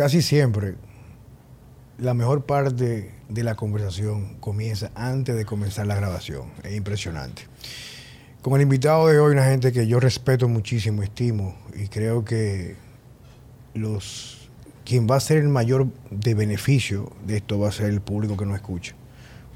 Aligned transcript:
casi 0.00 0.22
siempre 0.22 0.76
la 1.98 2.14
mejor 2.14 2.46
parte 2.46 3.10
de 3.28 3.44
la 3.44 3.54
conversación 3.54 4.36
comienza 4.40 4.90
antes 4.94 5.36
de 5.36 5.44
comenzar 5.44 5.86
la 5.86 5.94
grabación. 5.94 6.44
Es 6.62 6.74
impresionante. 6.74 7.42
Con 8.40 8.54
el 8.54 8.62
invitado 8.62 9.08
de 9.08 9.18
hoy, 9.18 9.32
una 9.32 9.44
gente 9.44 9.72
que 9.72 9.86
yo 9.86 10.00
respeto 10.00 10.48
muchísimo, 10.48 11.02
estimo, 11.02 11.54
y 11.78 11.88
creo 11.88 12.24
que 12.24 12.76
los 13.74 14.48
quien 14.86 15.06
va 15.06 15.16
a 15.16 15.20
ser 15.20 15.36
el 15.36 15.48
mayor 15.48 15.88
de 16.10 16.32
beneficio 16.32 17.12
de 17.26 17.36
esto 17.36 17.58
va 17.58 17.68
a 17.68 17.72
ser 17.72 17.90
el 17.90 18.00
público 18.00 18.38
que 18.38 18.46
nos 18.46 18.54
escucha. 18.54 18.94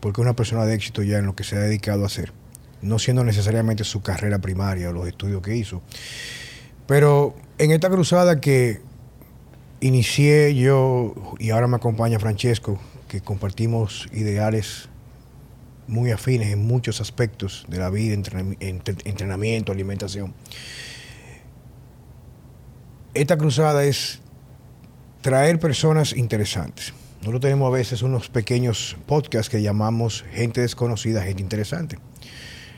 Porque 0.00 0.20
es 0.20 0.24
una 0.24 0.36
persona 0.36 0.66
de 0.66 0.74
éxito 0.74 1.02
ya 1.02 1.16
en 1.16 1.24
lo 1.24 1.34
que 1.34 1.45
se 1.45 1.56
ha 1.56 1.61
dedicado 1.61 2.02
a 2.02 2.06
hacer. 2.08 2.34
No 2.82 2.98
siendo 2.98 3.24
necesariamente 3.24 3.82
su 3.82 4.02
carrera 4.02 4.40
primaria 4.40 4.90
o 4.90 4.92
los 4.92 5.08
estudios 5.08 5.40
que 5.40 5.56
hizo. 5.56 5.80
Pero 6.86 7.34
en 7.56 7.70
esta 7.70 7.88
cruzada 7.88 8.42
que 8.42 8.82
inicié 9.84 10.54
yo 10.54 11.14
y 11.38 11.50
ahora 11.50 11.66
me 11.66 11.76
acompaña 11.76 12.18
Francesco, 12.18 12.79
que 13.06 13.20
compartimos 13.20 14.08
ideales 14.12 14.88
muy 15.86 16.11
afines 16.11 16.48
en 16.48 16.66
muchos 16.66 17.02
aspectos 17.02 17.66
de 17.68 17.79
la 17.79 17.90
vida, 17.90 18.14
entrenamiento, 18.14 19.72
alimentación. 19.72 20.32
Esta 23.12 23.36
cruzada 23.36 23.84
es 23.84 24.20
traer 25.20 25.58
personas 25.58 26.16
interesantes. 26.16 26.94
Nosotros 27.18 27.42
tenemos 27.42 27.68
a 27.68 27.76
veces 27.76 28.00
unos 28.00 28.30
pequeños 28.30 28.96
podcasts 29.04 29.50
que 29.50 29.61
llamamos 29.61 30.25
gente 30.32 30.62
desconocida, 30.62 31.22
gente 31.22 31.42
interesante. 31.42 31.98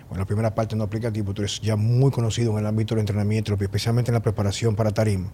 Bueno, 0.08 0.22
la 0.22 0.26
primera 0.26 0.54
parte 0.56 0.74
no 0.74 0.82
aplica 0.82 1.08
a 1.08 1.12
ti, 1.12 1.22
porque 1.22 1.36
tú 1.36 1.42
eres 1.42 1.60
ya 1.60 1.76
muy 1.76 2.10
conocido 2.10 2.50
en 2.52 2.58
el 2.58 2.66
ámbito 2.66 2.96
del 2.96 3.00
entrenamiento, 3.00 3.54
especialmente 3.54 4.10
en 4.10 4.14
la 4.14 4.22
preparación 4.22 4.74
para 4.74 4.90
tarima 4.90 5.30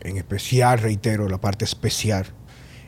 en 0.00 0.16
especial, 0.16 0.78
reitero, 0.78 1.28
la 1.28 1.38
parte 1.38 1.64
especial, 1.64 2.26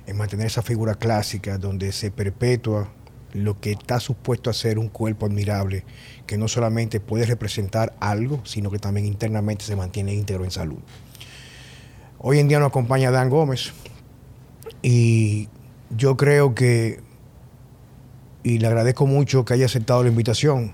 en 0.07 0.17
mantener 0.17 0.47
esa 0.47 0.63
figura 0.63 0.95
clásica 0.95 1.59
donde 1.59 1.93
se 1.93 2.11
perpetúa 2.11 2.93
lo 3.33 3.61
que 3.61 3.73
está 3.73 4.01
supuesto 4.01 4.51
a 4.51 4.53
ser 4.53 4.79
un 4.79 4.89
cuerpo 4.89 5.27
admirable, 5.27 5.85
que 6.27 6.37
no 6.37 6.49
solamente 6.49 7.01
puede 7.01 7.27
representar 7.27 7.95
algo, 8.01 8.41
sino 8.45 8.71
que 8.71 8.79
también 8.79 9.07
internamente 9.07 9.65
se 9.65 9.77
mantiene 9.77 10.15
íntegro 10.15 10.45
en 10.45 10.51
salud. 10.51 10.79
Hoy 12.19 12.39
en 12.39 12.49
día 12.49 12.59
nos 12.59 12.69
acompaña 12.69 13.11
Dan 13.11 13.31
Gómez 13.31 13.73
y 14.83 15.49
yo 15.97 16.17
creo 16.17 16.55
que, 16.55 17.01
y 18.43 18.59
le 18.59 18.67
agradezco 18.67 19.07
mucho 19.07 19.45
que 19.45 19.55
haya 19.55 19.67
aceptado 19.67 20.03
la 20.03 20.09
invitación, 20.09 20.73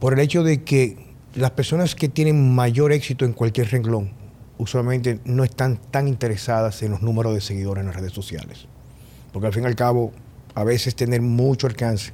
por 0.00 0.12
el 0.12 0.20
hecho 0.20 0.42
de 0.42 0.64
que 0.64 0.98
las 1.34 1.52
personas 1.52 1.94
que 1.94 2.08
tienen 2.08 2.54
mayor 2.54 2.92
éxito 2.92 3.24
en 3.24 3.32
cualquier 3.32 3.70
renglón, 3.70 4.12
usualmente 4.58 5.20
no 5.24 5.44
están 5.44 5.78
tan 5.90 6.08
interesadas 6.08 6.82
en 6.82 6.92
los 6.92 7.02
números 7.02 7.34
de 7.34 7.40
seguidores 7.40 7.82
en 7.82 7.86
las 7.86 7.96
redes 7.96 8.12
sociales. 8.12 8.66
Porque 9.32 9.46
al 9.48 9.52
fin 9.52 9.64
y 9.64 9.66
al 9.66 9.74
cabo, 9.74 10.12
a 10.54 10.64
veces 10.64 10.94
tener 10.94 11.20
mucho 11.22 11.66
alcance 11.66 12.12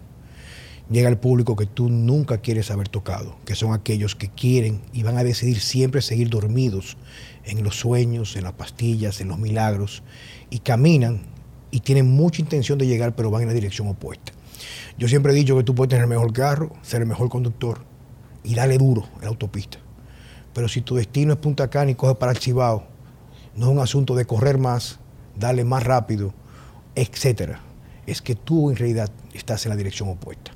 llega 0.91 1.09
al 1.09 1.21
público 1.21 1.55
que 1.55 1.67
tú 1.67 1.89
nunca 1.89 2.39
quieres 2.39 2.71
haber 2.71 2.89
tocado, 2.89 3.37
que 3.45 3.55
son 3.55 3.73
aquellos 3.73 4.17
que 4.17 4.29
quieren 4.29 4.81
y 4.93 5.05
van 5.05 5.19
a 5.19 5.25
decidir 5.25 5.61
siempre 5.61 6.03
seguir 6.03 6.31
dormidos 6.31 6.97
en 7.45 7.63
los 7.63 7.77
sueños, 7.79 8.35
en 8.37 8.45
las 8.45 8.55
pastillas, 8.55 9.21
en 9.21 9.29
los 9.29 9.39
milagros, 9.39 10.03
y 10.51 10.59
caminan 10.59 11.23
y 11.71 11.81
tienen 11.81 12.11
mucha 12.11 12.43
intención 12.43 12.79
de 12.79 12.87
llegar, 12.87 13.15
pero 13.15 13.31
van 13.31 13.43
en 13.43 13.49
la 13.49 13.55
dirección 13.55 13.87
opuesta. 13.87 14.33
Yo 14.99 15.07
siempre 15.07 15.33
he 15.33 15.37
dicho 15.37 15.57
que 15.57 15.63
tú 15.63 15.75
puedes 15.75 15.91
tener 15.91 16.05
el 16.05 16.11
mejor 16.11 16.33
carro, 16.33 16.73
ser 16.83 17.03
el 17.03 17.07
mejor 17.07 17.29
conductor 17.29 17.85
y 18.43 18.55
darle 18.55 18.77
duro 18.77 19.05
en 19.17 19.23
la 19.23 19.29
autopista 19.29 19.79
pero 20.55 20.69
si 20.69 20.81
tu 20.81 20.97
destino 20.97 21.33
es 21.35 21.39
Punta 21.39 21.69
Cana 21.69 21.91
y 21.91 21.95
coges 21.95 22.17
para 22.17 22.33
Archibao, 22.33 22.85
no 23.57 23.67
es 23.67 23.73
un 23.73 23.79
asunto 23.79 24.15
de 24.15 24.25
correr 24.25 24.59
más, 24.59 24.99
darle 25.37 25.65
más 25.65 25.85
rápido, 25.85 26.33
etcétera. 26.95 27.61
Es 28.07 28.23
que 28.23 28.35
tú 28.35 28.71
en 28.71 28.77
realidad 28.77 29.11
estás 29.35 29.67
en 29.67 29.71
la 29.71 29.77
dirección 29.77 30.09
opuesta. 30.09 30.53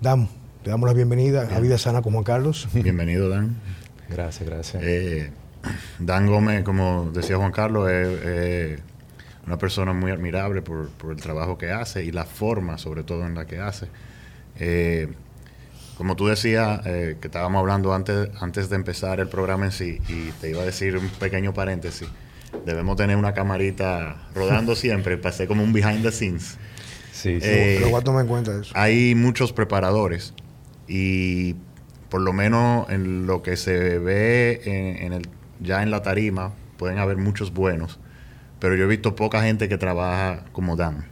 Dan, 0.00 0.28
te 0.62 0.70
damos 0.70 0.88
la 0.88 0.94
bienvenida 0.94 1.48
a 1.54 1.60
Vida 1.60 1.78
Sana 1.78 2.02
con 2.02 2.12
Juan 2.12 2.24
Carlos. 2.24 2.68
Bienvenido, 2.72 3.28
Dan. 3.28 3.56
Gracias, 4.08 4.48
gracias. 4.48 4.82
Eh, 4.84 5.30
Dan 5.98 6.26
Gómez, 6.26 6.62
como 6.62 7.10
decía 7.12 7.36
Juan 7.36 7.52
Carlos, 7.52 7.90
es 7.90 8.80
una 9.46 9.58
persona 9.58 9.92
muy 9.92 10.10
admirable 10.10 10.62
por, 10.62 10.90
el 11.10 11.16
trabajo 11.16 11.58
que 11.58 11.70
hace 11.70 12.04
y 12.04 12.12
la 12.12 12.24
forma, 12.24 12.78
sobre 12.78 13.02
todo, 13.02 13.26
en 13.26 13.34
la 13.34 13.46
que 13.46 13.58
hace. 13.58 13.88
Como 15.96 16.16
tú 16.16 16.26
decías, 16.26 16.80
eh, 16.86 17.16
que 17.20 17.28
estábamos 17.28 17.60
hablando 17.60 17.94
antes, 17.94 18.30
antes 18.40 18.68
de 18.68 18.76
empezar 18.76 19.20
el 19.20 19.28
programa 19.28 19.66
en 19.66 19.72
sí, 19.72 20.00
y 20.08 20.30
te 20.40 20.50
iba 20.50 20.62
a 20.62 20.64
decir 20.64 20.96
un 20.96 21.08
pequeño 21.08 21.54
paréntesis, 21.54 22.08
debemos 22.66 22.96
tener 22.96 23.16
una 23.16 23.32
camarita 23.32 24.28
rodando 24.34 24.74
siempre, 24.76 25.16
para 25.18 25.34
ser 25.34 25.46
como 25.46 25.62
un 25.62 25.72
behind 25.72 26.02
the 26.02 26.10
scenes. 26.10 26.58
Sí, 27.12 27.40
sí. 27.40 27.46
Eh, 27.48 27.78
Lo 27.80 27.90
voy 27.90 28.00
a 28.00 28.04
tomar 28.04 28.22
en 28.22 28.28
cuenta 28.28 28.60
eso. 28.60 28.72
Hay 28.74 29.14
muchos 29.14 29.52
preparadores 29.52 30.34
y 30.88 31.54
por 32.08 32.20
lo 32.20 32.32
menos 32.32 32.90
en 32.90 33.26
lo 33.26 33.42
que 33.42 33.56
se 33.56 33.98
ve 33.98 34.60
en, 34.64 35.12
el, 35.12 35.28
ya 35.60 35.82
en 35.82 35.92
la 35.92 36.02
tarima, 36.02 36.52
pueden 36.76 36.98
haber 36.98 37.18
muchos 37.18 37.54
buenos, 37.54 38.00
pero 38.58 38.74
yo 38.74 38.84
he 38.84 38.88
visto 38.88 39.14
poca 39.14 39.42
gente 39.42 39.68
que 39.68 39.78
trabaja 39.78 40.44
como 40.52 40.74
Dan, 40.74 41.06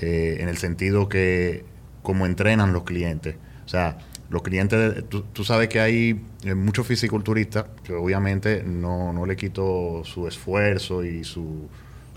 eh, 0.00 0.38
en 0.40 0.48
el 0.48 0.56
sentido 0.56 1.08
que 1.10 1.64
como 2.02 2.24
entrenan 2.24 2.72
los 2.72 2.84
clientes 2.84 3.36
o 3.66 3.68
sea, 3.68 3.98
los 4.28 4.42
clientes, 4.42 5.04
tú, 5.08 5.44
sabes 5.44 5.68
que 5.68 5.80
hay 5.80 6.20
eh, 6.42 6.54
muchos 6.54 6.86
fisiculturistas 6.86 7.66
que 7.84 7.92
obviamente 7.92 8.62
no, 8.64 9.12
no 9.12 9.24
le 9.24 9.36
quito 9.36 10.02
su 10.04 10.26
esfuerzo 10.26 11.04
y 11.04 11.22
su, 11.22 11.68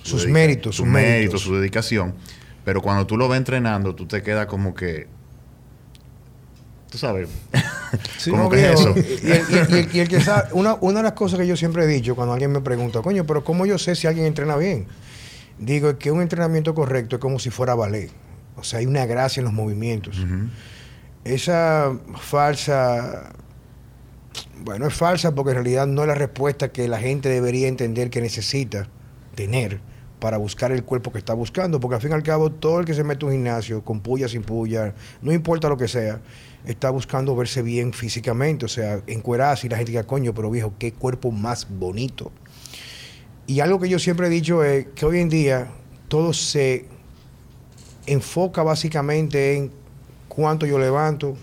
sus 0.01 0.27
méritos, 0.27 0.75
sus 0.75 0.87
méritos, 0.87 1.41
su 1.41 1.55
dedicación. 1.55 2.15
Pero 2.65 2.81
cuando 2.81 3.05
tú 3.05 3.15
lo 3.15 3.29
ves 3.29 3.37
entrenando, 3.37 3.93
tú 3.93 4.07
te 4.07 4.23
quedas 4.23 4.47
como 4.47 4.73
que. 4.73 5.07
Tú 6.89 6.97
sabes. 6.97 7.29
como 8.29 8.49
que 8.49 8.71
eso. 8.71 8.95
Y, 8.95 9.99
el, 9.99 10.07
que 10.07 10.19
sabe, 10.19 10.49
una, 10.53 10.75
una 10.81 10.99
de 10.99 11.03
las 11.03 11.13
cosas 11.13 11.39
que 11.39 11.45
yo 11.45 11.55
siempre 11.55 11.83
he 11.83 11.87
dicho 11.87 12.15
cuando 12.15 12.33
alguien 12.33 12.51
me 12.51 12.61
pregunta, 12.61 13.01
coño, 13.03 13.23
pero 13.25 13.43
¿cómo 13.43 13.67
yo 13.67 13.77
sé 13.77 13.95
si 13.95 14.07
alguien 14.07 14.25
entrena 14.25 14.55
bien? 14.55 14.87
Digo 15.59 15.97
que 15.99 16.09
un 16.09 16.21
entrenamiento 16.21 16.73
correcto 16.73 17.17
es 17.17 17.21
como 17.21 17.37
si 17.37 17.51
fuera 17.51 17.75
ballet. 17.75 18.09
O 18.55 18.63
sea, 18.63 18.79
hay 18.79 18.87
una 18.87 19.05
gracia 19.05 19.41
en 19.41 19.45
los 19.45 19.53
movimientos 19.53 20.17
esa 21.33 21.97
falsa, 22.15 23.31
bueno, 24.63 24.87
es 24.87 24.93
falsa 24.93 25.33
porque 25.33 25.51
en 25.51 25.55
realidad 25.55 25.87
no 25.87 26.01
es 26.01 26.07
la 26.07 26.15
respuesta 26.15 26.71
que 26.71 26.87
la 26.87 26.99
gente 26.99 27.29
debería 27.29 27.67
entender 27.67 28.09
que 28.09 28.21
necesita 28.21 28.87
tener 29.35 29.79
para 30.19 30.37
buscar 30.37 30.71
el 30.71 30.83
cuerpo 30.83 31.11
que 31.11 31.17
está 31.17 31.33
buscando, 31.33 31.79
porque 31.79 31.95
al 31.95 32.01
fin 32.01 32.11
y 32.11 32.13
al 32.13 32.23
cabo 32.23 32.51
todo 32.51 32.79
el 32.81 32.85
que 32.85 32.93
se 32.93 33.03
mete 33.03 33.25
a 33.25 33.27
un 33.27 33.33
gimnasio, 33.33 33.83
con 33.83 34.01
puya, 34.01 34.27
sin 34.27 34.43
puya, 34.43 34.93
no 35.21 35.31
importa 35.31 35.69
lo 35.69 35.77
que 35.77 35.87
sea, 35.87 36.19
está 36.65 36.89
buscando 36.89 37.35
verse 37.35 37.61
bien 37.61 37.93
físicamente, 37.93 38.65
o 38.65 38.69
sea, 38.69 39.01
encuerarse 39.07 39.67
y 39.67 39.69
la 39.69 39.77
gente 39.77 39.91
diga, 39.91 40.03
coño, 40.03 40.33
pero 40.33 40.51
viejo, 40.51 40.73
qué 40.77 40.91
cuerpo 40.91 41.31
más 41.31 41.67
bonito. 41.69 42.31
Y 43.47 43.61
algo 43.61 43.79
que 43.79 43.89
yo 43.89 43.97
siempre 43.97 44.27
he 44.27 44.29
dicho 44.29 44.63
es 44.63 44.87
que 44.93 45.05
hoy 45.05 45.19
en 45.19 45.29
día 45.29 45.71
todo 46.07 46.33
se 46.33 46.85
enfoca 48.05 48.61
básicamente 48.61 49.55
en 49.55 49.71
cuánto 50.29 50.65
yo 50.65 50.79
levanto, 50.79 51.35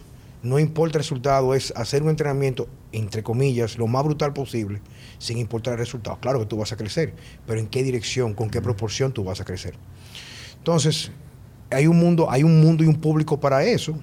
no 0.42 0.58
importa 0.58 0.96
el 0.96 1.02
resultado, 1.02 1.54
es 1.54 1.72
hacer 1.76 2.02
un 2.02 2.08
entrenamiento, 2.08 2.68
entre 2.92 3.22
comillas, 3.22 3.76
lo 3.76 3.86
más 3.86 4.04
brutal 4.04 4.32
posible, 4.32 4.80
sin 5.18 5.38
importar 5.38 5.74
el 5.74 5.80
resultado. 5.80 6.18
Claro 6.20 6.38
que 6.38 6.46
tú 6.46 6.56
vas 6.56 6.72
a 6.72 6.76
crecer, 6.76 7.12
pero 7.46 7.60
en 7.60 7.66
qué 7.66 7.82
dirección, 7.82 8.32
con 8.32 8.48
qué 8.48 8.62
proporción 8.62 9.12
tú 9.12 9.24
vas 9.24 9.40
a 9.40 9.44
crecer. 9.44 9.74
Entonces, 10.56 11.10
hay 11.70 11.86
un 11.86 11.98
mundo, 11.98 12.30
hay 12.30 12.42
un 12.42 12.60
mundo 12.60 12.84
y 12.84 12.86
un 12.86 13.00
público 13.00 13.38
para 13.40 13.64
eso, 13.64 13.98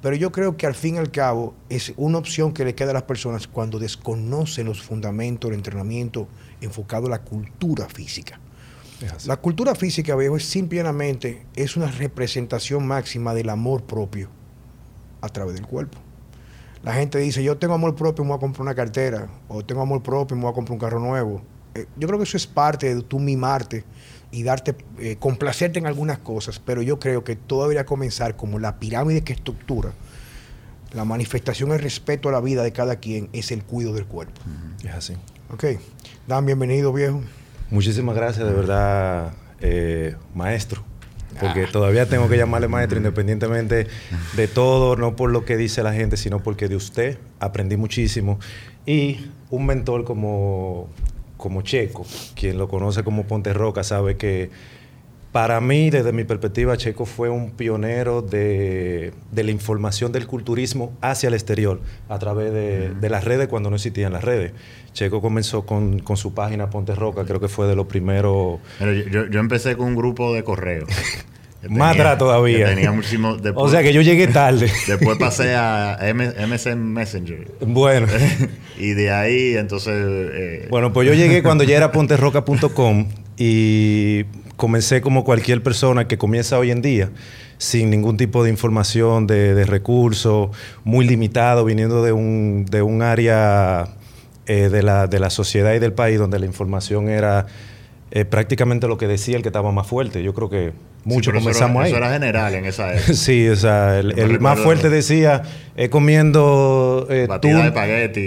pero 0.00 0.16
yo 0.16 0.32
creo 0.32 0.56
que 0.56 0.66
al 0.66 0.74
fin 0.74 0.96
y 0.96 0.98
al 0.98 1.10
cabo 1.10 1.54
es 1.68 1.92
una 1.96 2.18
opción 2.18 2.52
que 2.52 2.64
le 2.64 2.74
queda 2.74 2.90
a 2.90 2.94
las 2.94 3.04
personas 3.04 3.46
cuando 3.46 3.78
desconocen 3.78 4.66
los 4.66 4.82
fundamentos 4.82 5.50
del 5.50 5.58
entrenamiento 5.58 6.26
enfocado 6.60 7.06
a 7.06 7.10
la 7.10 7.22
cultura 7.22 7.88
física. 7.88 8.40
La 9.26 9.36
cultura 9.36 9.74
física, 9.74 10.14
viejo, 10.16 10.36
es 10.36 10.44
simplemente 10.44 11.46
es 11.54 11.76
una 11.76 11.90
representación 11.90 12.86
máxima 12.86 13.34
del 13.34 13.48
amor 13.48 13.82
propio 13.84 14.28
a 15.20 15.28
través 15.28 15.54
del 15.54 15.66
cuerpo. 15.66 15.98
La 16.82 16.94
gente 16.94 17.18
dice, 17.18 17.42
yo 17.44 17.56
tengo 17.58 17.74
amor 17.74 17.94
propio, 17.94 18.24
me 18.24 18.28
voy 18.30 18.38
a 18.38 18.40
comprar 18.40 18.62
una 18.62 18.74
cartera, 18.74 19.28
o 19.48 19.64
tengo 19.64 19.82
amor 19.82 20.02
propio, 20.02 20.36
me 20.36 20.42
voy 20.42 20.50
a 20.50 20.54
comprar 20.54 20.72
un 20.72 20.80
carro 20.80 20.98
nuevo. 20.98 21.42
Eh, 21.74 21.86
yo 21.96 22.08
creo 22.08 22.18
que 22.18 22.24
eso 22.24 22.36
es 22.36 22.46
parte 22.46 22.92
de 22.92 23.02
tú 23.02 23.20
mimarte 23.20 23.84
y 24.32 24.42
darte, 24.42 24.74
eh, 24.98 25.16
complacerte 25.18 25.78
en 25.78 25.86
algunas 25.86 26.18
cosas, 26.18 26.58
pero 26.58 26.82
yo 26.82 26.98
creo 26.98 27.22
que 27.22 27.36
todo 27.36 27.62
debería 27.62 27.86
comenzar 27.86 28.36
como 28.36 28.58
la 28.58 28.78
pirámide 28.78 29.22
que 29.22 29.32
estructura. 29.32 29.92
La 30.92 31.04
manifestación 31.04 31.70
del 31.70 31.78
respeto 31.78 32.28
a 32.28 32.32
la 32.32 32.40
vida 32.40 32.62
de 32.62 32.72
cada 32.72 32.96
quien 32.96 33.30
es 33.32 33.50
el 33.50 33.62
cuidado 33.62 33.94
del 33.94 34.06
cuerpo. 34.06 34.40
Es 34.84 34.92
así. 34.92 35.14
Ok. 35.50 35.64
Dan, 36.26 36.44
bienvenido, 36.44 36.92
viejo. 36.92 37.22
Muchísimas 37.72 38.14
gracias, 38.14 38.46
de 38.46 38.52
verdad, 38.52 39.32
eh, 39.62 40.14
maestro. 40.34 40.84
Porque 41.40 41.64
ah. 41.64 41.68
todavía 41.72 42.06
tengo 42.06 42.28
que 42.28 42.36
llamarle 42.36 42.68
maestro 42.68 42.98
independientemente 42.98 43.86
de 44.36 44.46
todo, 44.46 44.94
no 44.94 45.16
por 45.16 45.30
lo 45.30 45.46
que 45.46 45.56
dice 45.56 45.82
la 45.82 45.94
gente, 45.94 46.18
sino 46.18 46.42
porque 46.42 46.68
de 46.68 46.76
usted 46.76 47.16
aprendí 47.40 47.78
muchísimo. 47.78 48.38
Y 48.84 49.30
un 49.48 49.64
mentor 49.64 50.04
como, 50.04 50.90
como 51.38 51.62
Checo, 51.62 52.04
quien 52.34 52.58
lo 52.58 52.68
conoce 52.68 53.02
como 53.04 53.24
Ponte 53.24 53.54
Roca, 53.54 53.82
sabe 53.84 54.18
que 54.18 54.50
para 55.32 55.62
mí, 55.62 55.88
desde 55.88 56.12
mi 56.12 56.24
perspectiva, 56.24 56.76
Checo 56.76 57.06
fue 57.06 57.30
un 57.30 57.52
pionero 57.52 58.20
de, 58.20 59.14
la 59.34 59.50
información 59.50 60.12
del 60.12 60.26
culturismo 60.26 60.92
hacia 61.00 61.28
el 61.28 61.34
exterior 61.34 61.80
a 62.10 62.18
través 62.18 62.52
de, 62.52 63.08
las 63.08 63.24
redes 63.24 63.48
cuando 63.48 63.70
no 63.70 63.76
existían 63.76 64.12
las 64.12 64.22
redes. 64.22 64.52
Checo 64.92 65.22
comenzó 65.22 65.64
con, 65.64 66.02
su 66.16 66.34
página 66.34 66.68
Ponte 66.68 66.94
Roca, 66.94 67.24
creo 67.24 67.40
que 67.40 67.48
fue 67.48 67.66
de 67.66 67.74
los 67.74 67.86
primeros... 67.86 68.60
yo, 69.10 69.26
yo, 69.26 69.40
empecé 69.40 69.74
con 69.74 69.86
un 69.88 69.96
grupo 69.96 70.34
de 70.34 70.44
correo. 70.44 70.86
Más 71.68 71.94
atrás 71.94 72.18
todavía. 72.18 72.66
Tenía 72.66 72.90
muchísimo, 72.90 73.36
o 73.54 73.68
sea 73.68 73.82
que 73.82 73.92
yo 73.92 74.02
llegué 74.02 74.26
tarde. 74.26 74.70
después 74.86 75.16
pasé 75.16 75.54
a 75.54 75.98
MSN 76.12 76.78
Messenger. 76.78 77.46
Bueno. 77.60 78.06
y 78.78 78.90
de 78.90 79.10
ahí 79.10 79.56
entonces... 79.56 79.94
Eh, 79.94 80.66
bueno, 80.70 80.92
pues 80.92 81.06
yo 81.06 81.14
llegué 81.14 81.42
cuando 81.42 81.64
ya 81.64 81.76
era 81.76 81.92
ponterroca.com 81.92 83.06
y 83.36 84.24
comencé 84.62 85.00
como 85.00 85.24
cualquier 85.24 85.60
persona 85.60 86.06
que 86.06 86.18
comienza 86.18 86.56
hoy 86.56 86.70
en 86.70 86.82
día, 86.82 87.10
sin 87.58 87.90
ningún 87.90 88.16
tipo 88.16 88.44
de 88.44 88.50
información, 88.50 89.26
de, 89.26 89.64
recursos, 89.64 90.50
muy 90.84 91.04
limitado, 91.04 91.64
viniendo 91.64 92.04
de 92.04 92.12
un, 92.12 92.64
de 92.70 92.80
un 92.80 93.02
área 93.02 93.88
eh, 94.46 94.68
de, 94.68 94.84
la, 94.84 95.08
de 95.08 95.18
la 95.18 95.30
sociedad 95.30 95.74
y 95.74 95.80
del 95.80 95.94
país 95.94 96.16
donde 96.16 96.38
la 96.38 96.46
información 96.46 97.08
era 97.08 97.46
eh, 98.12 98.24
prácticamente 98.24 98.86
lo 98.86 98.98
que 98.98 99.08
decía 99.08 99.36
el 99.36 99.42
que 99.42 99.48
estaba 99.48 99.72
más 99.72 99.88
fuerte. 99.88 100.22
Yo 100.22 100.32
creo 100.32 100.48
que 100.48 100.72
muchos 101.02 101.34
comenzamos 101.34 101.82
ahí. 101.82 101.90
Eso 101.90 101.96
era 101.96 102.12
general 102.12 102.54
en 102.54 102.64
esa 102.66 102.94
época. 102.94 103.12
sí, 103.14 103.48
o 103.48 103.56
sea, 103.56 103.98
el, 103.98 104.38
más 104.38 104.60
fuerte 104.60 104.90
decía, 104.90 105.42
eh, 105.74 105.88
comiendo 105.88 107.08
eh, 107.10 107.26
tuna, 107.40 107.72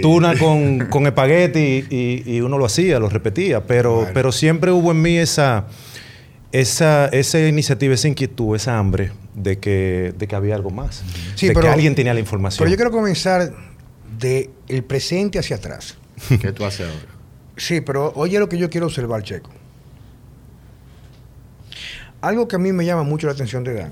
tuna 0.01 0.35
con, 0.37 0.87
con 0.87 1.07
espagueti 1.07 1.85
y, 1.89 2.41
uno 2.41 2.57
lo 2.57 2.65
hacía, 2.65 2.99
lo 2.99 3.07
repetía, 3.07 3.65
pero, 3.67 4.05
pero 4.13 4.33
siempre 4.33 4.71
hubo 4.71 4.91
en 4.91 5.01
mí 5.01 5.17
esa 5.17 5.67
esa, 6.59 7.07
esa 7.07 7.39
iniciativa, 7.39 7.93
esa 7.93 8.07
inquietud, 8.07 8.55
esa 8.55 8.77
hambre 8.77 9.11
de 9.33 9.59
que, 9.59 10.13
de 10.17 10.27
que 10.27 10.35
había 10.35 10.55
algo 10.55 10.69
más. 10.69 11.03
de 11.39 11.53
que 11.53 11.67
alguien 11.67 11.95
tenía 11.95 12.13
la 12.13 12.21
información. 12.21 12.59
Pero 12.59 12.71
yo 12.71 12.77
quiero 12.77 12.91
comenzar 12.91 13.53
del 14.17 14.49
el 14.69 14.83
presente 14.85 15.37
hacia 15.37 15.57
atrás. 15.57 15.97
¿Qué 16.41 16.53
tú 16.53 16.63
haces 16.63 16.87
ahora? 16.87 17.13
Sí, 17.57 17.81
pero 17.81 18.13
oye 18.15 18.39
lo 18.39 18.47
que 18.47 18.57
yo 18.57 18.69
quiero 18.69 18.85
observar, 18.85 19.23
Checo. 19.23 19.49
Algo 22.21 22.47
que 22.47 22.55
a 22.55 22.59
mí 22.59 22.71
me 22.71 22.85
llama 22.85 23.03
mucho 23.03 23.27
la 23.27 23.33
atención 23.33 23.65
de 23.65 23.73
Dan, 23.73 23.91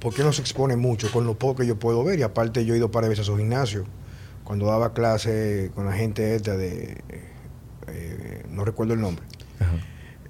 porque 0.00 0.24
no 0.24 0.32
se 0.32 0.40
expone 0.40 0.74
mucho 0.74 1.12
con 1.12 1.26
lo 1.26 1.38
poco 1.38 1.62
que 1.62 1.66
yo 1.66 1.78
puedo 1.78 2.02
ver, 2.02 2.18
y 2.18 2.22
aparte 2.22 2.64
yo 2.64 2.74
he 2.74 2.76
ido 2.76 2.90
para 2.90 3.08
veces 3.08 3.22
a 3.22 3.24
su 3.26 3.36
gimnasio, 3.36 3.84
cuando 4.42 4.66
daba 4.66 4.92
clase 4.92 5.70
con 5.74 5.86
la 5.86 5.92
gente 5.92 6.34
esta 6.34 6.56
de, 6.56 6.98
eh, 7.88 8.42
no 8.50 8.64
recuerdo 8.64 8.94
el 8.94 9.00
nombre, 9.00 9.24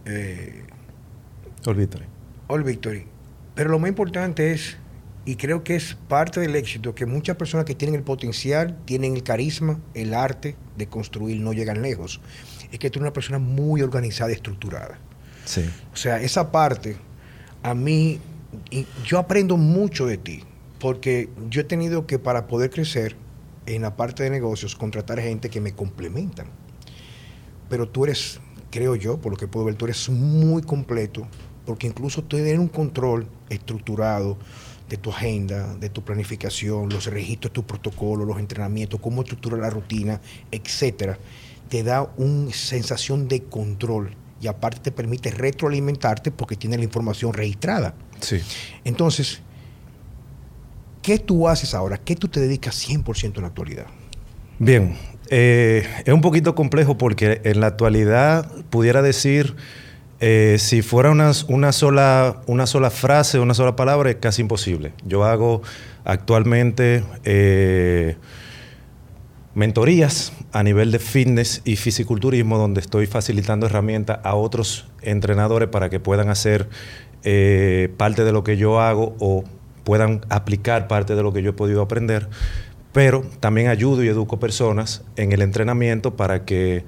eh, 0.04 0.62
All 1.66 1.76
Victory. 1.76 2.06
All 2.48 2.62
Victory. 2.62 3.06
Pero 3.54 3.70
lo 3.70 3.78
más 3.78 3.88
importante 3.88 4.52
es, 4.52 4.76
y 5.24 5.36
creo 5.36 5.64
que 5.64 5.74
es 5.74 5.96
parte 6.08 6.40
del 6.40 6.54
éxito, 6.54 6.94
que 6.94 7.06
muchas 7.06 7.36
personas 7.36 7.66
que 7.66 7.74
tienen 7.74 7.96
el 7.96 8.02
potencial, 8.02 8.78
tienen 8.84 9.16
el 9.16 9.22
carisma, 9.22 9.80
el 9.94 10.14
arte 10.14 10.56
de 10.76 10.86
construir, 10.86 11.40
no 11.40 11.52
llegan 11.52 11.82
lejos. 11.82 12.20
Es 12.70 12.78
que 12.78 12.90
tú 12.90 12.98
eres 12.98 13.06
una 13.06 13.12
persona 13.12 13.38
muy 13.38 13.82
organizada 13.82 14.30
y 14.30 14.34
estructurada. 14.34 14.98
Sí. 15.44 15.68
O 15.92 15.96
sea, 15.96 16.20
esa 16.20 16.52
parte, 16.52 16.96
a 17.62 17.74
mí, 17.74 18.20
yo 19.04 19.18
aprendo 19.18 19.56
mucho 19.56 20.06
de 20.06 20.18
ti, 20.18 20.42
porque 20.78 21.30
yo 21.48 21.62
he 21.62 21.64
tenido 21.64 22.06
que, 22.06 22.18
para 22.18 22.46
poder 22.46 22.70
crecer 22.70 23.16
en 23.66 23.82
la 23.82 23.96
parte 23.96 24.22
de 24.22 24.30
negocios, 24.30 24.76
contratar 24.76 25.18
gente 25.20 25.50
que 25.50 25.60
me 25.60 25.72
complementan. 25.72 26.46
Pero 27.68 27.88
tú 27.88 28.04
eres, 28.04 28.40
creo 28.70 28.94
yo, 28.94 29.18
por 29.18 29.32
lo 29.32 29.38
que 29.38 29.48
puedo 29.48 29.66
ver, 29.66 29.74
tú 29.74 29.86
eres 29.86 30.08
muy 30.08 30.62
completo, 30.62 31.26
porque 31.66 31.88
incluso 31.88 32.22
tener 32.22 32.58
un 32.58 32.68
control 32.68 33.26
estructurado 33.50 34.38
de 34.88 34.96
tu 34.96 35.10
agenda, 35.10 35.74
de 35.74 35.90
tu 35.90 36.02
planificación, 36.02 36.88
los 36.88 37.06
registros, 37.06 37.52
tu 37.52 37.64
protocolo, 37.64 38.24
los 38.24 38.38
entrenamientos, 38.38 39.00
cómo 39.00 39.22
estructurar 39.22 39.58
la 39.58 39.70
rutina, 39.70 40.20
etcétera, 40.50 41.18
te 41.68 41.82
da 41.82 42.08
una 42.16 42.52
sensación 42.52 43.26
de 43.26 43.42
control 43.42 44.14
y 44.40 44.46
aparte 44.46 44.78
te 44.80 44.92
permite 44.92 45.30
retroalimentarte 45.30 46.30
porque 46.30 46.56
tiene 46.56 46.78
la 46.78 46.84
información 46.84 47.32
registrada. 47.32 47.94
Sí. 48.20 48.40
Entonces, 48.84 49.40
¿qué 51.02 51.18
tú 51.18 51.48
haces 51.48 51.74
ahora? 51.74 51.98
¿Qué 51.98 52.14
tú 52.14 52.28
te 52.28 52.38
dedicas 52.38 52.88
100% 52.88 53.36
en 53.36 53.42
la 53.42 53.48
actualidad? 53.48 53.86
Bien, 54.58 54.96
eh, 55.28 55.86
es 56.04 56.14
un 56.14 56.20
poquito 56.20 56.54
complejo 56.54 56.96
porque 56.96 57.40
en 57.44 57.60
la 57.60 57.66
actualidad 57.66 58.50
pudiera 58.70 59.02
decir 59.02 59.56
eh, 60.18 60.56
si 60.58 60.80
fuera 60.80 61.10
una, 61.10 61.32
sola, 61.72 62.42
una 62.46 62.66
sola 62.66 62.90
frase, 62.90 63.38
una 63.38 63.54
sola 63.54 63.76
palabra, 63.76 64.10
es 64.10 64.16
casi 64.16 64.42
imposible. 64.42 64.92
Yo 65.04 65.24
hago 65.24 65.62
actualmente 66.04 67.04
eh, 67.24 68.16
mentorías 69.54 70.32
a 70.52 70.62
nivel 70.62 70.90
de 70.90 70.98
fitness 71.00 71.60
y 71.64 71.76
fisiculturismo, 71.76 72.56
donde 72.56 72.80
estoy 72.80 73.06
facilitando 73.06 73.66
herramientas 73.66 74.20
a 74.22 74.34
otros 74.34 74.88
entrenadores 75.02 75.68
para 75.68 75.90
que 75.90 76.00
puedan 76.00 76.30
hacer 76.30 76.68
eh, 77.24 77.92
parte 77.98 78.24
de 78.24 78.32
lo 78.32 78.42
que 78.42 78.56
yo 78.56 78.80
hago 78.80 79.16
o 79.18 79.44
puedan 79.84 80.22
aplicar 80.30 80.88
parte 80.88 81.14
de 81.14 81.22
lo 81.22 81.32
que 81.32 81.42
yo 81.42 81.50
he 81.50 81.54
podido 81.54 81.82
aprender. 81.82 82.28
Pero 82.92 83.26
también 83.40 83.68
ayudo 83.68 84.02
y 84.02 84.08
educo 84.08 84.40
personas 84.40 85.04
en 85.16 85.32
el 85.32 85.42
entrenamiento 85.42 86.16
para 86.16 86.46
que 86.46 86.84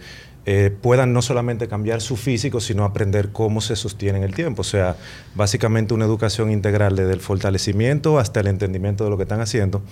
eh, 0.50 0.70
puedan 0.70 1.12
no 1.12 1.20
solamente 1.20 1.68
cambiar 1.68 2.00
su 2.00 2.16
físico, 2.16 2.58
sino 2.58 2.84
aprender 2.84 3.32
cómo 3.32 3.60
se 3.60 3.76
sostiene 3.76 4.16
en 4.16 4.24
el 4.24 4.32
tiempo. 4.34 4.62
O 4.62 4.64
sea, 4.64 4.96
básicamente 5.34 5.92
una 5.92 6.06
educación 6.06 6.50
integral 6.50 6.96
desde 6.96 7.12
el 7.12 7.20
fortalecimiento 7.20 8.18
hasta 8.18 8.40
el 8.40 8.46
entendimiento 8.46 9.04
de 9.04 9.10
lo 9.10 9.18
que 9.18 9.24
están 9.24 9.42
haciendo 9.42 9.82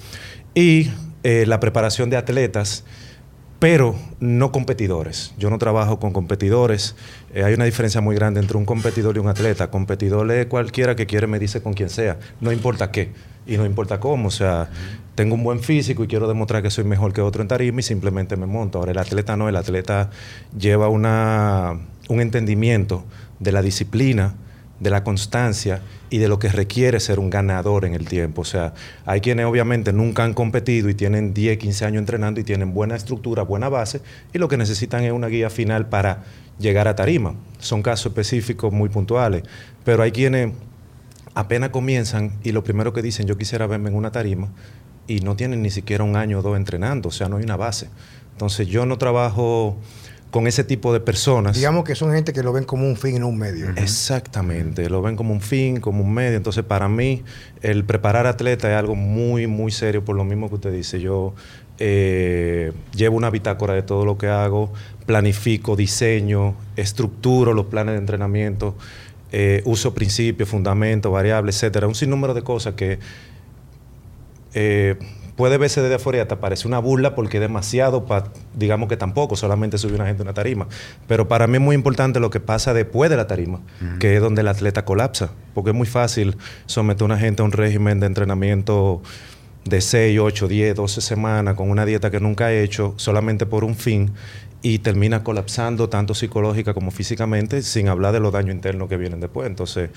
y 0.54 0.90
eh, 1.24 1.44
la 1.46 1.60
preparación 1.60 2.08
de 2.08 2.16
atletas 2.16 2.84
pero 3.58 3.96
no 4.18 4.50
competidores. 4.50 5.34
Yo 5.36 5.50
no 5.50 5.58
trabajo 5.58 5.98
con 5.98 6.14
competidores. 6.14 6.96
Eh, 7.34 7.44
hay 7.44 7.52
una 7.52 7.66
diferencia 7.66 8.00
muy 8.00 8.14
grande 8.14 8.40
entre 8.40 8.56
un 8.56 8.64
competidor 8.64 9.16
y 9.16 9.18
un 9.18 9.28
atleta. 9.28 9.70
Competidor 9.70 10.30
es 10.32 10.46
cualquiera 10.46 10.96
que 10.96 11.06
quiere 11.06 11.26
medirse 11.26 11.62
con 11.62 11.74
quien 11.74 11.90
sea, 11.90 12.18
no 12.40 12.50
importa 12.50 12.90
qué 12.90 13.10
y 13.46 13.58
no 13.58 13.66
importa 13.66 14.00
cómo. 14.00 14.28
O 14.28 14.30
sea, 14.30 14.70
tengo 15.16 15.34
un 15.34 15.42
buen 15.42 15.60
físico 15.60 16.04
y 16.04 16.06
quiero 16.06 16.28
demostrar 16.28 16.62
que 16.62 16.70
soy 16.70 16.84
mejor 16.84 17.12
que 17.12 17.22
otro 17.22 17.42
en 17.42 17.48
tarima 17.48 17.80
y 17.80 17.82
simplemente 17.82 18.36
me 18.36 18.46
monto. 18.46 18.78
Ahora, 18.78 18.92
el 18.92 18.98
atleta 18.98 19.36
no, 19.36 19.48
el 19.48 19.56
atleta 19.56 20.10
lleva 20.56 20.88
una, 20.88 21.80
un 22.08 22.20
entendimiento 22.20 23.04
de 23.40 23.50
la 23.50 23.62
disciplina, 23.62 24.34
de 24.78 24.90
la 24.90 25.04
constancia 25.04 25.80
y 26.10 26.18
de 26.18 26.28
lo 26.28 26.38
que 26.38 26.48
requiere 26.48 27.00
ser 27.00 27.18
un 27.18 27.30
ganador 27.30 27.86
en 27.86 27.94
el 27.94 28.06
tiempo. 28.06 28.42
O 28.42 28.44
sea, 28.44 28.74
hay 29.06 29.22
quienes 29.22 29.46
obviamente 29.46 29.90
nunca 29.94 30.22
han 30.22 30.34
competido 30.34 30.90
y 30.90 30.94
tienen 30.94 31.32
10, 31.32 31.56
15 31.56 31.86
años 31.86 32.00
entrenando 32.00 32.38
y 32.38 32.44
tienen 32.44 32.74
buena 32.74 32.94
estructura, 32.94 33.42
buena 33.42 33.70
base 33.70 34.02
y 34.34 34.38
lo 34.38 34.48
que 34.48 34.58
necesitan 34.58 35.02
es 35.02 35.12
una 35.12 35.28
guía 35.28 35.48
final 35.48 35.88
para 35.88 36.24
llegar 36.58 36.88
a 36.88 36.94
tarima. 36.94 37.34
Son 37.58 37.82
casos 37.82 38.12
específicos 38.12 38.70
muy 38.70 38.90
puntuales, 38.90 39.44
pero 39.82 40.02
hay 40.02 40.12
quienes 40.12 40.52
apenas 41.34 41.70
comienzan 41.70 42.32
y 42.44 42.52
lo 42.52 42.62
primero 42.62 42.92
que 42.92 43.00
dicen, 43.00 43.26
yo 43.26 43.38
quisiera 43.38 43.66
verme 43.66 43.88
en 43.88 43.94
una 43.94 44.12
tarima 44.12 44.50
y 45.06 45.20
no 45.20 45.36
tienen 45.36 45.62
ni 45.62 45.70
siquiera 45.70 46.04
un 46.04 46.16
año 46.16 46.40
o 46.40 46.42
dos 46.42 46.56
entrenando, 46.56 47.08
o 47.08 47.12
sea, 47.12 47.28
no 47.28 47.36
hay 47.36 47.44
una 47.44 47.56
base. 47.56 47.88
Entonces 48.32 48.68
yo 48.68 48.84
no 48.86 48.98
trabajo 48.98 49.76
con 50.30 50.46
ese 50.46 50.64
tipo 50.64 50.92
de 50.92 51.00
personas. 51.00 51.56
Digamos 51.56 51.84
que 51.84 51.94
son 51.94 52.12
gente 52.12 52.32
que 52.32 52.42
lo 52.42 52.52
ven 52.52 52.64
como 52.64 52.86
un 52.86 52.96
fin 52.96 53.16
y 53.16 53.18
no 53.18 53.28
un 53.28 53.38
medio. 53.38 53.70
Exactamente, 53.76 54.90
lo 54.90 55.00
ven 55.00 55.16
como 55.16 55.32
un 55.32 55.40
fin, 55.40 55.80
como 55.80 56.02
un 56.02 56.12
medio. 56.12 56.36
Entonces, 56.36 56.64
para 56.64 56.88
mí, 56.88 57.22
el 57.62 57.84
preparar 57.84 58.26
atleta 58.26 58.70
es 58.70 58.76
algo 58.76 58.94
muy, 58.94 59.46
muy 59.46 59.72
serio, 59.72 60.04
por 60.04 60.16
lo 60.16 60.24
mismo 60.24 60.48
que 60.48 60.56
usted 60.56 60.72
dice. 60.72 61.00
Yo 61.00 61.34
eh, 61.78 62.72
llevo 62.94 63.16
una 63.16 63.30
bitácora 63.30 63.74
de 63.74 63.82
todo 63.82 64.04
lo 64.04 64.18
que 64.18 64.28
hago, 64.28 64.72
planifico, 65.06 65.76
diseño, 65.76 66.54
estructuro 66.76 67.54
los 67.54 67.66
planes 67.66 67.94
de 67.94 67.98
entrenamiento, 67.98 68.76
eh, 69.32 69.62
uso 69.64 69.94
principios, 69.94 70.48
fundamentos, 70.48 71.10
variables, 71.10 71.56
etcétera. 71.56 71.86
Un 71.86 71.94
sinnúmero 71.94 72.34
de 72.34 72.42
cosas 72.42 72.74
que 72.74 72.98
eh, 74.58 74.96
puede 75.36 75.58
verse 75.58 75.82
desde 75.82 75.96
afuera 75.96 76.18
y 76.18 76.20
hasta 76.22 76.40
parece 76.40 76.66
una 76.66 76.78
burla 76.78 77.14
porque 77.14 77.36
es 77.36 77.42
demasiado, 77.42 78.06
digamos 78.54 78.88
que 78.88 78.96
tampoco, 78.96 79.36
solamente 79.36 79.76
sube 79.76 79.94
una 79.94 80.06
gente 80.06 80.22
a 80.22 80.24
una 80.24 80.32
tarima. 80.32 80.66
Pero 81.06 81.28
para 81.28 81.46
mí 81.46 81.58
es 81.58 81.62
muy 81.62 81.74
importante 81.74 82.20
lo 82.20 82.30
que 82.30 82.40
pasa 82.40 82.72
después 82.72 83.10
de 83.10 83.18
la 83.18 83.26
tarima, 83.26 83.60
que 84.00 84.16
es 84.16 84.22
donde 84.22 84.40
el 84.40 84.48
atleta 84.48 84.86
colapsa, 84.86 85.30
porque 85.54 85.70
es 85.70 85.76
muy 85.76 85.86
fácil 85.86 86.38
someter 86.64 87.02
a 87.02 87.04
una 87.04 87.18
gente 87.18 87.42
a 87.42 87.44
un 87.44 87.52
régimen 87.52 88.00
de 88.00 88.06
entrenamiento 88.06 89.02
de 89.66 89.82
6, 89.82 90.18
8, 90.18 90.48
10, 90.48 90.74
12 90.74 91.00
semanas 91.02 91.54
con 91.54 91.68
una 91.68 91.84
dieta 91.84 92.10
que 92.10 92.20
nunca 92.20 92.46
ha 92.46 92.52
hecho 92.54 92.94
solamente 92.96 93.44
por 93.44 93.62
un 93.62 93.74
fin 93.74 94.12
y 94.62 94.78
termina 94.78 95.22
colapsando 95.22 95.90
tanto 95.90 96.14
psicológica 96.14 96.72
como 96.72 96.90
físicamente, 96.90 97.60
sin 97.60 97.88
hablar 97.88 98.14
de 98.14 98.20
los 98.20 98.32
daños 98.32 98.54
internos 98.54 98.88
que 98.88 98.96
vienen 98.96 99.20
después. 99.20 99.46
Entonces, 99.48 99.90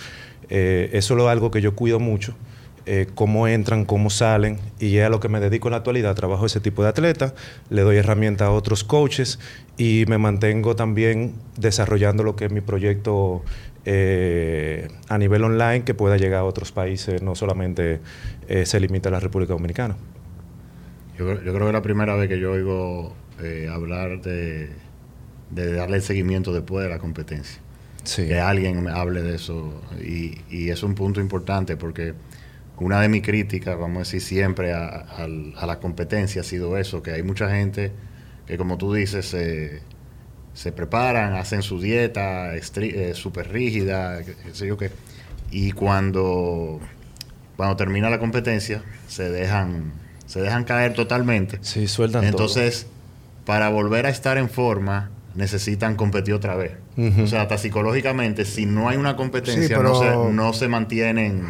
eh, 0.50 0.90
eso 0.92 1.18
es 1.18 1.26
algo 1.28 1.50
que 1.50 1.62
yo 1.62 1.76
cuido 1.76 2.00
mucho 2.00 2.36
eh, 2.92 3.06
cómo 3.14 3.48
entran, 3.48 3.86
cómo 3.86 4.10
salen, 4.10 4.58
y 4.80 4.98
es 4.98 5.06
a 5.06 5.10
lo 5.10 5.20
que 5.20 5.30
me 5.30 5.40
dedico 5.40 5.68
en 5.68 5.74
la 5.74 5.78
actualidad. 5.78 6.16
Trabajo 6.16 6.48
ese 6.48 6.60
tipo 6.60 6.82
de 6.82 6.90
atleta, 6.90 7.36
le 7.70 7.84
doy 7.84 7.98
herramientas 7.98 8.48
a 8.48 8.52
otros 8.52 8.84
coaches 8.84 9.38
y 9.78 10.06
me 10.08 10.18
mantengo 10.18 10.76
también 10.76 11.34
desarrollando 11.56 12.24
lo 12.24 12.36
que 12.36 12.46
es 12.46 12.52
mi 12.52 12.62
proyecto 12.62 13.44
eh, 13.86 14.88
a 15.08 15.18
nivel 15.20 15.44
online 15.44 15.84
que 15.84 15.94
pueda 15.94 16.18
llegar 16.18 16.40
a 16.40 16.44
otros 16.46 16.72
países, 16.72 17.22
no 17.22 17.36
solamente 17.36 18.00
eh, 18.48 18.66
se 18.66 18.80
limita 18.80 19.10
a 19.10 19.12
la 19.12 19.20
República 19.20 19.54
Dominicana. 19.54 19.96
Yo, 21.18 21.26
creo- 21.26 21.44
yo 21.44 21.54
creo 21.54 21.60
que 21.60 21.68
es 21.68 21.74
la 21.74 21.82
primera 21.84 22.16
vez 22.16 22.28
que 22.28 22.40
yo 22.40 22.52
oigo 22.54 23.14
hablar 23.72 24.22
de, 24.22 24.70
de 25.52 25.74
darle 25.74 25.98
el 25.98 26.02
seguimiento 26.04 26.52
después 26.54 26.84
de 26.84 26.90
la 26.90 26.98
competencia. 27.00 27.62
Sí. 28.04 28.26
Que 28.28 28.40
alguien 28.40 28.82
me 28.84 28.92
hable 28.92 29.22
de 29.22 29.36
eso. 29.36 29.82
Y, 30.02 30.40
y 30.50 30.70
es 30.72 30.82
un 30.84 30.96
punto 30.96 31.20
importante 31.22 31.78
porque 31.78 32.14
una 32.80 33.02
de 33.02 33.10
mis 33.10 33.22
críticas, 33.24 33.78
vamos 33.78 33.98
a 33.98 34.00
decir, 34.00 34.22
siempre 34.22 34.74
a, 34.74 35.28
la 35.28 35.80
competencia 35.80 36.42
ha 36.42 36.44
sido 36.44 36.78
eso, 36.78 37.02
que 37.04 37.12
hay 37.12 37.24
mucha 37.24 37.50
gente 37.50 37.92
que, 38.48 38.58
como 38.58 38.78
tú 38.78 38.94
dices, 38.94 39.26
se, 39.28 39.82
se 40.54 40.72
preparan, 40.72 41.36
hacen 41.36 41.62
su 41.62 41.80
dieta 41.82 42.56
eh, 42.56 43.14
súper 43.14 43.52
rígida, 43.52 44.24
qué 44.24 44.36
sé 44.54 44.68
yo 44.68 44.78
qué, 44.78 44.92
y 45.52 45.72
cuando, 45.72 46.80
cuando 47.58 47.76
termina 47.76 48.10
la 48.10 48.20
competencia 48.20 48.82
se 49.08 49.30
dejan, 49.30 49.92
se 50.26 50.42
dejan 50.42 50.64
caer 50.64 50.94
totalmente. 50.94 51.60
Sí, 51.62 51.88
sueltan 51.88 52.24
Entonces, 52.24 52.88
para 53.46 53.70
volver 53.70 54.06
a 54.06 54.10
estar 54.10 54.38
en 54.38 54.50
forma, 54.50 55.10
necesitan 55.36 55.96
competir 55.96 56.34
otra 56.34 56.56
vez. 56.56 56.74
O 57.24 57.28
sea, 57.28 57.44
hasta 57.44 57.58
psicológicamente, 57.58 58.44
si 58.44 58.66
no 58.66 58.90
hay 58.90 58.98
una 58.98 59.16
competencia, 59.16 59.64
Sí, 59.64 59.74
pero- 59.74 59.84
no, 59.84 60.00
se, 60.28 60.34
no 60.34 60.54
se 60.54 60.68
mantienen. 60.68 61.44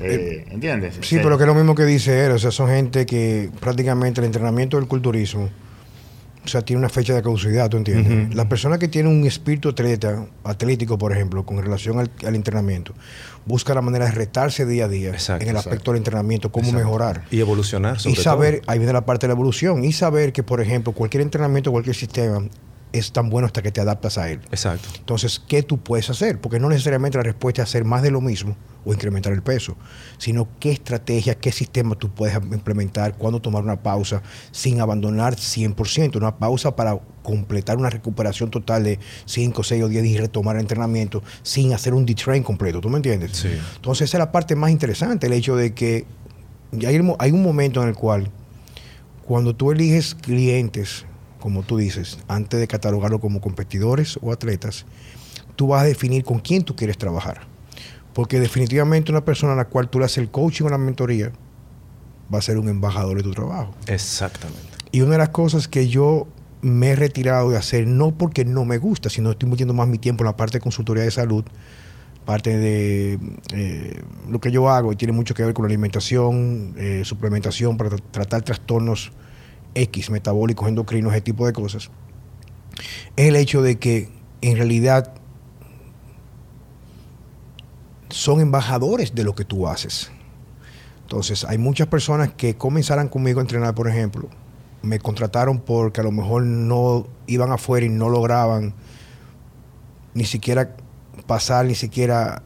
Eh, 0.00 0.44
¿Entiendes? 0.50 0.98
Sí, 1.02 1.18
pero 1.22 1.36
que 1.36 1.44
es 1.44 1.48
lo 1.48 1.54
mismo 1.54 1.74
que 1.74 1.84
dice 1.84 2.24
él, 2.26 2.32
o 2.32 2.38
sea, 2.38 2.50
son 2.50 2.68
gente 2.68 3.06
que 3.06 3.50
prácticamente 3.60 4.20
el 4.20 4.26
entrenamiento 4.26 4.76
del 4.76 4.86
culturismo, 4.88 5.48
o 6.44 6.48
sea, 6.48 6.60
tiene 6.62 6.78
una 6.80 6.90
fecha 6.90 7.14
de 7.14 7.22
caducidad, 7.22 7.70
¿tú 7.70 7.78
entiendes? 7.78 8.26
Ujú. 8.28 8.36
La 8.36 8.48
persona 8.48 8.76
que 8.78 8.86
tiene 8.88 9.08
un 9.08 9.24
espíritu 9.26 9.70
atleta, 9.70 10.26
atlético, 10.44 10.98
por 10.98 11.12
ejemplo, 11.12 11.46
con 11.46 11.56
relación 11.62 11.98
al, 11.98 12.10
al 12.26 12.34
entrenamiento, 12.34 12.92
busca 13.46 13.72
la 13.72 13.80
manera 13.80 14.04
de 14.04 14.10
retarse 14.10 14.66
día 14.66 14.84
a 14.84 14.88
día 14.88 15.10
Exacto, 15.10 15.42
en 15.42 15.48
el 15.48 15.56
exacto. 15.56 15.70
aspecto 15.70 15.92
del 15.92 15.98
entrenamiento, 15.98 16.52
cómo 16.52 16.66
Exacto. 16.66 16.84
mejorar. 16.84 17.24
Y 17.30 17.40
evolucionar, 17.40 17.98
sobre 17.98 18.20
Y 18.20 18.22
saber, 18.22 18.60
todo. 18.60 18.72
ahí 18.72 18.78
viene 18.78 18.92
la 18.92 19.06
parte 19.06 19.26
de 19.26 19.28
la 19.28 19.34
evolución, 19.34 19.84
y 19.84 19.92
saber 19.92 20.32
que, 20.34 20.42
por 20.42 20.60
ejemplo, 20.60 20.92
cualquier 20.92 21.22
entrenamiento, 21.22 21.72
cualquier 21.72 21.96
sistema 21.96 22.42
es 22.94 23.10
tan 23.10 23.28
bueno 23.28 23.46
hasta 23.46 23.60
que 23.60 23.72
te 23.72 23.80
adaptas 23.80 24.18
a 24.18 24.30
él. 24.30 24.40
Exacto. 24.50 24.88
Entonces, 24.96 25.42
¿qué 25.48 25.64
tú 25.64 25.78
puedes 25.78 26.08
hacer? 26.10 26.40
Porque 26.40 26.60
no 26.60 26.68
necesariamente 26.68 27.18
la 27.18 27.24
respuesta 27.24 27.62
es 27.62 27.68
hacer 27.68 27.84
más 27.84 28.02
de 28.02 28.12
lo 28.12 28.20
mismo 28.20 28.56
o 28.84 28.92
incrementar 28.94 29.32
el 29.32 29.42
peso, 29.42 29.76
sino 30.18 30.46
qué 30.60 30.70
estrategia, 30.70 31.34
qué 31.34 31.50
sistema 31.50 31.96
tú 31.96 32.10
puedes 32.10 32.36
implementar, 32.36 33.16
cuándo 33.16 33.40
tomar 33.40 33.64
una 33.64 33.82
pausa 33.82 34.22
sin 34.52 34.80
abandonar 34.80 35.34
100%, 35.34 36.16
una 36.16 36.36
pausa 36.36 36.76
para 36.76 37.00
completar 37.22 37.78
una 37.78 37.90
recuperación 37.90 38.50
total 38.50 38.84
de 38.84 39.00
5, 39.24 39.64
6 39.64 39.82
o 39.82 39.88
10 39.88 40.02
días 40.02 40.14
y 40.14 40.18
retomar 40.18 40.54
el 40.54 40.60
entrenamiento 40.60 41.22
sin 41.42 41.72
hacer 41.72 41.94
un 41.94 42.06
detrain 42.06 42.42
completo, 42.42 42.80
¿tú 42.80 42.90
me 42.90 42.98
entiendes? 42.98 43.38
Sí. 43.38 43.48
Entonces, 43.74 44.08
esa 44.08 44.18
es 44.18 44.20
la 44.20 44.30
parte 44.30 44.54
más 44.54 44.70
interesante, 44.70 45.26
el 45.26 45.32
hecho 45.32 45.56
de 45.56 45.74
que 45.74 46.04
hay 46.86 46.98
un 46.98 47.42
momento 47.42 47.82
en 47.82 47.88
el 47.88 47.94
cual 47.94 48.30
cuando 49.26 49.56
tú 49.56 49.72
eliges 49.72 50.14
clientes, 50.14 51.06
como 51.44 51.62
tú 51.62 51.76
dices, 51.76 52.18
antes 52.26 52.58
de 52.58 52.66
catalogarlo 52.66 53.20
como 53.20 53.42
competidores 53.42 54.18
o 54.22 54.32
atletas, 54.32 54.86
tú 55.56 55.66
vas 55.68 55.82
a 55.82 55.84
definir 55.84 56.24
con 56.24 56.38
quién 56.38 56.62
tú 56.64 56.74
quieres 56.74 56.96
trabajar. 56.96 57.42
Porque 58.14 58.40
definitivamente 58.40 59.12
una 59.12 59.26
persona 59.26 59.52
a 59.52 59.56
la 59.56 59.66
cual 59.66 59.90
tú 59.90 59.98
le 59.98 60.06
haces 60.06 60.16
el 60.18 60.30
coaching 60.30 60.64
o 60.64 60.68
la 60.70 60.78
mentoría 60.78 61.32
va 62.32 62.38
a 62.38 62.40
ser 62.40 62.56
un 62.56 62.70
embajador 62.70 63.18
de 63.18 63.24
tu 63.24 63.32
trabajo. 63.32 63.74
Exactamente. 63.88 64.62
Y 64.90 65.02
una 65.02 65.12
de 65.12 65.18
las 65.18 65.28
cosas 65.28 65.68
que 65.68 65.86
yo 65.86 66.26
me 66.62 66.92
he 66.92 66.96
retirado 66.96 67.50
de 67.50 67.58
hacer, 67.58 67.86
no 67.86 68.12
porque 68.16 68.46
no 68.46 68.64
me 68.64 68.78
gusta, 68.78 69.10
sino 69.10 69.30
estoy 69.32 69.50
metiendo 69.50 69.74
más 69.74 69.86
mi 69.86 69.98
tiempo 69.98 70.24
en 70.24 70.28
la 70.28 70.36
parte 70.38 70.56
de 70.56 70.62
consultoría 70.62 71.02
de 71.04 71.10
salud, 71.10 71.44
parte 72.24 72.56
de 72.56 73.18
eh, 73.52 74.02
lo 74.30 74.40
que 74.40 74.50
yo 74.50 74.70
hago 74.70 74.92
y 74.94 74.96
tiene 74.96 75.12
mucho 75.12 75.34
que 75.34 75.44
ver 75.44 75.52
con 75.52 75.64
la 75.64 75.68
alimentación, 75.68 76.72
eh, 76.78 77.02
suplementación 77.04 77.76
para 77.76 77.90
tra- 77.90 78.02
tratar 78.12 78.40
trastornos 78.40 79.12
X, 79.74 80.10
metabólicos, 80.10 80.68
endocrinos, 80.68 81.12
ese 81.12 81.22
tipo 81.22 81.46
de 81.46 81.52
cosas, 81.52 81.90
es 83.16 83.28
el 83.28 83.36
hecho 83.36 83.62
de 83.62 83.78
que 83.78 84.08
en 84.40 84.56
realidad 84.56 85.14
son 88.10 88.40
embajadores 88.40 89.14
de 89.14 89.24
lo 89.24 89.34
que 89.34 89.44
tú 89.44 89.66
haces. 89.68 90.10
Entonces, 91.02 91.44
hay 91.44 91.58
muchas 91.58 91.88
personas 91.88 92.32
que 92.32 92.56
comenzaran 92.56 93.08
conmigo 93.08 93.40
a 93.40 93.42
entrenar, 93.42 93.74
por 93.74 93.88
ejemplo, 93.88 94.28
me 94.82 94.98
contrataron 94.98 95.60
porque 95.60 96.00
a 96.00 96.04
lo 96.04 96.12
mejor 96.12 96.44
no 96.44 97.06
iban 97.26 97.52
afuera 97.52 97.86
y 97.86 97.88
no 97.88 98.08
lograban 98.08 98.74
ni 100.14 100.24
siquiera 100.24 100.76
pasar, 101.26 101.66
ni 101.66 101.74
siquiera, 101.74 102.42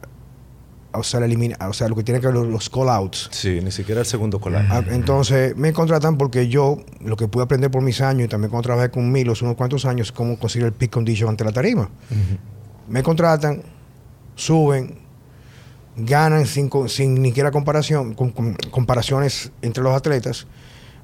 o 0.93 1.03
sea, 1.03 1.19
la 1.19 1.27
elimina- 1.27 1.57
o 1.67 1.73
sea 1.73 1.87
lo 1.87 1.95
que 1.95 2.03
tiene 2.03 2.19
que 2.19 2.27
ver 2.27 2.33
los, 2.35 2.47
los 2.47 2.69
call-outs. 2.69 3.29
Sí, 3.31 3.59
ni 3.63 3.71
siquiera 3.71 4.01
el 4.01 4.07
segundo 4.07 4.39
colar. 4.39 4.65
Ah, 4.69 4.83
Entonces, 4.89 5.55
me 5.55 5.71
contratan 5.73 6.17
porque 6.17 6.47
yo, 6.47 6.77
lo 7.03 7.15
que 7.15 7.27
pude 7.27 7.43
aprender 7.43 7.69
por 7.71 7.81
mis 7.81 8.01
años 8.01 8.25
y 8.25 8.27
también 8.27 8.49
cuando 8.49 8.67
trabajé 8.67 8.89
con 8.89 9.11
Milos 9.11 9.41
unos 9.41 9.55
cuantos 9.55 9.85
años, 9.85 10.11
cómo 10.11 10.37
conseguir 10.39 10.65
el 10.67 10.73
peak 10.73 10.91
condition 10.91 11.29
ante 11.29 11.43
la 11.43 11.51
tarima. 11.51 11.89
Me 12.87 13.03
contratan, 13.03 13.61
suben, 14.35 14.97
ganan 15.95 16.45
sin, 16.45 16.69
sin 16.87 17.21
ni 17.21 17.29
siquiera 17.29 17.51
comparación, 17.51 18.13
con- 18.13 18.31
con- 18.31 18.55
comparaciones 18.71 19.51
entre 19.61 19.83
los 19.83 19.93
atletas, 19.95 20.47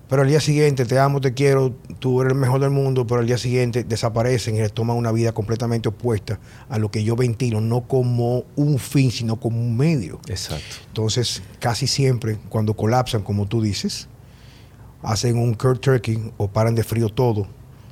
pero 0.08 0.22
al 0.22 0.28
día 0.28 0.40
siguiente, 0.40 0.86
te 0.86 1.00
amo, 1.00 1.20
te 1.20 1.34
quiero, 1.34 1.74
tú 2.00 2.22
eres 2.22 2.34
el 2.34 2.40
mejor 2.40 2.62
del 2.62 2.70
mundo, 2.70 3.08
pero 3.08 3.22
al 3.22 3.28
día 3.28 3.38
siguiente 3.38 3.84
desaparecen 3.84 4.64
y 4.64 4.70
toman 4.70 4.98
una 4.98 5.12
vida 5.12 5.32
completamente 5.32 5.90
opuesta 5.90 6.40
a 6.70 6.78
lo 6.78 6.92
que 6.92 7.04
yo 7.04 7.16
ventilo, 7.16 7.60
no 7.60 7.88
como 7.88 8.44
un 8.56 8.78
fin, 8.78 9.12
sino 9.12 9.40
como 9.40 9.60
un 9.60 9.76
medio. 9.76 10.20
Exacto. 10.28 10.76
Entonces, 10.88 11.42
casi 11.60 11.88
siempre, 11.88 12.38
cuando 12.50 12.76
colapsan, 12.76 13.24
como 13.24 13.48
tú 13.48 13.62
dices, 13.62 14.08
hacen 15.02 15.38
un 15.38 15.54
Kurt 15.54 15.82
Turkey 15.82 16.32
o 16.38 16.48
paran 16.48 16.76
de 16.76 16.84
frío 16.84 17.10
todo. 17.10 17.48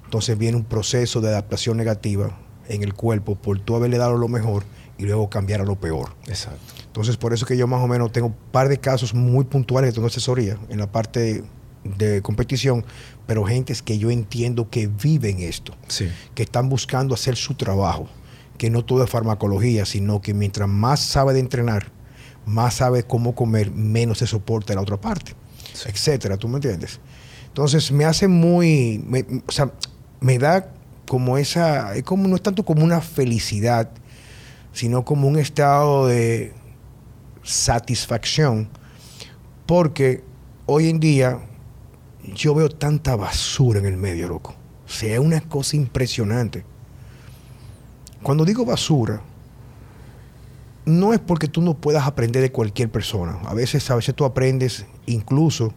Entonces 0.05 0.37
viene 0.37 0.57
un 0.57 0.65
proceso 0.65 1.21
de 1.21 1.29
adaptación 1.29 1.77
negativa 1.77 2.37
en 2.67 2.83
el 2.83 2.93
cuerpo 2.93 3.35
por 3.35 3.59
tú 3.59 3.75
haberle 3.75 3.97
dado 3.97 4.17
lo 4.17 4.27
mejor 4.27 4.63
y 4.97 5.05
luego 5.05 5.29
cambiar 5.29 5.61
a 5.61 5.63
lo 5.63 5.75
peor. 5.75 6.13
Exacto. 6.27 6.61
Entonces, 6.85 7.17
por 7.17 7.33
eso 7.33 7.47
que 7.47 7.57
yo 7.57 7.65
más 7.65 7.83
o 7.83 7.87
menos 7.87 8.11
tengo 8.11 8.27
un 8.27 8.35
par 8.51 8.69
de 8.69 8.77
casos 8.77 9.15
muy 9.15 9.45
puntuales 9.45 9.89
que 9.89 9.95
tengo 9.95 10.07
asesoría 10.07 10.57
en 10.69 10.77
la 10.77 10.91
parte 10.91 11.43
de 11.83 12.21
competición, 12.21 12.85
pero 13.27 13.43
gentes 13.45 13.81
que 13.81 13.97
yo 13.97 14.09
entiendo 14.11 14.69
que 14.69 14.87
viven 14.87 15.39
esto 15.39 15.73
Sí. 15.87 16.07
que 16.35 16.43
están 16.43 16.69
buscando 16.69 17.13
hacer 17.13 17.35
su 17.35 17.55
trabajo, 17.55 18.07
que 18.57 18.69
no 18.69 18.85
todo 18.85 19.03
es 19.03 19.09
farmacología, 19.09 19.85
sino 19.85 20.21
que 20.21 20.33
mientras 20.33 20.69
más 20.69 20.99
sabe 21.01 21.33
de 21.33 21.39
entrenar, 21.41 21.91
más 22.45 22.75
sabe 22.75 23.03
cómo 23.03 23.35
comer, 23.35 23.71
menos 23.71 24.19
se 24.19 24.27
soporta 24.27 24.73
la 24.75 24.81
otra 24.81 24.99
parte, 24.99 25.33
Sí. 25.73 25.89
etcétera, 25.89 26.37
¿tú 26.37 26.47
me 26.47 26.55
entiendes? 26.55 26.99
Entonces 27.47 27.91
me 27.91 28.05
hace 28.05 28.27
muy, 28.27 29.03
me- 29.07 29.25
o 29.47 29.51
sea, 29.51 29.71
me 30.21 30.39
da 30.39 30.69
como 31.07 31.37
esa, 31.37 31.95
es 31.95 32.03
como, 32.03 32.27
no 32.27 32.35
es 32.35 32.41
tanto 32.41 32.63
como 32.63 32.83
una 32.83 33.01
felicidad, 33.01 33.89
sino 34.71 35.03
como 35.05 35.27
un 35.27 35.37
estado 35.37 36.07
de 36.07 36.53
satisfacción, 37.43 38.69
porque 39.65 40.23
hoy 40.65 40.89
en 40.89 40.99
día 40.99 41.39
yo 42.33 42.55
veo 42.55 42.69
tanta 42.69 43.15
basura 43.15 43.79
en 43.79 43.85
el 43.85 43.97
medio, 43.97 44.27
loco. 44.27 44.55
O 44.85 44.89
sea, 44.89 45.13
es 45.13 45.19
una 45.19 45.41
cosa 45.41 45.75
impresionante. 45.75 46.63
Cuando 48.21 48.45
digo 48.45 48.65
basura, 48.65 49.21
no 50.85 51.13
es 51.13 51.19
porque 51.19 51.47
tú 51.47 51.61
no 51.61 51.75
puedas 51.75 52.05
aprender 52.07 52.41
de 52.41 52.51
cualquier 52.51 52.89
persona. 52.89 53.37
A 53.45 53.53
veces, 53.53 53.89
a 53.89 53.95
veces 53.95 54.15
tú 54.15 54.25
aprendes 54.25 54.85
incluso 55.05 55.73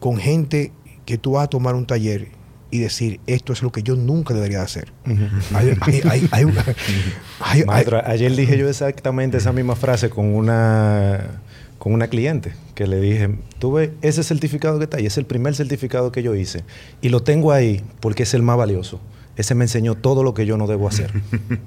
con 0.00 0.16
gente 0.16 0.72
que 1.04 1.18
tú 1.18 1.32
vas 1.32 1.44
a 1.44 1.48
tomar 1.48 1.74
un 1.74 1.86
taller 1.86 2.28
y 2.70 2.80
decir, 2.80 3.20
esto 3.26 3.52
es 3.52 3.62
lo 3.62 3.70
que 3.70 3.82
yo 3.82 3.94
nunca 3.96 4.34
debería 4.34 4.58
de 4.58 4.64
hacer. 4.64 4.92
Maestro, 7.66 8.02
ayer 8.04 8.34
dije 8.34 8.58
yo 8.58 8.68
exactamente 8.68 9.36
esa 9.38 9.52
misma 9.52 9.76
frase 9.76 10.10
con 10.10 10.34
una 10.34 11.40
con 11.78 11.92
una 11.92 12.08
cliente 12.08 12.52
que 12.74 12.86
le 12.86 13.00
dije, 13.00 13.30
tuve 13.58 13.92
ese 14.02 14.22
certificado 14.22 14.78
que 14.78 14.84
está 14.84 14.96
ahí, 14.96 15.06
es 15.06 15.18
el 15.18 15.26
primer 15.26 15.54
certificado 15.54 16.10
que 16.12 16.22
yo 16.22 16.34
hice 16.34 16.64
y 17.02 17.08
lo 17.10 17.22
tengo 17.22 17.52
ahí 17.52 17.82
porque 18.00 18.22
es 18.24 18.34
el 18.34 18.42
más 18.42 18.56
valioso. 18.56 19.00
Ese 19.36 19.54
me 19.54 19.64
enseñó 19.66 19.94
todo 19.96 20.22
lo 20.22 20.32
que 20.32 20.46
yo 20.46 20.56
no 20.56 20.66
debo 20.66 20.88
hacer. 20.88 21.12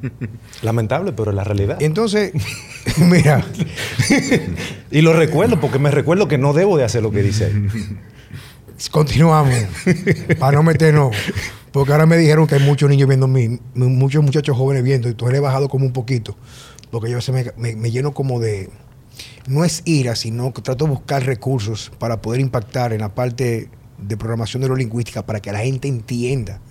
Lamentable, 0.64 1.14
pero 1.14 1.30
es 1.30 1.36
la 1.36 1.44
realidad. 1.44 1.78
Entonces, 1.82 2.32
mira, 2.98 3.46
Y 4.92 5.02
lo 5.02 5.14
recuerdo 5.14 5.60
porque 5.60 5.78
me 5.78 5.92
recuerdo 5.92 6.28
que 6.28 6.38
no 6.40 6.54
debo 6.54 6.78
de 6.78 6.84
hacer 6.84 7.04
lo 7.04 7.12
que 7.12 7.22
dice 7.22 7.46
ahí. 7.46 7.70
continuamos 8.92 9.54
para 10.40 10.58
no 10.58 10.64
meternos. 10.64 11.16
Porque 11.72 11.92
ahora 11.92 12.08
me 12.08 12.18
dijeron 12.18 12.48
que 12.48 12.56
hay 12.56 12.64
muchos 12.64 12.90
niños 12.90 13.08
viendo 13.08 13.28
mi, 13.28 13.60
muchos 13.76 14.24
muchachos 14.24 14.58
jóvenes 14.58 14.84
viendo, 14.84 15.08
entonces 15.08 15.32
le 15.34 15.38
he 15.38 15.42
bajado 15.42 15.70
como 15.70 15.86
un 15.86 15.94
poquito. 15.94 16.36
Porque 16.90 17.12
yo 17.12 17.20
me, 17.32 17.46
me- 17.58 17.76
me 17.76 17.92
lleno 17.92 18.14
como 18.16 18.40
de, 18.40 18.72
no 19.48 19.64
es 19.64 19.82
ira, 19.86 20.16
sino 20.16 20.54
que 20.54 20.62
trato 20.62 20.86
de 20.86 20.92
buscar 20.92 21.26
recursos 21.26 21.92
para 22.00 22.22
poder 22.22 22.42
impactar 22.42 22.94
en 22.94 23.02
la 23.02 23.14
parte 23.16 23.70
de 23.98 24.18
programación 24.18 24.62
neurolingüística 24.62 25.26
para 25.26 25.42
que 25.42 25.52
la 25.52 25.60
gente 25.60 25.88
entienda 25.88 26.62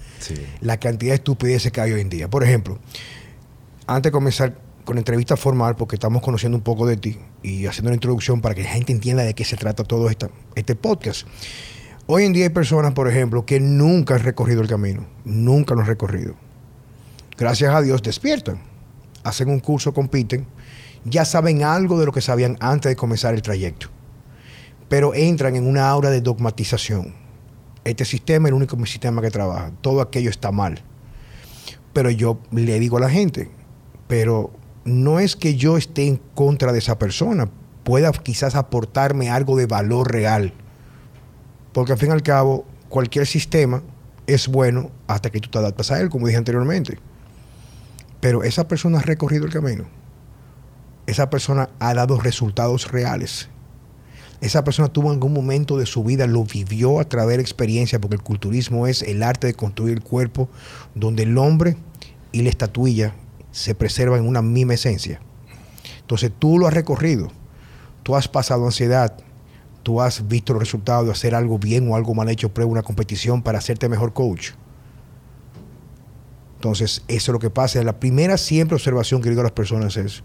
la 0.61 0.79
cantidad 0.79 1.13
de 1.13 1.17
estupideces 1.17 1.73
que 1.73 1.81
hay 1.81 1.93
hoy 1.93 2.01
en 2.01 2.09
día. 2.09 2.29
Por 2.29 2.43
ejemplo, 2.43 2.79
antes 3.87 4.11
de 4.11 4.13
comenzar 4.13 4.59
con 4.85 4.97
la 4.97 5.01
entrevista 5.01 5.37
formal, 5.37 5.77
porque 5.77 5.97
estamos 5.97 6.23
conociendo 6.23 6.57
un 6.57 6.65
poco 6.65 6.87
de 6.87 6.97
ti 6.97 7.19
y 7.43 7.67
haciendo 7.67 7.91
una 7.91 7.97
introducción 7.97 8.41
para 8.41 8.55
que 8.55 8.63
la 8.63 8.71
gente 8.71 8.93
entienda 8.93 9.23
de 9.23 9.35
qué 9.35 9.45
se 9.45 9.57
trata 9.57 9.85
todo 9.85 10.09
esta, 10.09 10.31
este 10.55 10.75
podcast. 10.75 11.27
Hoy 12.07 12.25
en 12.25 12.33
día 12.33 12.45
hay 12.45 12.51
personas, 12.51 12.95
por 12.95 13.07
ejemplo, 13.07 13.45
que 13.45 13.61
nunca 13.61 14.15
han 14.15 14.23
recorrido 14.23 14.63
el 14.63 14.69
camino, 14.69 15.07
nunca 15.27 15.75
lo 15.75 15.83
han 15.83 15.87
recorrido. 15.87 16.37
Gracias 17.37 17.75
a 17.75 17.83
Dios 17.83 18.03
despiertan, 18.03 18.63
hacen 19.25 19.51
un 19.51 19.61
curso, 19.61 19.93
compiten, 19.93 20.47
ya 21.05 21.25
saben 21.25 21.63
algo 21.63 21.99
de 21.99 22.07
lo 22.07 22.13
que 22.13 22.21
sabían 22.21 22.57
antes 22.61 22.91
de 22.91 22.97
comenzar 22.97 23.35
el 23.35 23.43
trayecto, 23.43 23.89
pero 24.89 25.15
entran 25.15 25.57
en 25.57 25.67
una 25.67 25.89
aura 25.89 26.11
de 26.11 26.21
dogmatización. 26.21 27.15
Este 27.85 28.05
sistema 28.05 28.49
es 28.49 28.51
el 28.51 28.55
único 28.55 28.85
sistema 28.87 29.23
que 29.23 29.31
trabaja, 29.31 29.73
todo 29.81 30.01
aquello 30.01 30.31
está 30.31 30.53
mal. 30.53 30.83
Pero 31.93 32.11
yo 32.11 32.39
le 32.51 32.79
digo 32.79 32.99
a 32.99 33.01
la 33.01 33.11
gente, 33.11 33.51
pero 34.07 34.51
no 34.85 35.21
es 35.21 35.37
que 35.37 35.57
yo 35.57 35.77
esté 35.77 36.07
en 36.07 36.21
contra 36.35 36.73
de 36.73 36.79
esa 36.79 36.99
persona, 36.99 37.49
pueda 37.85 38.13
quizás 38.13 38.55
aportarme 38.55 39.31
algo 39.31 39.57
de 39.57 39.67
valor 39.67 40.13
real. 40.13 40.53
Porque 41.73 41.93
al 41.93 41.99
fin 41.99 42.11
y 42.11 42.13
al 42.13 42.23
cabo, 42.23 42.67
cualquier 42.89 43.27
sistema 43.27 43.83
es 44.27 44.49
bueno 44.49 44.91
hasta 45.07 45.31
que 45.31 45.41
tú 45.41 45.49
te 45.49 45.59
adaptas 45.59 45.91
a 45.91 46.01
él, 46.01 46.11
como 46.11 46.27
dije 46.27 46.39
anteriormente. 46.39 46.99
Pero 48.21 48.43
esa 48.43 48.69
persona 48.69 48.99
ha 48.99 49.03
recorrido 49.03 49.47
el 49.47 49.53
camino. 49.53 49.98
Esa 51.09 51.31
persona 51.31 51.71
ha 51.79 51.95
dado 51.95 52.21
resultados 52.21 52.93
reales. 52.93 53.49
Esa 54.43 54.63
persona 54.63 54.89
tuvo 54.89 55.11
algún 55.11 55.33
momento 55.33 55.79
de 55.79 55.87
su 55.87 56.05
vida, 56.05 56.27
lo 56.27 56.45
vivió 56.45 57.01
a 57.01 57.05
través 57.09 57.39
de 57.39 57.43
experiencia, 57.43 57.99
porque 57.99 58.17
el 58.17 58.23
culturismo 58.23 58.87
es 58.87 59.01
el 59.01 59.23
arte 59.23 59.47
de 59.47 59.55
construir 59.55 59.95
el 59.95 60.03
cuerpo, 60.03 60.51
donde 60.95 61.23
el 61.23 61.39
hombre 61.39 61.79
y 62.31 62.43
la 62.43 62.51
estatuilla 62.51 63.15
se 63.53 63.75
preserva 63.75 64.19
en 64.19 64.29
una 64.29 64.43
misma 64.43 64.75
esencia. 64.75 65.23
Entonces 66.01 66.31
tú 66.39 66.59
lo 66.59 66.67
has 66.67 66.75
recorrido, 66.75 67.33
tú 68.03 68.15
has 68.15 68.29
pasado 68.29 68.67
ansiedad, 68.67 69.17
tú 69.83 70.03
has 70.03 70.29
visto 70.29 70.53
los 70.53 70.61
resultados 70.61 71.07
de 71.07 71.13
hacer 71.13 71.35
algo 71.35 71.59
bien 71.59 71.91
o 71.91 71.97
algo 71.97 72.13
mal 72.13 72.29
hecho, 72.29 72.53
prueba 72.53 72.71
una 72.71 72.83
competición 72.83 73.43
para 73.43 73.61
hacerte 73.61 73.89
mejor 73.89 74.13
coach. 74.13 74.51
Entonces, 76.57 77.03
eso 77.09 77.31
es 77.31 77.33
lo 77.33 77.39
que 77.39 77.49
pasa. 77.49 77.83
La 77.83 77.99
primera 77.99 78.37
siempre 78.37 78.75
observación 78.75 79.23
que 79.23 79.31
digo 79.31 79.41
a 79.41 79.45
las 79.45 79.53
personas 79.53 79.97
es, 79.97 80.23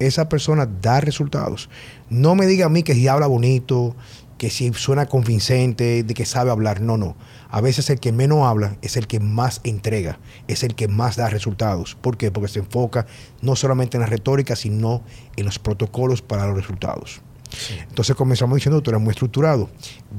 esa 0.00 0.28
persona 0.28 0.66
da 0.66 1.00
resultados. 1.00 1.68
No 2.08 2.34
me 2.34 2.46
diga 2.46 2.66
a 2.66 2.68
mí 2.68 2.82
que 2.82 2.94
si 2.94 3.06
habla 3.06 3.26
bonito, 3.26 3.94
que 4.38 4.50
si 4.50 4.72
suena 4.72 5.06
convincente, 5.06 6.02
de 6.02 6.14
que 6.14 6.24
sabe 6.24 6.50
hablar. 6.50 6.80
No, 6.80 6.96
no. 6.96 7.14
A 7.50 7.60
veces 7.60 7.90
el 7.90 8.00
que 8.00 8.10
menos 8.10 8.46
habla 8.46 8.76
es 8.80 8.96
el 8.96 9.06
que 9.06 9.20
más 9.20 9.60
entrega, 9.64 10.18
es 10.48 10.62
el 10.62 10.74
que 10.74 10.88
más 10.88 11.16
da 11.16 11.28
resultados. 11.28 11.94
¿Por 11.94 12.16
qué? 12.16 12.30
Porque 12.30 12.48
se 12.48 12.60
enfoca 12.60 13.06
no 13.42 13.54
solamente 13.54 13.98
en 13.98 14.00
la 14.00 14.06
retórica, 14.06 14.56
sino 14.56 15.02
en 15.36 15.44
los 15.44 15.58
protocolos 15.58 16.22
para 16.22 16.46
los 16.46 16.56
resultados. 16.56 17.20
Entonces 17.88 18.16
comenzamos 18.16 18.56
diciendo, 18.56 18.80
tú 18.80 18.90
eres 18.90 19.02
muy 19.02 19.10
estructurado. 19.10 19.68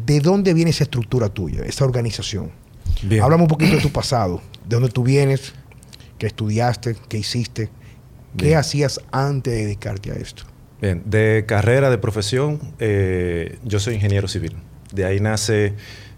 ¿De 0.06 0.20
dónde 0.20 0.54
viene 0.54 0.72
esa 0.72 0.84
estructura 0.84 1.30
tuya, 1.30 1.64
esa 1.64 1.86
organización? 1.86 2.52
Háblame 3.22 3.44
un 3.44 3.50
poquito 3.50 3.76
de 3.76 3.82
tu 3.82 3.92
pasado, 3.92 4.42
de 4.68 4.76
dónde 4.76 4.90
tú 4.90 5.02
vienes, 5.02 5.54
qué 6.20 6.28
estudiaste, 6.28 6.96
qué 7.10 7.18
hiciste, 7.18 7.70
qué 8.38 8.56
hacías 8.56 9.02
antes 9.12 9.54
de 9.54 9.62
dedicarte 9.64 10.12
a 10.12 10.16
esto. 10.16 10.44
Bien, 10.82 11.04
de 11.06 11.46
carrera, 11.48 11.90
de 11.90 11.98
profesión, 11.98 12.60
eh, 12.80 13.60
yo 13.64 13.80
soy 13.80 13.96
ingeniero 13.96 14.28
civil. 14.28 14.56
De 14.92 15.06
ahí 15.06 15.20
nace 15.20 15.74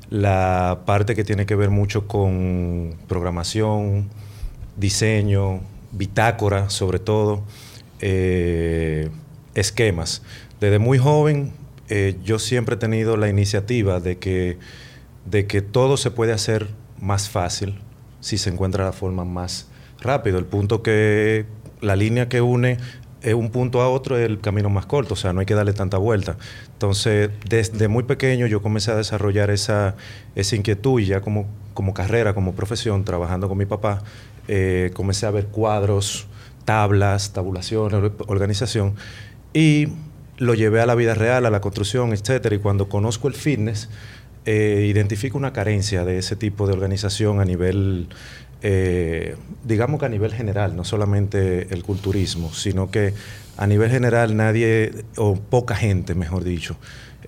la 0.09 0.83
parte 0.85 1.15
que 1.15 1.23
tiene 1.23 1.45
que 1.45 1.55
ver 1.55 1.69
mucho 1.69 2.07
con 2.07 2.95
programación, 3.07 4.09
diseño, 4.77 5.61
bitácora 5.91 6.69
sobre 6.69 6.99
todo, 6.99 7.43
eh, 7.99 9.09
esquemas. 9.55 10.21
Desde 10.59 10.79
muy 10.79 10.97
joven 10.97 11.51
eh, 11.89 12.17
yo 12.23 12.39
siempre 12.39 12.75
he 12.75 12.77
tenido 12.77 13.17
la 13.17 13.29
iniciativa 13.29 13.99
de 13.99 14.17
que, 14.17 14.57
de 15.25 15.45
que 15.45 15.61
todo 15.61 15.97
se 15.97 16.11
puede 16.11 16.31
hacer 16.31 16.69
más 16.99 17.29
fácil 17.29 17.79
si 18.21 18.37
se 18.37 18.49
encuentra 18.49 18.85
la 18.85 18.93
forma 18.93 19.25
más 19.25 19.67
rápido. 19.99 20.39
El 20.39 20.45
punto 20.45 20.81
que, 20.81 21.45
la 21.83 21.95
línea 21.95 22.29
que 22.29 22.41
une 22.41 22.77
es 23.21 23.33
un 23.33 23.51
punto 23.51 23.81
a 23.81 23.89
otro 23.89 24.17
es 24.17 24.25
el 24.25 24.39
camino 24.39 24.69
más 24.69 24.85
corto, 24.85 25.13
o 25.13 25.17
sea, 25.17 25.31
no 25.31 25.39
hay 25.39 25.45
que 25.45 25.55
darle 25.55 25.73
tanta 25.73 25.97
vuelta. 25.97 26.37
Entonces, 26.73 27.29
desde 27.47 27.87
muy 27.87 28.03
pequeño 28.03 28.47
yo 28.47 28.61
comencé 28.61 28.91
a 28.91 28.95
desarrollar 28.95 29.49
esa, 29.49 29.95
esa 30.35 30.55
inquietud 30.55 30.99
ya 31.01 31.21
como, 31.21 31.47
como 31.73 31.93
carrera, 31.93 32.33
como 32.33 32.53
profesión, 32.53 33.05
trabajando 33.05 33.47
con 33.47 33.57
mi 33.57 33.65
papá, 33.65 34.03
eh, 34.47 34.91
comencé 34.93 35.25
a 35.25 35.31
ver 35.31 35.47
cuadros, 35.47 36.27
tablas, 36.65 37.31
tabulaciones, 37.31 38.11
organización 38.27 38.95
y 39.53 39.87
lo 40.37 40.53
llevé 40.53 40.81
a 40.81 40.85
la 40.85 40.95
vida 40.95 41.13
real, 41.13 41.45
a 41.45 41.49
la 41.49 41.61
construcción, 41.61 42.11
etcétera. 42.11 42.55
Y 42.55 42.59
cuando 42.59 42.89
conozco 42.89 43.27
el 43.27 43.33
fitness, 43.33 43.89
eh, 44.45 44.87
identifico 44.89 45.37
una 45.37 45.53
carencia 45.53 46.03
de 46.03 46.17
ese 46.17 46.35
tipo 46.35 46.67
de 46.67 46.73
organización 46.73 47.39
a 47.39 47.45
nivel 47.45 48.09
eh, 48.63 49.35
digamos 49.65 49.99
que 49.99 50.05
a 50.05 50.09
nivel 50.09 50.33
general, 50.33 50.75
no 50.75 50.85
solamente 50.85 51.73
el 51.73 51.83
culturismo, 51.83 52.53
sino 52.53 52.89
que 52.89 53.13
a 53.57 53.67
nivel 53.67 53.91
general 53.91 54.37
nadie, 54.37 54.91
o 55.17 55.35
poca 55.35 55.75
gente, 55.75 56.15
mejor 56.15 56.45
dicho, 56.45 56.77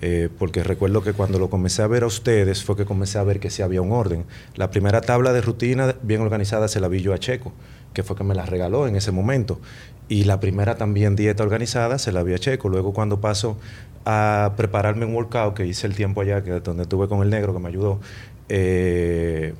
eh, 0.01 0.29
porque 0.39 0.63
recuerdo 0.63 1.03
que 1.03 1.11
cuando 1.11 1.37
lo 1.37 1.49
comencé 1.49 1.81
a 1.81 1.87
ver 1.87 2.03
a 2.03 2.07
ustedes 2.07 2.63
fue 2.63 2.77
que 2.77 2.85
comencé 2.85 3.17
a 3.17 3.23
ver 3.23 3.41
que 3.41 3.49
sí 3.49 3.61
había 3.61 3.81
un 3.81 3.91
orden. 3.91 4.25
La 4.55 4.71
primera 4.71 5.01
tabla 5.01 5.33
de 5.33 5.41
rutina 5.41 5.95
bien 6.01 6.21
organizada 6.21 6.69
se 6.69 6.79
la 6.79 6.87
vi 6.87 7.01
yo 7.01 7.13
a 7.13 7.17
Checo, 7.17 7.53
que 7.93 8.01
fue 8.01 8.15
que 8.15 8.23
me 8.23 8.33
la 8.33 8.45
regaló 8.45 8.87
en 8.87 8.95
ese 8.95 9.11
momento. 9.11 9.59
Y 10.07 10.23
la 10.23 10.39
primera 10.39 10.75
también 10.75 11.15
dieta 11.15 11.43
organizada 11.43 11.97
se 11.99 12.11
la 12.11 12.23
vi 12.23 12.33
a 12.33 12.39
Checo. 12.39 12.69
Luego 12.69 12.93
cuando 12.93 13.19
paso 13.19 13.57
a 14.05 14.53
prepararme 14.55 15.05
un 15.05 15.15
workout, 15.15 15.55
que 15.55 15.65
hice 15.65 15.87
el 15.87 15.95
tiempo 15.95 16.21
allá, 16.21 16.43
que 16.43 16.51
donde 16.61 16.83
estuve 16.83 17.07
con 17.07 17.21
el 17.23 17.29
negro, 17.29 17.53
que 17.53 17.59
me 17.59 17.69
ayudó, 17.69 17.99
eh, 18.47 19.53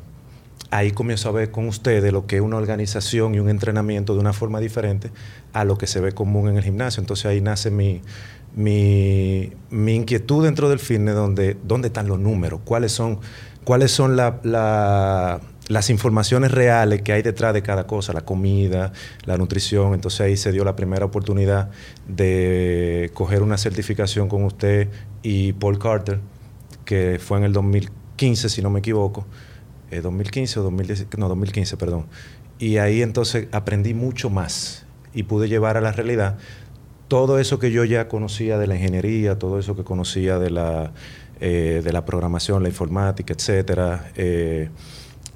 ahí 0.72 0.92
comienzo 0.92 1.30
a 1.30 1.32
ver 1.32 1.52
con 1.52 1.68
ustedes 1.68 2.12
lo 2.12 2.26
que 2.28 2.38
es 2.38 2.42
una 2.42 2.58
organización 2.58 3.36
y 3.36 3.40
un 3.40 3.50
entrenamiento 3.50 4.14
de 4.14 4.20
una 4.20 4.34
forma 4.34 4.60
diferente 4.60 5.12
a 5.54 5.64
lo 5.64 5.78
que 5.78 5.88
se 5.88 6.00
ve 6.00 6.12
común 6.12 6.50
en 6.50 6.58
el 6.58 6.64
gimnasio. 6.64 7.02
Entonces 7.02 7.26
ahí 7.26 7.42
nace 7.42 7.72
mi, 7.72 8.02
mi, 8.56 9.52
inquietud 9.72 10.44
dentro 10.44 10.70
del 10.70 10.80
fitness, 10.80 11.16
donde, 11.16 11.58
dónde 11.64 11.88
están 11.88 12.08
los 12.08 12.20
números, 12.20 12.62
cuáles 12.64 12.92
son, 12.92 13.20
cuáles 13.64 13.92
son 13.92 14.16
las 14.16 15.90
informaciones 15.90 16.52
reales 16.52 17.02
que 17.02 17.14
hay 17.14 17.22
detrás 17.22 17.54
de 17.54 17.62
cada 17.62 17.86
cosa, 17.88 18.14
la 18.14 18.22
comida, 18.22 18.92
la 19.26 19.38
nutrición. 19.38 19.94
Entonces 19.94 20.22
ahí 20.22 20.38
se 20.38 20.52
dio 20.52 20.64
la 20.64 20.76
primera 20.76 21.06
oportunidad 21.06 21.70
de 22.08 23.12
coger 23.14 23.44
una 23.44 23.58
certificación 23.58 24.28
con 24.28 24.44
usted 24.44 24.90
y 25.22 25.54
Paul 25.54 25.80
Carter, 25.80 26.20
que 26.86 27.20
fue 27.20 27.38
en 27.38 27.46
el 27.46 27.54
2015, 27.54 28.50
si 28.50 28.62
no 28.62 28.70
me 28.70 28.80
equivoco 28.80 29.26
2015 30.02 30.58
eh, 30.58 30.62
o 30.62 30.64
2010, 30.64 31.08
no, 31.18 31.28
2015, 31.30 31.78
perdón. 31.78 32.06
Y 32.60 32.78
ahí 32.78 33.02
entonces 33.02 33.48
aprendí 33.52 33.94
mucho 33.94 34.30
más 34.30 34.86
y 35.14 35.24
pude 35.24 35.48
llevar 35.48 35.78
a 35.78 35.82
la 35.82 35.92
realidad 35.92 36.38
todo 37.08 37.40
eso 37.40 37.60
que 37.60 37.72
yo 37.72 37.84
ya 37.84 38.08
conocía 38.08 38.58
de 38.58 38.68
la 38.68 38.76
ingeniería, 38.76 39.38
todo 39.38 39.60
eso 39.60 39.76
que 39.76 39.84
conocía 39.84 40.40
de 40.40 40.50
la, 40.50 40.92
eh, 41.40 41.82
de 41.84 41.94
la 41.94 42.06
programación, 42.06 42.64
la 42.64 42.70
informática, 42.70 43.34
etcétera, 43.34 44.12
eh, 44.16 44.70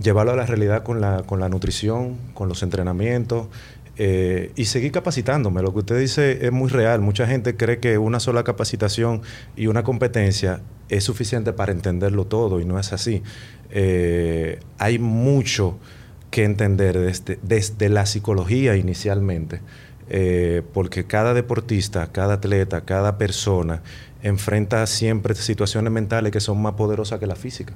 llevarlo 0.01 0.31
a 0.31 0.35
la 0.35 0.45
realidad 0.45 0.83
con 0.83 0.99
la, 0.99 1.23
con 1.23 1.39
la 1.39 1.49
nutrición, 1.49 2.17
con 2.33 2.49
los 2.49 2.63
entrenamientos. 2.63 3.47
y 4.55 4.63
seguir 4.63 4.93
capacitándome. 4.93 5.61
Lo 5.61 5.73
que 5.73 5.79
usted 5.79 5.99
dice 5.99 6.45
es 6.45 6.53
muy 6.53 6.69
real. 6.69 7.01
Mucha 7.01 7.27
gente 7.27 7.57
cree 7.57 7.79
que 7.79 7.97
una 7.97 8.21
sola 8.21 8.45
capacitación 8.45 9.21
y 9.57 9.67
una 9.67 9.83
competencia 9.83 10.61
es 10.89 11.03
suficiente 11.03 11.53
para 11.53 11.71
entenderlo 11.71 12.25
todo 12.25 12.59
y 12.59 12.65
no 12.65 12.79
es 12.79 12.91
así. 12.91 13.21
Eh, 13.71 14.59
hay 14.77 14.99
mucho 14.99 15.77
que 16.31 16.43
entender 16.43 16.97
desde, 16.97 17.39
desde 17.41 17.89
la 17.89 18.05
psicología 18.05 18.75
inicialmente, 18.75 19.61
eh, 20.09 20.63
porque 20.73 21.05
cada 21.05 21.33
deportista, 21.33 22.07
cada 22.11 22.35
atleta, 22.35 22.81
cada 22.81 23.17
persona 23.17 23.81
enfrenta 24.21 24.85
siempre 24.87 25.35
situaciones 25.35 25.91
mentales 25.91 26.31
que 26.31 26.39
son 26.39 26.61
más 26.61 26.73
poderosas 26.73 27.19
que 27.19 27.27
la 27.27 27.35
física. 27.35 27.73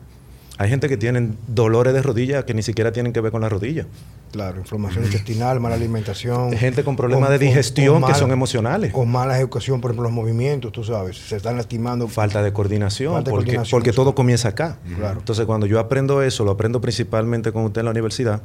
Hay 0.59 0.69
gente 0.69 0.87
que 0.87 0.97
tiene 0.97 1.31
dolores 1.47 1.93
de 1.93 2.01
rodilla 2.01 2.45
que 2.45 2.53
ni 2.53 2.61
siquiera 2.61 2.91
tienen 2.91 3.11
que 3.11 3.21
ver 3.21 3.31
con 3.31 3.41
la 3.41 3.49
rodilla. 3.49 3.87
Claro, 4.31 4.59
inflamación 4.59 5.05
intestinal, 5.05 5.59
mala 5.59 5.75
alimentación. 5.75 6.53
Gente 6.53 6.83
con 6.83 6.95
problemas 6.95 7.29
de 7.31 7.39
digestión 7.39 8.03
que 8.03 8.13
son 8.13 8.31
emocionales. 8.31 8.91
O 8.93 9.05
mala 9.05 9.35
ejecución, 9.35 9.81
por 9.81 9.91
ejemplo, 9.91 10.03
los 10.03 10.11
movimientos, 10.11 10.71
tú 10.71 10.83
sabes, 10.83 11.17
se 11.17 11.37
están 11.37 11.57
lastimando. 11.57 12.07
Falta 12.07 12.43
de 12.43 12.53
coordinación, 12.53 13.23
porque, 13.23 13.61
porque 13.69 13.93
todo 13.93 14.13
comienza 14.13 14.49
acá. 14.49 14.77
Claro. 14.95 15.19
Entonces, 15.19 15.45
cuando 15.45 15.65
yo 15.65 15.79
aprendo 15.79 16.21
eso, 16.21 16.45
lo 16.45 16.51
aprendo 16.51 16.81
principalmente 16.81 17.51
con 17.51 17.65
usted 17.65 17.81
en 17.81 17.85
la 17.85 17.91
universidad, 17.91 18.41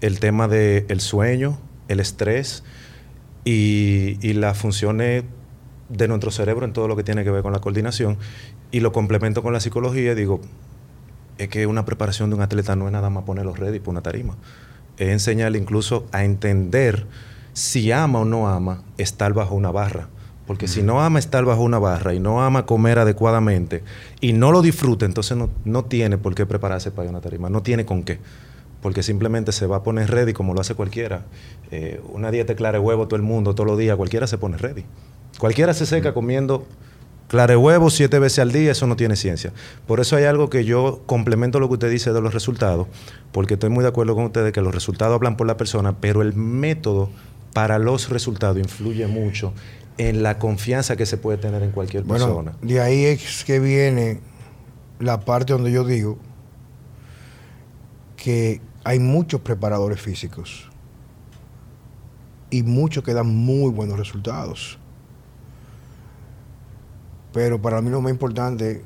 el 0.00 0.20
tema 0.20 0.46
del 0.46 0.86
el 0.88 1.00
sueño, 1.00 1.58
el 1.88 1.98
estrés 1.98 2.62
y, 3.44 4.18
y 4.20 4.34
las 4.34 4.56
funciones 4.56 5.24
de 5.88 6.08
nuestro 6.08 6.30
cerebro 6.30 6.64
en 6.64 6.72
todo 6.72 6.86
lo 6.86 6.96
que 6.96 7.02
tiene 7.02 7.24
que 7.24 7.30
ver 7.30 7.42
con 7.42 7.52
la 7.52 7.58
coordinación 7.58 8.18
y 8.70 8.80
lo 8.80 8.92
complemento 8.92 9.42
con 9.42 9.52
la 9.52 9.60
psicología 9.60 10.12
y 10.12 10.14
digo, 10.14 10.40
es 11.40 11.48
que 11.48 11.66
una 11.66 11.86
preparación 11.86 12.28
de 12.28 12.36
un 12.36 12.42
atleta 12.42 12.76
no 12.76 12.86
es 12.86 12.92
nada 12.92 13.08
más 13.08 13.24
ponerlos 13.24 13.58
ready 13.58 13.78
para 13.78 13.92
una 13.92 14.02
tarima. 14.02 14.36
Es 14.98 15.08
enseñarle 15.08 15.58
incluso 15.58 16.06
a 16.12 16.22
entender 16.22 17.06
si 17.54 17.90
ama 17.92 18.20
o 18.20 18.24
no 18.26 18.46
ama 18.46 18.82
estar 18.98 19.32
bajo 19.32 19.54
una 19.54 19.70
barra. 19.70 20.08
Porque 20.46 20.68
si 20.68 20.82
no 20.82 21.00
ama 21.00 21.18
estar 21.18 21.44
bajo 21.46 21.62
una 21.62 21.78
barra 21.78 22.12
y 22.12 22.20
no 22.20 22.42
ama 22.42 22.66
comer 22.66 22.98
adecuadamente 22.98 23.82
y 24.20 24.34
no 24.34 24.52
lo 24.52 24.60
disfruta, 24.60 25.06
entonces 25.06 25.36
no, 25.36 25.48
no 25.64 25.84
tiene 25.84 26.18
por 26.18 26.34
qué 26.34 26.44
prepararse 26.44 26.90
para 26.90 27.08
una 27.08 27.22
tarima, 27.22 27.48
no 27.48 27.62
tiene 27.62 27.86
con 27.86 28.02
qué. 28.02 28.18
Porque 28.82 29.02
simplemente 29.02 29.52
se 29.52 29.66
va 29.66 29.76
a 29.76 29.82
poner 29.82 30.10
ready 30.10 30.34
como 30.34 30.52
lo 30.52 30.60
hace 30.60 30.74
cualquiera. 30.74 31.22
Eh, 31.70 32.02
una 32.12 32.30
dieta 32.30 32.54
clara 32.54 32.78
de 32.78 32.84
huevo 32.84 33.06
todo 33.06 33.16
el 33.16 33.22
mundo, 33.22 33.54
todos 33.54 33.66
los 33.66 33.78
días, 33.78 33.96
cualquiera 33.96 34.26
se 34.26 34.36
pone 34.36 34.58
ready. 34.58 34.84
Cualquiera 35.38 35.72
se 35.72 35.86
seca 35.86 36.12
comiendo 36.12 36.66
clara 37.30 37.52
de 37.52 37.56
huevo 37.56 37.90
siete 37.90 38.18
veces 38.18 38.40
al 38.40 38.50
día, 38.50 38.72
eso 38.72 38.88
no 38.88 38.96
tiene 38.96 39.14
ciencia. 39.14 39.52
Por 39.86 40.00
eso 40.00 40.16
hay 40.16 40.24
algo 40.24 40.50
que 40.50 40.64
yo 40.64 41.00
complemento 41.06 41.60
lo 41.60 41.68
que 41.68 41.74
usted 41.74 41.88
dice 41.90 42.12
de 42.12 42.20
los 42.20 42.34
resultados, 42.34 42.88
porque 43.30 43.54
estoy 43.54 43.70
muy 43.70 43.82
de 43.82 43.88
acuerdo 43.88 44.16
con 44.16 44.24
ustedes 44.24 44.52
que 44.52 44.60
los 44.60 44.74
resultados 44.74 45.14
hablan 45.14 45.36
por 45.36 45.46
la 45.46 45.56
persona, 45.56 45.96
pero 46.00 46.22
el 46.22 46.34
método 46.34 47.08
para 47.54 47.78
los 47.78 48.08
resultados 48.10 48.58
influye 48.58 49.06
mucho 49.06 49.52
en 49.96 50.24
la 50.24 50.40
confianza 50.40 50.96
que 50.96 51.06
se 51.06 51.18
puede 51.18 51.38
tener 51.38 51.62
en 51.62 51.70
cualquier 51.70 52.02
Bueno, 52.02 52.26
persona. 52.26 52.52
de 52.62 52.80
ahí 52.80 53.04
es 53.04 53.44
que 53.44 53.60
viene 53.60 54.18
la 54.98 55.20
parte 55.20 55.52
donde 55.52 55.70
yo 55.70 55.84
digo 55.84 56.18
que 58.16 58.60
hay 58.82 58.98
muchos 58.98 59.40
preparadores 59.40 60.00
físicos 60.00 60.68
y 62.50 62.64
muchos 62.64 63.04
que 63.04 63.14
dan 63.14 63.28
muy 63.28 63.70
buenos 63.70 63.96
resultados. 63.98 64.79
Pero 67.32 67.60
para 67.60 67.80
mí 67.80 67.90
lo 67.90 68.00
más 68.00 68.10
importante 68.10 68.82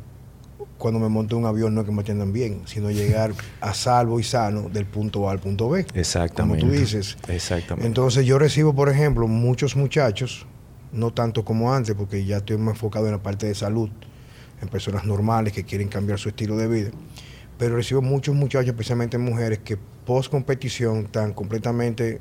cuando 0.78 1.00
me 1.00 1.09
monto 1.09 1.37
un 1.37 1.46
avión 1.46 1.74
no 1.74 1.80
es 1.80 1.87
que 1.87 1.92
me 1.92 2.02
atiendan 2.02 2.33
bien, 2.33 2.62
sino 2.66 2.90
llegar 2.90 3.33
a 3.61 3.74
salvo 3.74 4.20
y 4.20 4.24
sano 4.24 4.68
del 4.68 4.87
punto 4.87 5.28
A 5.28 5.33
al 5.33 5.38
punto 5.38 5.70
B. 5.70 5.87
Exactamente. 5.94 6.61
Como 6.61 6.72
tú 6.72 6.78
dices. 6.78 7.16
Exactamente. 7.28 7.87
Entonces 7.87 8.26
yo 8.26 8.38
recibo, 8.38 8.74
por 8.74 8.88
ejemplo, 8.88 9.26
muchos 9.26 9.76
muchachos, 9.76 10.46
no 10.92 11.12
tanto 11.12 11.44
como 11.44 11.72
antes, 11.72 11.94
porque 11.94 12.24
ya 12.24 12.38
estoy 12.38 12.59
más 12.59 12.74
enfocado 12.74 13.07
en 13.07 13.12
la 13.12 13.22
parte 13.22 13.46
de 13.46 13.54
salud, 13.54 13.88
en 14.61 14.68
personas 14.68 15.04
normales 15.04 15.52
que 15.52 15.64
quieren 15.64 15.88
cambiar 15.88 16.18
su 16.18 16.28
estilo 16.28 16.57
de 16.57 16.68
vida. 16.68 16.90
Pero 17.57 17.76
recibo 17.76 18.02
muchos 18.02 18.35
muchachos, 18.35 18.68
especialmente 18.68 19.16
mujeres, 19.16 19.61
que 19.61 19.78
post 20.04 20.30
competición 20.30 21.07
están 21.07 21.33
completamente 21.33 22.20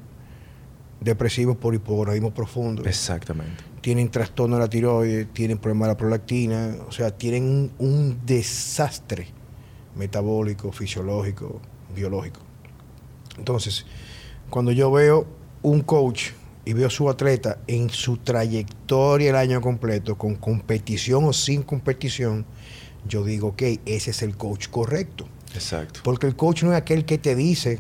depresivos 1.03 1.57
por 1.57 1.73
hipogonadismo 1.75 2.33
profundo. 2.33 2.83
Exactamente. 2.85 3.63
Tienen 3.81 4.09
trastorno 4.09 4.55
de 4.55 4.61
la 4.61 4.69
tiroides, 4.69 5.27
tienen 5.33 5.57
problemas 5.57 5.87
de 5.87 5.93
la 5.93 5.97
prolactina, 5.97 6.75
o 6.87 6.91
sea, 6.91 7.11
tienen 7.11 7.43
un, 7.43 7.71
un 7.79 8.19
desastre 8.25 9.27
metabólico, 9.95 10.71
fisiológico, 10.71 11.59
biológico. 11.93 12.39
Entonces, 13.37 13.85
cuando 14.49 14.71
yo 14.71 14.91
veo 14.91 15.25
un 15.61 15.81
coach 15.81 16.31
y 16.65 16.73
veo 16.73 16.87
a 16.87 16.89
su 16.89 17.09
atleta 17.09 17.59
en 17.67 17.89
su 17.89 18.17
trayectoria 18.17 19.31
el 19.31 19.35
año 19.35 19.61
completo, 19.61 20.17
con 20.17 20.35
competición 20.35 21.25
o 21.25 21.33
sin 21.33 21.63
competición, 21.63 22.45
yo 23.07 23.23
digo, 23.23 23.49
ok, 23.49 23.61
ese 23.85 24.11
es 24.11 24.21
el 24.21 24.37
coach 24.37 24.69
correcto. 24.69 25.27
Exacto. 25.53 26.01
Porque 26.03 26.27
el 26.27 26.35
coach 26.35 26.63
no 26.63 26.71
es 26.71 26.77
aquel 26.77 27.05
que 27.05 27.17
te 27.17 27.35
dice, 27.35 27.79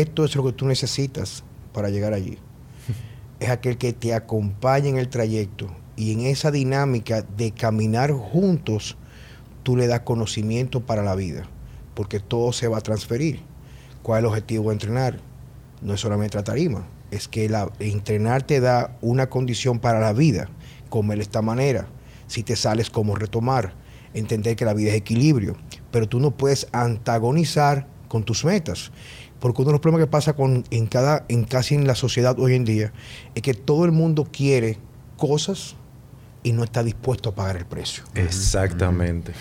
esto 0.00 0.24
es 0.24 0.34
lo 0.36 0.44
que 0.44 0.52
tú 0.52 0.66
necesitas 0.66 1.44
para 1.72 1.90
llegar 1.90 2.12
allí. 2.12 2.38
Es 3.40 3.50
aquel 3.50 3.76
que 3.76 3.92
te 3.92 4.14
acompaña 4.14 4.88
en 4.88 4.98
el 4.98 5.08
trayecto 5.08 5.66
y 5.96 6.12
en 6.12 6.20
esa 6.20 6.52
dinámica 6.52 7.22
de 7.22 7.50
caminar 7.50 8.12
juntos, 8.12 8.96
tú 9.64 9.76
le 9.76 9.88
das 9.88 10.00
conocimiento 10.00 10.80
para 10.80 11.02
la 11.02 11.16
vida, 11.16 11.48
porque 11.94 12.20
todo 12.20 12.52
se 12.52 12.68
va 12.68 12.78
a 12.78 12.82
transferir. 12.82 13.40
¿Cuál 14.02 14.18
es 14.18 14.22
el 14.22 14.26
objetivo 14.28 14.68
de 14.70 14.74
entrenar? 14.74 15.18
No 15.80 15.94
es 15.94 16.00
solamente 16.00 16.36
la 16.36 16.44
tarima, 16.44 16.86
es 17.10 17.26
que 17.26 17.48
la, 17.48 17.70
entrenar 17.80 18.44
te 18.44 18.60
da 18.60 18.96
una 19.00 19.28
condición 19.28 19.80
para 19.80 19.98
la 19.98 20.12
vida, 20.12 20.48
comer 20.88 21.18
de 21.18 21.24
esta 21.24 21.42
manera, 21.42 21.88
si 22.28 22.42
te 22.42 22.56
sales, 22.56 22.90
cómo 22.90 23.16
retomar, 23.16 23.74
entender 24.14 24.56
que 24.56 24.64
la 24.64 24.74
vida 24.74 24.90
es 24.90 24.96
equilibrio, 24.96 25.56
pero 25.90 26.08
tú 26.08 26.20
no 26.20 26.30
puedes 26.30 26.68
antagonizar 26.72 27.86
con 28.08 28.24
tus 28.24 28.44
metas. 28.44 28.92
Porque 29.42 29.60
uno 29.62 29.70
de 29.70 29.72
los 29.72 29.80
problemas 29.80 30.06
que 30.06 30.10
pasa 30.10 30.34
con, 30.34 30.62
en, 30.70 30.86
cada, 30.86 31.24
en 31.28 31.42
casi 31.42 31.74
en 31.74 31.84
la 31.88 31.96
sociedad 31.96 32.38
hoy 32.38 32.54
en 32.54 32.64
día 32.64 32.92
es 33.34 33.42
que 33.42 33.54
todo 33.54 33.84
el 33.84 33.90
mundo 33.90 34.28
quiere 34.30 34.78
cosas 35.16 35.74
y 36.44 36.52
no 36.52 36.62
está 36.62 36.84
dispuesto 36.84 37.30
a 37.30 37.34
pagar 37.34 37.56
el 37.56 37.66
precio. 37.66 38.04
Exactamente. 38.14 39.32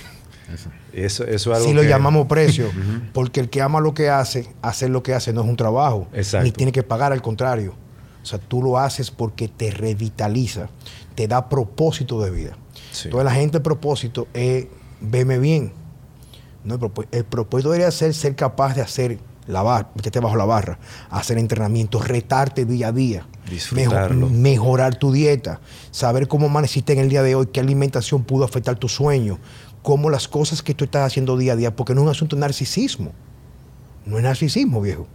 Eso. 0.52 0.70
Eso, 0.92 1.24
es 1.24 1.46
algo 1.48 1.68
Si 1.68 1.74
lo 1.74 1.84
que- 1.84 1.88
llamamos 1.88 2.26
precio, 2.26 2.72
porque 3.14 3.40
el 3.42 3.50
que 3.52 3.62
ama 3.62 3.80
lo 3.80 3.94
que 3.94 4.10
hace, 4.10 4.50
hacer 4.64 4.90
lo 4.90 5.04
que 5.04 5.14
hace 5.14 5.34
no 5.34 5.42
es 5.44 5.48
un 5.48 5.56
trabajo, 5.56 6.08
Exacto. 6.14 6.46
ni 6.46 6.52
tiene 6.52 6.72
que 6.72 6.82
pagar, 6.82 7.14
al 7.14 7.22
contrario. 7.22 7.76
O 8.24 8.26
sea, 8.26 8.40
tú 8.40 8.64
lo 8.64 8.80
haces 8.80 9.12
porque 9.12 9.48
te 9.48 9.70
revitaliza, 9.70 10.68
te 11.14 11.28
da 11.28 11.48
propósito 11.48 12.20
de 12.24 12.32
vida. 12.32 12.58
Sí. 12.92 13.04
Entonces 13.08 13.26
la 13.26 13.32
gente, 13.34 13.58
el 13.58 13.64
propósito 13.64 14.28
es 14.34 14.66
veme 15.00 15.38
bien. 15.38 15.74
No, 16.64 16.80
el 17.12 17.24
propósito 17.26 17.70
debería 17.70 17.92
ser 17.92 18.16
ser 18.16 18.36
capaz 18.36 18.74
de 18.76 18.82
hacer 18.82 19.20
la 19.48 19.64
barra, 19.64 19.90
meterte 19.96 20.20
bajo 20.20 20.36
la 20.36 20.46
barra, 20.46 20.80
hacer 21.10 21.38
entrenamiento, 21.38 22.00
retarte 22.00 22.66
día 22.66 22.88
a 22.90 22.92
día, 22.92 23.26
Disfrutarlo. 23.50 24.28
mejo- 24.28 24.40
mejorar 24.42 24.96
tu 24.96 25.12
dieta, 25.12 25.60
saber 25.92 26.28
cómo 26.28 26.46
amaneciste 26.48 26.94
en 26.94 27.00
el 27.00 27.10
día 27.10 27.24
de 27.24 27.36
hoy, 27.36 27.48
qué 27.48 27.60
alimentación 27.60 28.24
pudo 28.24 28.46
afectar 28.46 28.76
tu 28.78 28.88
sueño, 28.88 29.40
cómo 29.82 30.10
las 30.10 30.28
cosas 30.28 30.62
que 30.62 30.74
tú 30.74 30.86
estás 30.86 31.06
haciendo 31.08 31.38
día 31.38 31.54
a 31.54 31.56
día, 31.56 31.76
porque 31.76 31.94
no 31.96 32.02
es 32.02 32.06
un 32.06 32.12
asunto 32.12 32.36
de 32.36 32.42
narcisismo, 32.42 33.12
no 34.06 34.18
es 34.18 34.24
narcisismo, 34.24 34.80
viejo. 34.82 35.08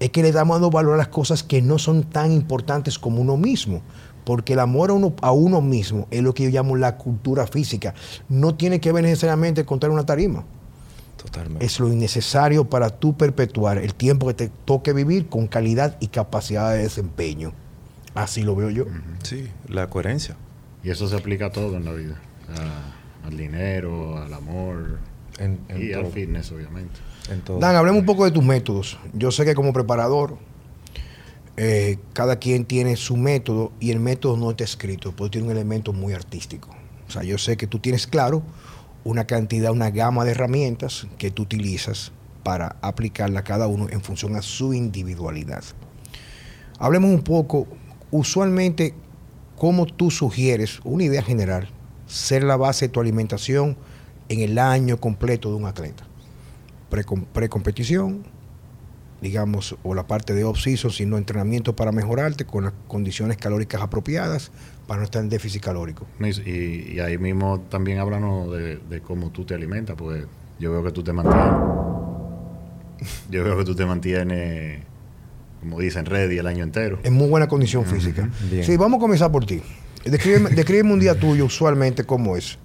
Es 0.00 0.10
que 0.10 0.22
le 0.22 0.32
damos 0.32 0.56
dando 0.56 0.70
valor 0.70 0.94
a 0.94 0.96
las 0.98 1.08
cosas 1.08 1.42
que 1.42 1.62
no 1.62 1.78
son 1.78 2.02
tan 2.04 2.32
importantes 2.32 2.98
como 2.98 3.20
uno 3.20 3.36
mismo. 3.36 3.80
Porque 4.24 4.54
el 4.54 4.58
amor 4.60 4.88
a 4.90 4.94
uno, 4.94 5.12
a 5.20 5.32
uno 5.32 5.60
mismo 5.60 6.06
es 6.10 6.22
lo 6.22 6.32
que 6.32 6.44
yo 6.44 6.48
llamo 6.50 6.76
la 6.76 6.96
cultura 6.96 7.46
física. 7.46 7.92
No 8.30 8.54
tiene 8.54 8.80
que 8.80 8.90
ver 8.90 9.04
necesariamente 9.04 9.64
con 9.66 9.78
tener 9.78 9.92
una 9.92 10.06
tarima. 10.06 10.44
Totalmente. 11.24 11.64
Es 11.64 11.80
lo 11.80 11.92
innecesario 11.92 12.64
para 12.68 12.90
tú 12.90 13.16
perpetuar 13.16 13.78
el 13.78 13.94
tiempo 13.94 14.26
que 14.28 14.34
te 14.34 14.48
toque 14.64 14.92
vivir 14.92 15.28
con 15.28 15.46
calidad 15.46 15.96
y 16.00 16.08
capacidad 16.08 16.72
de 16.72 16.78
desempeño. 16.82 17.52
Así 18.14 18.42
lo 18.42 18.54
veo 18.54 18.70
yo. 18.70 18.84
Sí, 19.22 19.48
la 19.68 19.88
coherencia. 19.88 20.36
Y 20.82 20.90
eso 20.90 21.08
se 21.08 21.16
aplica 21.16 21.46
a 21.46 21.50
todo 21.50 21.76
en 21.76 21.84
la 21.84 21.92
vida. 21.92 22.20
A- 22.56 23.26
al 23.26 23.36
dinero, 23.38 24.18
al 24.18 24.32
amor 24.34 24.98
En, 25.38 25.58
en 25.70 25.82
y 25.82 25.92
al 25.94 26.06
fitness, 26.06 26.52
obviamente. 26.52 26.92
En 27.30 27.40
todo. 27.40 27.58
Dan, 27.58 27.74
hablemos 27.74 28.00
un 28.00 28.06
poco 28.06 28.26
de 28.26 28.30
tus 28.30 28.44
métodos. 28.44 28.98
Yo 29.14 29.30
sé 29.32 29.46
que 29.46 29.54
como 29.54 29.72
preparador, 29.72 30.36
eh, 31.56 31.98
cada 32.12 32.36
quien 32.38 32.64
tiene 32.66 32.96
su 32.96 33.16
método 33.16 33.72
y 33.80 33.90
el 33.92 34.00
método 34.00 34.36
no 34.36 34.50
está 34.50 34.64
escrito, 34.64 35.12
porque 35.16 35.32
tiene 35.38 35.46
un 35.46 35.52
elemento 35.52 35.92
muy 35.92 36.12
artístico. 36.12 36.68
O 37.08 37.10
sea, 37.10 37.22
yo 37.22 37.38
sé 37.38 37.56
que 37.56 37.66
tú 37.66 37.78
tienes 37.78 38.06
claro 38.06 38.42
una 39.04 39.26
cantidad, 39.26 39.70
una 39.70 39.90
gama 39.90 40.24
de 40.24 40.32
herramientas 40.32 41.06
que 41.18 41.30
tú 41.30 41.42
utilizas 41.42 42.12
para 42.42 42.76
aplicarla 42.80 43.40
a 43.40 43.44
cada 43.44 43.66
uno 43.68 43.86
en 43.90 44.02
función 44.02 44.36
a 44.36 44.42
su 44.42 44.74
individualidad. 44.74 45.62
Hablemos 46.78 47.10
un 47.10 47.22
poco, 47.22 47.66
usualmente, 48.10 48.94
cómo 49.56 49.86
tú 49.86 50.10
sugieres, 50.10 50.80
una 50.84 51.04
idea 51.04 51.22
general, 51.22 51.68
ser 52.06 52.42
la 52.42 52.56
base 52.56 52.86
de 52.86 52.92
tu 52.92 53.00
alimentación 53.00 53.76
en 54.28 54.40
el 54.40 54.58
año 54.58 54.98
completo 54.98 55.50
de 55.50 55.56
un 55.56 55.66
atleta 55.66 56.04
precom- 56.90 57.26
precompetición, 57.32 58.24
digamos, 59.20 59.76
o 59.82 59.94
la 59.94 60.06
parte 60.06 60.34
de 60.34 60.44
off-season, 60.44 60.90
sino 60.90 61.16
entrenamiento 61.16 61.74
para 61.74 61.92
mejorarte 61.92 62.44
con 62.44 62.64
las 62.64 62.72
condiciones 62.88 63.36
calóricas 63.38 63.80
apropiadas 63.80 64.50
para 64.86 64.98
no 64.98 65.04
estar 65.04 65.22
en 65.22 65.28
déficit 65.28 65.62
calórico. 65.62 66.06
Y, 66.44 66.98
ahí 67.00 67.18
mismo 67.18 67.60
también 67.68 67.98
háblanos 67.98 68.52
de, 68.52 68.76
de 68.76 69.00
cómo 69.00 69.30
tú 69.30 69.44
te 69.44 69.54
alimentas, 69.54 69.96
porque 69.96 70.26
yo 70.58 70.72
veo 70.72 70.84
que 70.84 70.92
tú 70.92 71.02
te 71.02 71.12
mantienes. 71.12 71.52
Yo 73.30 73.44
veo 73.44 73.58
que 73.58 73.64
tú 73.64 73.74
te 73.74 73.84
mantienes, 73.84 74.80
como 75.60 75.80
dicen, 75.80 76.06
ready 76.06 76.38
el 76.38 76.46
año 76.46 76.64
entero. 76.64 77.00
En 77.02 77.12
muy 77.12 77.28
buena 77.28 77.48
condición 77.48 77.84
física. 77.84 78.30
Sí, 78.62 78.76
vamos 78.76 78.98
a 78.98 79.00
comenzar 79.00 79.30
por 79.30 79.44
ti. 79.44 79.60
Descríbeme, 80.04 80.50
descríbeme 80.50 80.92
un 80.92 81.00
día 81.00 81.14
tuyo 81.18 81.46
usualmente 81.46 82.04
cómo 82.04 82.36
es. 82.36 82.58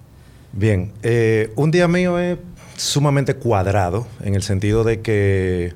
Bien, 0.52 0.92
eh, 1.04 1.52
un 1.56 1.72
día 1.72 1.88
mío 1.88 2.20
es 2.20 2.38
sumamente 2.76 3.36
cuadrado 3.36 4.08
en 4.22 4.36
el 4.36 4.42
sentido 4.42 4.84
de 4.84 5.02
que 5.02 5.74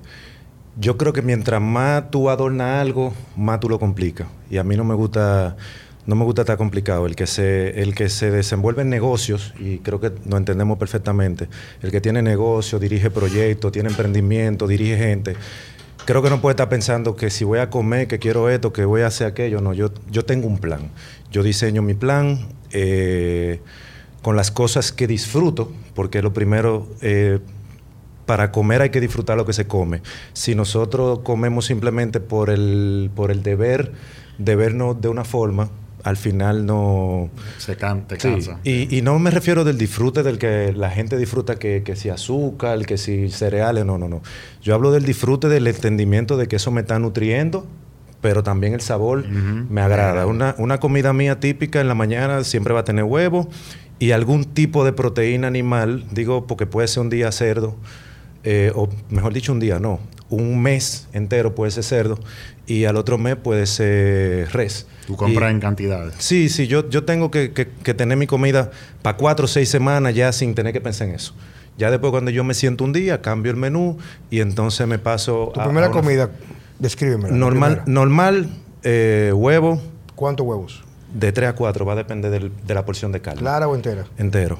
yo 0.79 0.97
creo 0.97 1.13
que 1.13 1.21
mientras 1.21 1.61
más 1.61 2.09
tú 2.09 2.29
adornas 2.29 2.81
algo, 2.81 3.13
más 3.35 3.59
tú 3.59 3.69
lo 3.69 3.79
complicas. 3.79 4.27
Y 4.49 4.57
a 4.57 4.63
mí 4.63 4.75
no 4.75 4.83
me 4.83 4.95
gusta, 4.95 5.55
no 6.05 6.15
me 6.15 6.25
gusta 6.25 6.41
estar 6.41 6.57
complicado. 6.57 7.05
El 7.05 7.15
que 7.15 7.27
se, 7.27 7.81
el 7.81 7.95
que 7.95 8.09
se 8.09 8.31
desenvuelve 8.31 8.81
en 8.81 8.89
negocios, 8.89 9.53
y 9.59 9.77
creo 9.79 9.99
que 9.99 10.11
lo 10.25 10.37
entendemos 10.37 10.77
perfectamente, 10.77 11.47
el 11.81 11.91
que 11.91 12.01
tiene 12.01 12.21
negocio, 12.21 12.79
dirige 12.79 13.09
proyectos, 13.09 13.71
tiene 13.71 13.89
emprendimiento, 13.89 14.67
dirige 14.67 14.97
gente, 14.97 15.35
creo 16.05 16.21
que 16.21 16.29
no 16.29 16.41
puede 16.41 16.53
estar 16.53 16.69
pensando 16.69 17.15
que 17.15 17.29
si 17.29 17.43
voy 17.43 17.59
a 17.59 17.69
comer, 17.69 18.07
que 18.07 18.19
quiero 18.19 18.49
esto, 18.49 18.73
que 18.73 18.85
voy 18.85 19.01
a 19.01 19.07
hacer 19.07 19.27
aquello. 19.27 19.61
No, 19.61 19.73
yo, 19.73 19.91
yo 20.11 20.25
tengo 20.25 20.47
un 20.47 20.57
plan. 20.57 20.91
Yo 21.31 21.43
diseño 21.43 21.81
mi 21.81 21.93
plan 21.93 22.47
eh, 22.71 23.61
con 24.21 24.35
las 24.35 24.51
cosas 24.51 24.91
que 24.91 25.07
disfruto, 25.07 25.71
porque 25.95 26.21
lo 26.21 26.33
primero, 26.33 26.87
eh, 27.01 27.39
para 28.25 28.51
comer 28.51 28.81
hay 28.81 28.89
que 28.89 29.01
disfrutar 29.01 29.37
lo 29.37 29.45
que 29.45 29.53
se 29.53 29.67
come. 29.67 30.01
Si 30.33 30.55
nosotros 30.55 31.19
comemos 31.19 31.65
simplemente 31.65 32.19
por 32.19 32.49
el, 32.49 33.09
por 33.15 33.31
el 33.31 33.43
deber 33.43 33.93
de 34.37 34.55
vernos 34.55 34.99
de 34.99 35.09
una 35.09 35.23
forma, 35.23 35.69
al 36.03 36.17
final 36.17 36.65
no... 36.65 37.29
Se 37.57 37.75
canta, 37.77 38.15
sí. 38.15 38.21
cansa. 38.21 38.59
Y, 38.63 38.95
y, 38.95 39.01
no 39.01 39.17
me 39.19 39.31
refiero 39.31 39.63
del 39.63 39.77
disfrute 39.77 40.21
del 40.21 40.37
que 40.37 40.73
la 40.73 40.89
gente 40.91 41.17
disfruta 41.17 41.55
que, 41.55 41.81
que 41.83 41.95
si 41.95 42.09
azúcar, 42.09 42.85
que 42.85 42.97
si 42.97 43.29
cereales, 43.29 43.85
no, 43.85 43.97
no, 43.97 44.09
no. 44.09 44.21
Yo 44.61 44.75
hablo 44.75 44.91
del 44.91 45.05
disfrute 45.05 45.47
del 45.47 45.65
entendimiento 45.65 46.37
de 46.37 46.47
que 46.47 46.57
eso 46.57 46.71
me 46.71 46.81
está 46.81 46.99
nutriendo, 46.99 47.65
pero 48.21 48.43
también 48.43 48.73
el 48.73 48.81
sabor 48.81 49.19
uh 49.19 49.23
-huh. 49.23 49.69
me 49.69 49.81
agrada. 49.81 50.25
Una, 50.27 50.55
una 50.57 50.79
comida 50.79 51.13
mía 51.13 51.39
típica 51.39 51.79
en 51.79 51.87
la 51.87 51.95
mañana 51.95 52.43
siempre 52.43 52.73
va 52.73 52.81
a 52.81 52.83
tener 52.85 53.05
huevo 53.05 53.49
y 53.99 54.11
algún 54.11 54.43
tipo 54.43 54.83
de 54.83 54.91
proteína 54.91 55.47
animal, 55.47 56.05
digo 56.11 56.47
porque 56.47 56.65
puede 56.65 56.87
ser 56.89 57.01
un 57.01 57.09
día 57.09 57.31
cerdo, 57.31 57.77
eh, 58.43 58.71
o 58.75 58.89
mejor 59.09 59.33
dicho 59.33 59.51
un 59.51 59.59
día, 59.59 59.79
no, 59.79 59.99
un 60.29 60.61
mes 60.61 61.07
entero 61.13 61.55
puede 61.55 61.71
ser 61.71 61.83
cerdo 61.83 62.19
y 62.65 62.85
al 62.85 62.97
otro 62.97 63.17
mes 63.17 63.35
puede 63.35 63.65
ser 63.65 64.49
res. 64.51 64.87
Tú 65.07 65.15
compras 65.15 65.51
y, 65.51 65.53
en 65.53 65.59
cantidades. 65.59 66.15
Sí, 66.17 66.49
sí, 66.49 66.67
yo, 66.67 66.89
yo 66.89 67.03
tengo 67.03 67.29
que, 67.29 67.51
que, 67.51 67.67
que 67.67 67.93
tener 67.93 68.17
mi 68.17 68.27
comida 68.27 68.71
para 69.01 69.17
cuatro 69.17 69.45
o 69.45 69.47
seis 69.47 69.69
semanas 69.69 70.15
ya 70.15 70.31
sin 70.31 70.55
tener 70.55 70.73
que 70.73 70.81
pensar 70.81 71.09
en 71.09 71.15
eso. 71.15 71.33
Ya 71.77 71.89
después 71.89 72.11
cuando 72.11 72.31
yo 72.31 72.43
me 72.43 72.53
siento 72.53 72.83
un 72.83 72.93
día, 72.93 73.21
cambio 73.21 73.51
el 73.51 73.57
menú 73.57 73.97
y 74.29 74.41
entonces 74.41 74.87
me 74.87 74.99
paso 74.99 75.51
¿Tu 75.53 75.61
a... 75.61 75.65
primera 75.65 75.87
a 75.87 75.89
una... 75.89 75.99
comida, 75.99 76.29
descríbeme. 76.79 77.31
Normal, 77.31 77.83
normal 77.85 78.49
eh, 78.83 79.31
huevo. 79.33 79.81
¿Cuántos 80.15 80.45
huevos? 80.45 80.83
De 81.13 81.31
3 81.31 81.49
a 81.49 81.55
4, 81.55 81.85
va 81.85 81.93
a 81.93 81.95
depender 81.95 82.31
del, 82.31 82.51
de 82.65 82.73
la 82.73 82.85
porción 82.85 83.11
de 83.11 83.21
carne. 83.21 83.39
¿Clara 83.39 83.67
o 83.67 83.75
entera? 83.75 84.05
Entero. 84.17 84.57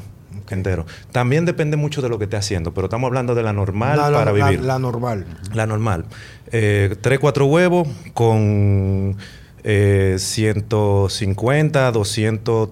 Entero. 0.49 0.85
También 1.11 1.45
depende 1.45 1.77
mucho 1.77 2.01
de 2.01 2.09
lo 2.09 2.17
que 2.17 2.25
esté 2.25 2.37
haciendo, 2.37 2.73
pero 2.73 2.85
estamos 2.85 3.07
hablando 3.07 3.35
de 3.35 3.43
la 3.43 3.53
normal 3.53 3.97
la, 3.97 4.03
para 4.11 4.25
la, 4.25 4.31
vivir. 4.31 4.61
La, 4.63 4.79
normal. 4.79 5.25
La 5.53 5.65
normal. 5.65 6.05
Eh, 6.51 6.95
3, 7.01 7.19
4 7.19 7.45
huevos 7.45 7.87
con 8.13 9.17
eh, 9.63 10.15
150, 10.19 11.91
200 11.91 12.69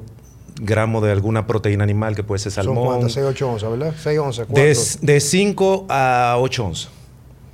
gramos 0.62 1.02
de 1.04 1.12
alguna 1.12 1.48
proteína 1.48 1.84
animal 1.84 2.16
que 2.16 2.24
puede 2.24 2.40
ser 2.40 2.52
salmón. 2.52 2.76
Son 2.76 2.86
cuántas, 2.86 3.14
6, 3.14 3.26
8 3.30 3.50
onzas, 3.50 3.72
¿verdad? 3.72 3.94
6 3.98 4.20
onzas. 4.20 4.48
De, 4.50 5.14
de 5.14 5.20
5 5.20 5.86
a 5.90 6.36
8 6.40 6.66
onzas. 6.66 6.92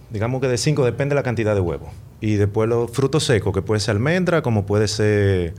Digamos 0.09 0.41
que 0.41 0.47
de 0.47 0.57
5 0.57 0.85
depende 0.85 1.13
de 1.13 1.15
la 1.15 1.23
cantidad 1.23 1.53
de 1.53 1.61
huevos. 1.61 1.89
Y 2.19 2.35
después 2.35 2.67
los 2.67 2.91
frutos 2.91 3.23
secos, 3.23 3.53
que 3.53 3.61
puede 3.61 3.79
ser 3.79 3.91
almendra, 3.91 4.41
como 4.41 4.65
puede 4.65 4.87
ser 4.87 5.53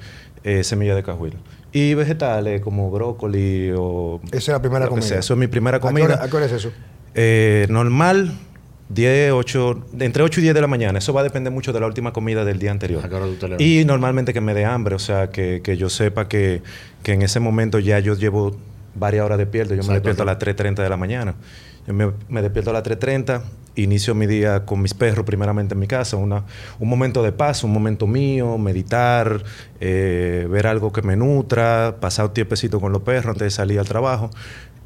eh, 0.44 0.64
semilla 0.64 0.94
de 0.94 1.02
cajuil. 1.02 1.34
Y 1.72 1.94
vegetales 1.94 2.60
como 2.62 2.90
brócoli 2.90 3.72
o... 3.76 4.20
Esa 4.28 4.36
es 4.36 4.48
la 4.48 4.62
primera 4.62 4.88
comida. 4.88 5.06
Sea. 5.06 5.18
Eso 5.18 5.34
es 5.34 5.38
mi 5.38 5.48
primera 5.48 5.80
comida. 5.80 6.22
¿A 6.22 6.28
qué 6.28 6.36
hora 6.36 6.46
es 6.46 6.52
eso? 6.52 6.72
Eh, 7.14 7.66
normal, 7.68 8.32
10, 8.88 9.32
8, 9.32 9.86
entre 10.00 10.22
8 10.22 10.40
y 10.40 10.42
10 10.44 10.54
de 10.54 10.60
la 10.60 10.66
mañana. 10.66 10.98
Eso 10.98 11.12
va 11.12 11.20
a 11.20 11.24
depender 11.24 11.52
mucho 11.52 11.72
de 11.72 11.80
la 11.80 11.86
última 11.86 12.12
comida 12.12 12.44
del 12.44 12.58
día 12.58 12.70
anterior. 12.70 13.02
Y 13.58 13.84
normalmente 13.84 14.32
que 14.32 14.40
me 14.40 14.54
dé 14.54 14.64
hambre, 14.64 14.94
o 14.94 14.98
sea, 14.98 15.30
que, 15.30 15.60
que 15.62 15.76
yo 15.76 15.90
sepa 15.90 16.28
que, 16.28 16.62
que, 17.02 17.12
en 17.12 17.22
ese 17.22 17.40
momento 17.40 17.78
ya 17.78 17.98
yo 17.98 18.14
llevo 18.14 18.56
varias 18.94 19.24
horas 19.24 19.38
despierto. 19.38 19.74
Yo 19.74 19.82
me 19.84 19.94
despierto 19.94 20.22
a 20.22 20.26
las 20.26 20.38
3.30 20.38 20.82
de 20.82 20.88
la 20.88 20.96
mañana. 20.96 21.34
Me, 21.92 22.12
me 22.28 22.42
despierto 22.42 22.70
a 22.70 22.74
las 22.74 22.84
3.30, 22.84 23.42
inicio 23.82 24.14
mi 24.14 24.26
día 24.26 24.64
con 24.64 24.82
mis 24.82 24.94
perros 24.94 25.24
primeramente 25.24 25.74
en 25.74 25.80
mi 25.80 25.86
casa, 25.86 26.16
una, 26.16 26.44
un 26.78 26.88
momento 26.88 27.22
de 27.22 27.32
paz, 27.32 27.64
un 27.64 27.72
momento 27.72 28.06
mío, 28.06 28.58
meditar, 28.58 29.42
eh, 29.80 30.46
ver 30.50 30.66
algo 30.66 30.92
que 30.92 31.02
me 31.02 31.16
nutra, 31.16 31.96
pasar 32.00 32.26
un 32.26 32.34
tiempecito 32.34 32.80
con 32.80 32.92
los 32.92 33.02
perros 33.02 33.26
antes 33.26 33.44
de 33.44 33.50
salir 33.50 33.78
al 33.78 33.88
trabajo 33.88 34.30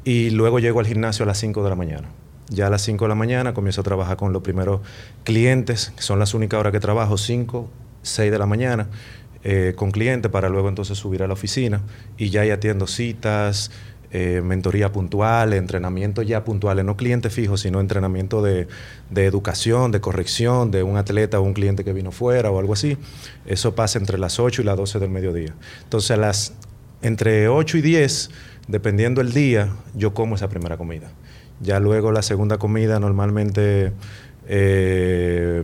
y 0.03 0.29
luego 0.29 0.59
llego 0.59 0.79
al 0.79 0.87
gimnasio 0.87 1.23
a 1.23 1.27
las 1.27 1.37
5 1.39 1.63
de 1.63 1.69
la 1.69 1.75
mañana. 1.75 2.09
Ya 2.49 2.67
a 2.67 2.69
las 2.69 2.81
5 2.83 3.05
de 3.05 3.09
la 3.09 3.15
mañana 3.15 3.53
comienzo 3.53 3.81
a 3.81 3.83
trabajar 3.83 4.17
con 4.17 4.33
los 4.33 4.43
primeros 4.43 4.81
clientes, 5.23 5.93
que 5.95 6.01
son 6.01 6.19
las 6.19 6.33
únicas 6.33 6.59
horas 6.59 6.71
que 6.71 6.79
trabajo, 6.79 7.17
5, 7.17 7.69
6 8.01 8.31
de 8.31 8.37
la 8.37 8.45
mañana, 8.45 8.89
eh, 9.45 9.73
con 9.75 9.91
clientes 9.91 10.31
para 10.31 10.49
luego 10.49 10.69
entonces 10.69 10.97
subir 10.97 11.23
a 11.23 11.27
la 11.27 11.33
oficina 11.33 11.81
y 12.17 12.29
ya 12.29 12.41
ahí 12.41 12.51
atiendo 12.51 12.87
citas, 12.87 13.71
eh, 14.15 14.41
mentoría 14.43 14.91
puntual, 14.91 15.53
entrenamiento 15.53 16.21
ya 16.21 16.43
puntuales, 16.43 16.85
no 16.85 16.95
clientes 16.95 17.33
fijos, 17.33 17.61
sino 17.61 17.79
entrenamiento 17.81 18.43
de, 18.43 18.67
de, 19.09 19.25
educación, 19.25 19.91
de 19.91 20.01
corrección 20.01 20.69
de 20.69 20.83
un 20.83 20.97
atleta 20.97 21.39
o 21.39 21.41
un 21.41 21.53
cliente 21.53 21.83
que 21.83 21.93
vino 21.93 22.11
fuera 22.11 22.51
o 22.51 22.59
algo 22.59 22.73
así. 22.73 22.95
Eso 23.47 23.73
pasa 23.73 23.97
entre 23.97 24.19
las 24.19 24.39
8 24.39 24.61
y 24.61 24.65
las 24.65 24.77
12 24.77 24.99
del 24.99 25.09
mediodía. 25.09 25.55
Entonces, 25.81 26.11
a 26.11 26.17
las, 26.17 26.53
entre 27.01 27.47
8 27.47 27.79
y 27.79 27.81
10, 27.81 28.29
dependiendo 28.67 29.19
el 29.19 29.33
día, 29.33 29.69
yo 29.95 30.13
como 30.13 30.35
esa 30.35 30.47
primera 30.47 30.77
comida. 30.77 31.11
Ya 31.59 31.79
luego 31.79 32.11
la 32.11 32.21
segunda 32.21 32.59
comida 32.59 32.99
normalmente 32.99 33.93
eh, 34.47 35.63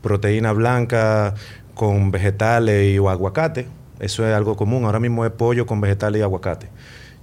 proteína 0.00 0.52
blanca 0.52 1.34
con 1.74 2.12
vegetales 2.12 2.94
y 2.94 3.00
o 3.00 3.10
aguacate. 3.10 3.66
Eso 3.98 4.24
es 4.24 4.32
algo 4.32 4.56
común. 4.56 4.84
Ahora 4.84 5.00
mismo 5.00 5.24
es 5.24 5.32
pollo 5.32 5.66
con 5.66 5.80
vegetales 5.80 6.20
y 6.20 6.22
aguacate. 6.22 6.68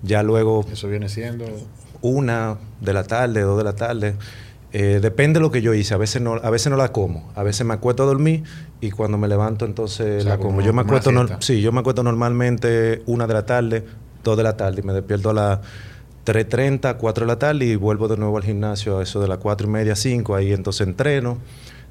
Ya 0.03 0.23
luego... 0.23 0.65
Eso 0.71 0.87
viene 0.87 1.09
siendo... 1.09 1.45
Una 2.01 2.57
de 2.79 2.93
la 2.93 3.03
tarde, 3.03 3.41
dos 3.41 3.57
de 3.57 3.63
la 3.63 3.73
tarde. 3.73 4.15
Eh, 4.73 4.99
depende 5.01 5.39
de 5.39 5.41
lo 5.41 5.51
que 5.51 5.61
yo 5.61 5.73
hice. 5.73 5.93
A 5.93 5.97
veces, 5.97 6.21
no, 6.21 6.33
a 6.33 6.49
veces 6.49 6.71
no 6.71 6.77
la 6.77 6.91
como. 6.91 7.31
A 7.35 7.43
veces 7.43 7.65
me 7.65 7.73
acuesto 7.73 8.03
a 8.03 8.05
dormir 8.05 8.43
y 8.79 8.89
cuando 8.89 9.17
me 9.17 9.27
levanto 9.27 9.65
entonces 9.65 10.21
o 10.21 10.27
sea, 10.27 10.37
la 10.37 10.37
como. 10.37 10.61
Yo 10.61 10.73
me, 10.73 10.81
acuesto 10.81 11.11
no, 11.11 11.27
sí, 11.41 11.61
yo 11.61 11.71
me 11.71 11.81
acuesto 11.81 12.03
normalmente 12.03 13.03
una 13.05 13.27
de 13.27 13.33
la 13.33 13.45
tarde, 13.45 13.85
dos 14.23 14.37
de 14.37 14.43
la 14.43 14.55
tarde 14.55 14.81
y 14.81 14.83
me 14.83 14.93
despierto 14.93 15.31
a 15.31 15.33
las 15.33 15.59
3.30, 16.25 16.97
4 16.97 17.25
de 17.25 17.27
la 17.27 17.39
tarde 17.39 17.65
y 17.65 17.75
vuelvo 17.75 18.07
de 18.07 18.15
nuevo 18.15 18.37
al 18.37 18.43
gimnasio 18.43 18.99
a 18.99 19.03
eso 19.03 19.19
de 19.19 19.27
las 19.27 19.39
4 19.39 19.67
y 19.67 19.69
media, 19.69 19.95
5. 19.95 20.35
Ahí 20.35 20.53
entonces 20.53 20.87
entreno. 20.87 21.37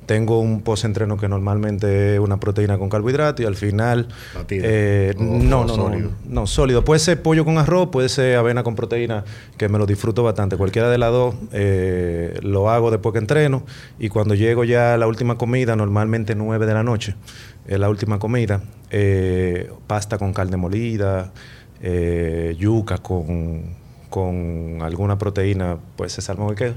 Tengo 0.06 0.40
un 0.40 0.62
post-entreno 0.62 1.16
que 1.16 1.28
normalmente 1.28 2.14
es 2.14 2.20
una 2.20 2.40
proteína 2.40 2.78
con 2.78 2.88
carbohidrato 2.88 3.42
y 3.42 3.46
al 3.46 3.54
final... 3.54 4.08
Eh, 4.48 5.14
o, 5.16 5.22
no, 5.22 5.64
no, 5.64 5.74
sólido. 5.74 6.10
no, 6.24 6.40
no, 6.40 6.46
sólido. 6.46 6.84
Puede 6.84 6.98
ser 6.98 7.22
pollo 7.22 7.44
con 7.44 7.58
arroz, 7.58 7.90
puede 7.90 8.08
ser 8.08 8.36
avena 8.36 8.62
con 8.62 8.74
proteína, 8.74 9.24
que 9.56 9.68
me 9.68 9.78
lo 9.78 9.86
disfruto 9.86 10.22
bastante. 10.22 10.56
Cualquiera 10.56 10.90
de 10.90 10.98
las 10.98 11.12
dos 11.12 11.34
eh, 11.52 12.38
lo 12.42 12.70
hago 12.70 12.90
después 12.90 13.12
que 13.12 13.18
entreno 13.20 13.62
y 13.98 14.08
cuando 14.08 14.34
llego 14.34 14.64
ya 14.64 14.94
a 14.94 14.96
la 14.96 15.06
última 15.06 15.38
comida, 15.38 15.76
normalmente 15.76 16.34
9 16.34 16.66
de 16.66 16.74
la 16.74 16.82
noche, 16.82 17.14
es 17.66 17.78
la 17.78 17.88
última 17.88 18.18
comida, 18.18 18.62
eh, 18.90 19.70
pasta 19.86 20.18
con 20.18 20.32
carne 20.32 20.56
molida, 20.56 21.32
eh, 21.82 22.56
yuca 22.58 22.98
con, 22.98 23.76
con 24.08 24.78
alguna 24.82 25.18
proteína, 25.18 25.78
pues 25.96 26.18
es 26.18 26.24
salmón 26.24 26.52
y 26.52 26.56
queso. 26.56 26.74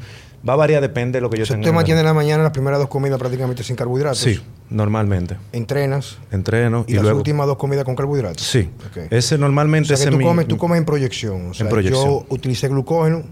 Va 0.48 0.54
a 0.54 0.56
variar, 0.58 0.82
depende 0.82 1.18
de 1.18 1.22
lo 1.22 1.30
que 1.30 1.38
yo 1.38 1.46
tenga. 1.46 1.62
Usted 1.62 1.74
mantiene 1.74 2.02
en 2.02 2.06
la 2.06 2.14
mañana 2.14 2.44
las 2.44 2.52
primeras 2.52 2.80
dos 2.80 2.90
comidas 2.90 3.18
prácticamente 3.18 3.64
sin 3.64 3.78
carbohidratos. 3.78 4.20
Sí, 4.20 4.42
normalmente. 4.70 5.38
Entrenas. 5.54 6.18
Entreno. 6.32 6.84
Y, 6.86 6.92
y 6.92 6.96
las 6.96 7.04
luego... 7.04 7.20
últimas 7.20 7.48
dos 7.48 7.58
comidas 7.58 7.86
con 7.86 7.96
carbohidratos. 7.96 8.46
Sí. 8.46 8.70
Okay. 8.90 9.08
Ese 9.10 9.38
normalmente 9.38 9.94
o 9.94 9.96
sea, 9.96 9.96
ese 9.96 10.06
que 10.06 10.12
tú, 10.12 10.18
mi, 10.18 10.26
comes, 10.26 10.48
tú 10.48 10.58
comes 10.58 10.78
en 10.80 10.86
proyección. 10.86 11.52
O 11.52 11.54
sea, 11.54 11.66
en 11.66 11.70
proyección. 11.70 12.06
Yo 12.06 12.26
utilicé 12.28 12.68
glucógeno, 12.68 13.24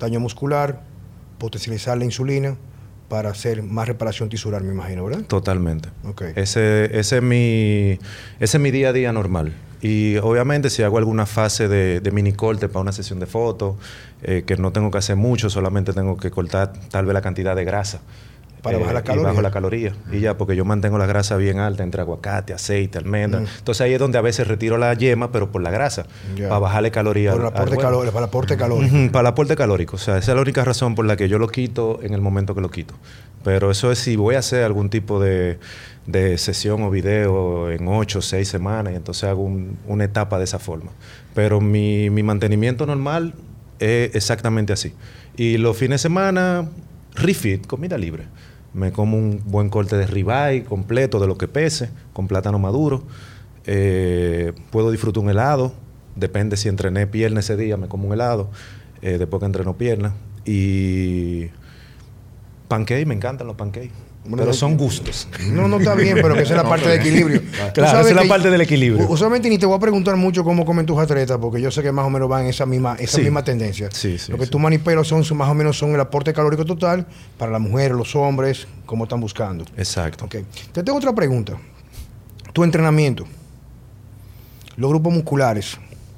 daño 0.00 0.18
muscular, 0.18 0.82
potencializar 1.38 1.96
la 1.98 2.04
insulina 2.04 2.56
para 3.08 3.30
hacer 3.30 3.62
más 3.62 3.86
reparación 3.86 4.28
tisular, 4.28 4.62
me 4.62 4.72
imagino, 4.72 5.04
¿verdad? 5.04 5.22
Totalmente. 5.26 5.90
Okay. 6.04 6.32
Ese, 6.34 6.86
ese, 6.98 7.18
es 7.18 7.22
mi, 7.22 7.98
ese 8.40 8.56
es 8.56 8.60
mi 8.60 8.72
día 8.72 8.88
a 8.88 8.92
día 8.92 9.12
normal. 9.12 9.54
Y 9.84 10.16
obviamente 10.16 10.70
si 10.70 10.82
hago 10.82 10.96
alguna 10.96 11.26
fase 11.26 11.68
de, 11.68 12.10
mini 12.10 12.32
corte 12.32 12.68
para 12.68 12.80
una 12.80 12.92
sesión 12.92 13.20
de 13.20 13.26
fotos, 13.26 13.76
eh, 14.22 14.42
que 14.46 14.56
no 14.56 14.72
tengo 14.72 14.90
que 14.90 14.96
hacer 14.96 15.14
mucho, 15.14 15.50
solamente 15.50 15.92
tengo 15.92 16.16
que 16.16 16.30
cortar 16.30 16.72
tal 16.90 17.04
vez 17.04 17.12
la 17.12 17.20
cantidad 17.20 17.54
de 17.54 17.66
grasa. 17.66 18.00
Para 18.64 18.78
eh, 18.78 18.80
bajar 18.80 18.94
la 18.94 19.02
caloría. 19.02 19.28
bajo 19.28 19.42
la 19.42 19.50
caloría. 19.52 19.92
Y 20.10 20.18
ya, 20.20 20.36
porque 20.36 20.56
yo 20.56 20.64
mantengo 20.64 20.98
la 20.98 21.06
grasa 21.06 21.36
bien 21.36 21.58
alta 21.60 21.84
entre 21.84 22.00
aguacate, 22.00 22.52
aceite, 22.52 22.98
almendra. 22.98 23.40
Mm. 23.40 23.46
Entonces 23.58 23.80
ahí 23.82 23.92
es 23.92 24.00
donde 24.00 24.18
a 24.18 24.22
veces 24.22 24.48
retiro 24.48 24.76
la 24.78 24.92
yema, 24.94 25.30
pero 25.30 25.52
por 25.52 25.62
la 25.62 25.70
grasa, 25.70 26.06
para 26.36 26.58
bajarle 26.58 26.90
calorías. 26.90 27.34
Por 27.34 27.42
el 27.42 27.48
aporte, 27.48 27.76
para 27.76 28.18
el 28.18 28.24
aporte 28.24 28.56
calórico. 28.56 28.96
Para 29.12 29.20
el 29.20 29.26
aporte 29.26 29.54
calórico. 29.56 29.96
O 29.96 29.98
sea, 30.00 30.18
esa 30.18 30.32
es 30.32 30.34
la 30.36 30.42
única 30.42 30.64
razón 30.64 30.96
por 30.96 31.04
la 31.06 31.16
que 31.16 31.28
yo 31.28 31.38
lo 31.38 31.46
quito 31.48 32.00
en 32.02 32.14
el 32.14 32.20
momento 32.20 32.54
que 32.54 32.60
lo 32.60 32.70
quito. 32.70 32.94
Pero 33.44 33.70
eso 33.70 33.92
es 33.92 33.98
si 33.98 34.16
voy 34.16 34.36
a 34.36 34.38
hacer 34.38 34.64
algún 34.64 34.88
tipo 34.88 35.20
de, 35.20 35.58
de 36.06 36.38
sesión 36.38 36.82
o 36.82 36.90
video 36.90 37.70
en 37.70 37.86
ocho 37.88 38.20
o 38.20 38.22
seis 38.22 38.48
semanas 38.48 38.94
y 38.94 38.96
entonces 38.96 39.24
hago 39.24 39.42
un- 39.42 39.76
una 39.86 40.04
etapa 40.04 40.38
de 40.38 40.44
esa 40.44 40.58
forma. 40.58 40.90
Pero 41.34 41.60
mi, 41.60 42.08
mi 42.08 42.22
mantenimiento 42.22 42.86
normal 42.86 43.34
es 43.80 44.14
exactamente 44.14 44.72
así. 44.72 44.94
Y 45.36 45.58
los 45.58 45.76
fines 45.76 46.00
de 46.00 46.08
semana, 46.08 46.66
refit, 47.16 47.66
comida 47.66 47.98
libre. 47.98 48.24
Me 48.74 48.92
como 48.92 49.16
un 49.16 49.40
buen 49.46 49.70
corte 49.70 49.96
de 49.96 50.06
ribeye 50.06 50.64
completo 50.64 51.20
de 51.20 51.26
lo 51.26 51.38
que 51.38 51.48
pese, 51.48 51.90
con 52.12 52.28
plátano 52.28 52.58
maduro. 52.58 53.02
Eh, 53.66 54.52
puedo 54.70 54.90
disfrutar 54.90 55.22
un 55.22 55.30
helado. 55.30 55.72
Depende 56.16 56.56
si 56.56 56.68
entrené 56.68 57.06
pierna 57.06 57.40
ese 57.40 57.56
día, 57.56 57.76
me 57.76 57.88
como 57.88 58.08
un 58.08 58.12
helado. 58.12 58.50
eh, 59.04 59.18
después 59.18 59.40
que 59.40 59.46
entreno 59.46 59.76
pierna. 59.76 60.14
Y 60.46 61.48
Pancake, 62.68 63.06
me 63.06 63.14
encantan 63.14 63.46
los 63.46 63.56
pancakes. 63.56 63.92
Pero 64.30 64.52
son 64.54 64.76
gustos. 64.76 65.28
No, 65.50 65.68
no 65.68 65.78
está 65.78 65.94
bien, 65.94 66.18
pero 66.22 66.34
que 66.34 66.42
esa 66.42 66.54
es 66.54 66.62
la 66.62 66.68
parte 66.68 66.88
del 66.88 67.00
equilibrio. 67.00 67.42
Claro, 67.74 68.00
esa 68.00 68.08
es 68.08 68.16
la 68.16 68.24
parte 68.24 68.50
del 68.50 68.60
equilibrio. 68.60 69.06
Usualmente 69.08 69.50
ni 69.50 69.58
te 69.58 69.66
voy 69.66 69.76
a 69.76 69.78
preguntar 69.78 70.16
mucho 70.16 70.42
cómo 70.44 70.64
comen 70.64 70.86
tus 70.86 70.98
atletas, 70.98 71.38
porque 71.38 71.60
yo 71.60 71.70
sé 71.70 71.82
que 71.82 71.92
más 71.92 72.06
o 72.06 72.10
menos 72.10 72.28
van 72.28 72.44
en 72.44 72.48
esa 72.48 72.64
misma, 72.64 72.96
esa 72.98 73.18
misma 73.18 73.44
tendencia. 73.44 73.90
Sí, 73.92 74.18
sí, 74.18 74.32
Lo 74.32 74.38
que 74.38 74.46
tú 74.46 74.58
manipulas 74.58 75.06
son 75.06 75.24
más 75.36 75.48
o 75.48 75.54
menos 75.54 75.76
son 75.76 75.94
el 75.94 76.00
aporte 76.00 76.32
calórico 76.32 76.64
total 76.64 77.06
para 77.36 77.52
las 77.52 77.60
mujeres, 77.60 77.96
los 77.96 78.16
hombres, 78.16 78.66
como 78.86 79.04
están 79.04 79.20
buscando. 79.20 79.64
Exacto. 79.76 80.24
Ok. 80.24 80.36
Te 80.72 80.82
tengo 80.82 80.98
otra 80.98 81.14
pregunta. 81.14 81.58
Tu 82.52 82.64
entrenamiento, 82.64 83.24
los 84.76 84.88
grupos 84.88 85.12
musculares. 85.12 85.76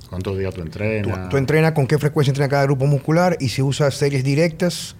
¿Cuántos 0.08 0.38
días 0.38 0.54
tú 0.54 0.60
entrenas? 0.60 1.24
¿Tú, 1.24 1.30
tú 1.30 1.36
entrenas 1.38 1.72
con 1.72 1.86
qué 1.86 1.98
frecuencia 1.98 2.30
entrena 2.30 2.48
cada 2.48 2.64
grupo 2.64 2.86
muscular 2.86 3.36
y 3.40 3.48
si 3.48 3.62
usas 3.62 3.94
series 3.94 4.22
directas, 4.22 4.94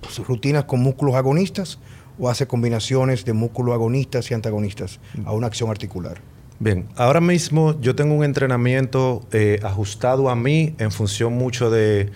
pues, 0.00 0.18
rutinas 0.18 0.64
con 0.64 0.80
músculos 0.80 1.16
agonistas 1.16 1.78
o 2.18 2.28
hace 2.28 2.46
combinaciones 2.46 3.24
de 3.24 3.32
músculos 3.32 3.74
agonistas 3.74 4.30
y 4.30 4.34
antagonistas 4.34 5.00
a 5.24 5.32
una 5.32 5.46
acción 5.46 5.70
articular? 5.70 6.18
Bien, 6.58 6.86
ahora 6.96 7.20
mismo 7.20 7.78
yo 7.80 7.94
tengo 7.94 8.14
un 8.14 8.24
entrenamiento 8.24 9.22
eh, 9.32 9.60
ajustado 9.62 10.30
a 10.30 10.36
mí 10.36 10.74
en 10.78 10.90
función 10.90 11.34
mucho 11.34 11.70
de, 11.70 12.10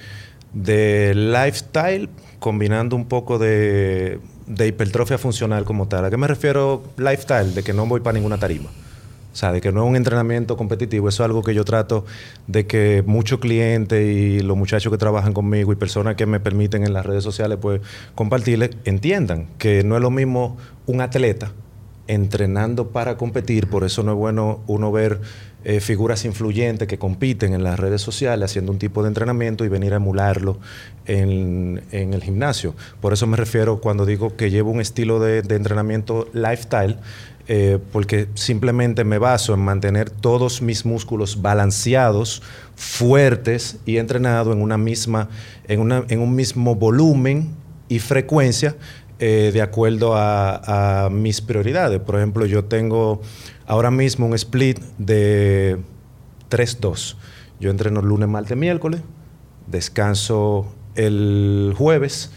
de 0.54 1.14
lifestyle, 1.14 2.08
combinando 2.38 2.96
un 2.96 3.04
poco 3.04 3.38
de, 3.38 4.18
de, 4.46 4.66
hipertrofia 4.66 5.18
funcional 5.18 5.64
como 5.64 5.88
tal. 5.88 6.06
¿A 6.06 6.10
qué 6.10 6.16
me 6.16 6.26
refiero 6.26 6.82
lifestyle? 6.96 7.54
De 7.54 7.62
que 7.62 7.74
no 7.74 7.84
voy 7.84 8.00
para 8.00 8.14
ninguna 8.14 8.38
tarima. 8.38 8.70
O 9.32 9.36
sea, 9.36 9.52
de 9.52 9.60
que 9.60 9.70
no 9.70 9.84
es 9.84 9.88
un 9.88 9.96
entrenamiento 9.96 10.56
competitivo, 10.56 11.08
eso 11.08 11.22
es 11.22 11.26
algo 11.26 11.42
que 11.42 11.54
yo 11.54 11.64
trato 11.64 12.04
de 12.46 12.66
que 12.66 13.04
muchos 13.06 13.38
clientes 13.38 14.04
y 14.04 14.40
los 14.40 14.56
muchachos 14.56 14.90
que 14.90 14.98
trabajan 14.98 15.32
conmigo 15.32 15.72
y 15.72 15.76
personas 15.76 16.16
que 16.16 16.26
me 16.26 16.40
permiten 16.40 16.84
en 16.84 16.92
las 16.92 17.06
redes 17.06 17.22
sociales 17.22 17.58
pues 17.60 17.80
compartirles, 18.14 18.70
entiendan 18.84 19.46
que 19.58 19.84
no 19.84 19.96
es 19.96 20.02
lo 20.02 20.10
mismo 20.10 20.56
un 20.86 21.00
atleta 21.00 21.52
entrenando 22.08 22.88
para 22.88 23.16
competir, 23.16 23.68
por 23.68 23.84
eso 23.84 24.02
no 24.02 24.12
es 24.12 24.18
bueno 24.18 24.62
uno 24.66 24.90
ver 24.90 25.20
eh, 25.62 25.78
figuras 25.78 26.24
influyentes 26.24 26.88
que 26.88 26.98
compiten 26.98 27.54
en 27.54 27.62
las 27.62 27.78
redes 27.78 28.02
sociales 28.02 28.50
haciendo 28.50 28.72
un 28.72 28.78
tipo 28.78 29.02
de 29.02 29.08
entrenamiento 29.08 29.64
y 29.64 29.68
venir 29.68 29.92
a 29.92 29.96
emularlo 29.96 30.58
en, 31.06 31.82
el 31.92 32.22
gimnasio. 32.22 32.74
Por 33.00 33.12
eso 33.12 33.28
me 33.28 33.36
refiero 33.36 33.80
cuando 33.80 34.06
digo 34.06 34.34
que 34.36 34.50
llevo 34.50 34.72
un 34.72 34.80
estilo 34.80 35.20
de 35.20 35.38
entrenamiento 35.54 36.28
lifestyle, 36.32 36.96
eh, 37.52 37.80
porque 37.90 38.28
simplemente 38.34 39.02
me 39.02 39.18
baso 39.18 39.52
en 39.54 39.58
mantener 39.58 40.08
todos 40.08 40.62
mis 40.62 40.86
músculos 40.86 41.42
balanceados, 41.42 42.44
fuertes 42.76 43.80
y 43.84 43.96
entrenados 43.96 44.54
en 44.54 44.62
una 44.62 44.78
misma, 44.78 45.28
en, 45.66 45.90
en 45.90 46.20
un 46.20 46.36
mismo 46.36 46.76
volumen 46.76 47.50
y 47.88 47.98
frecuencia 47.98 48.76
eh, 49.18 49.50
de 49.52 49.62
acuerdo 49.62 50.14
a, 50.14 51.06
a, 51.06 51.10
mis 51.10 51.40
prioridades. 51.40 51.98
Por 51.98 52.18
ejemplo, 52.18 52.46
yo 52.46 52.66
tengo 52.66 53.20
ahora 53.66 53.90
mismo 53.90 54.26
un 54.26 54.34
split 54.34 54.78
de 54.98 55.76
3-2. 56.50 57.16
Yo 57.58 57.72
entreno 57.72 58.00
lunes, 58.00 58.28
martes, 58.28 58.56
miércoles, 58.56 59.00
descanso 59.66 60.72
el 60.94 61.74
jueves, 61.76 62.30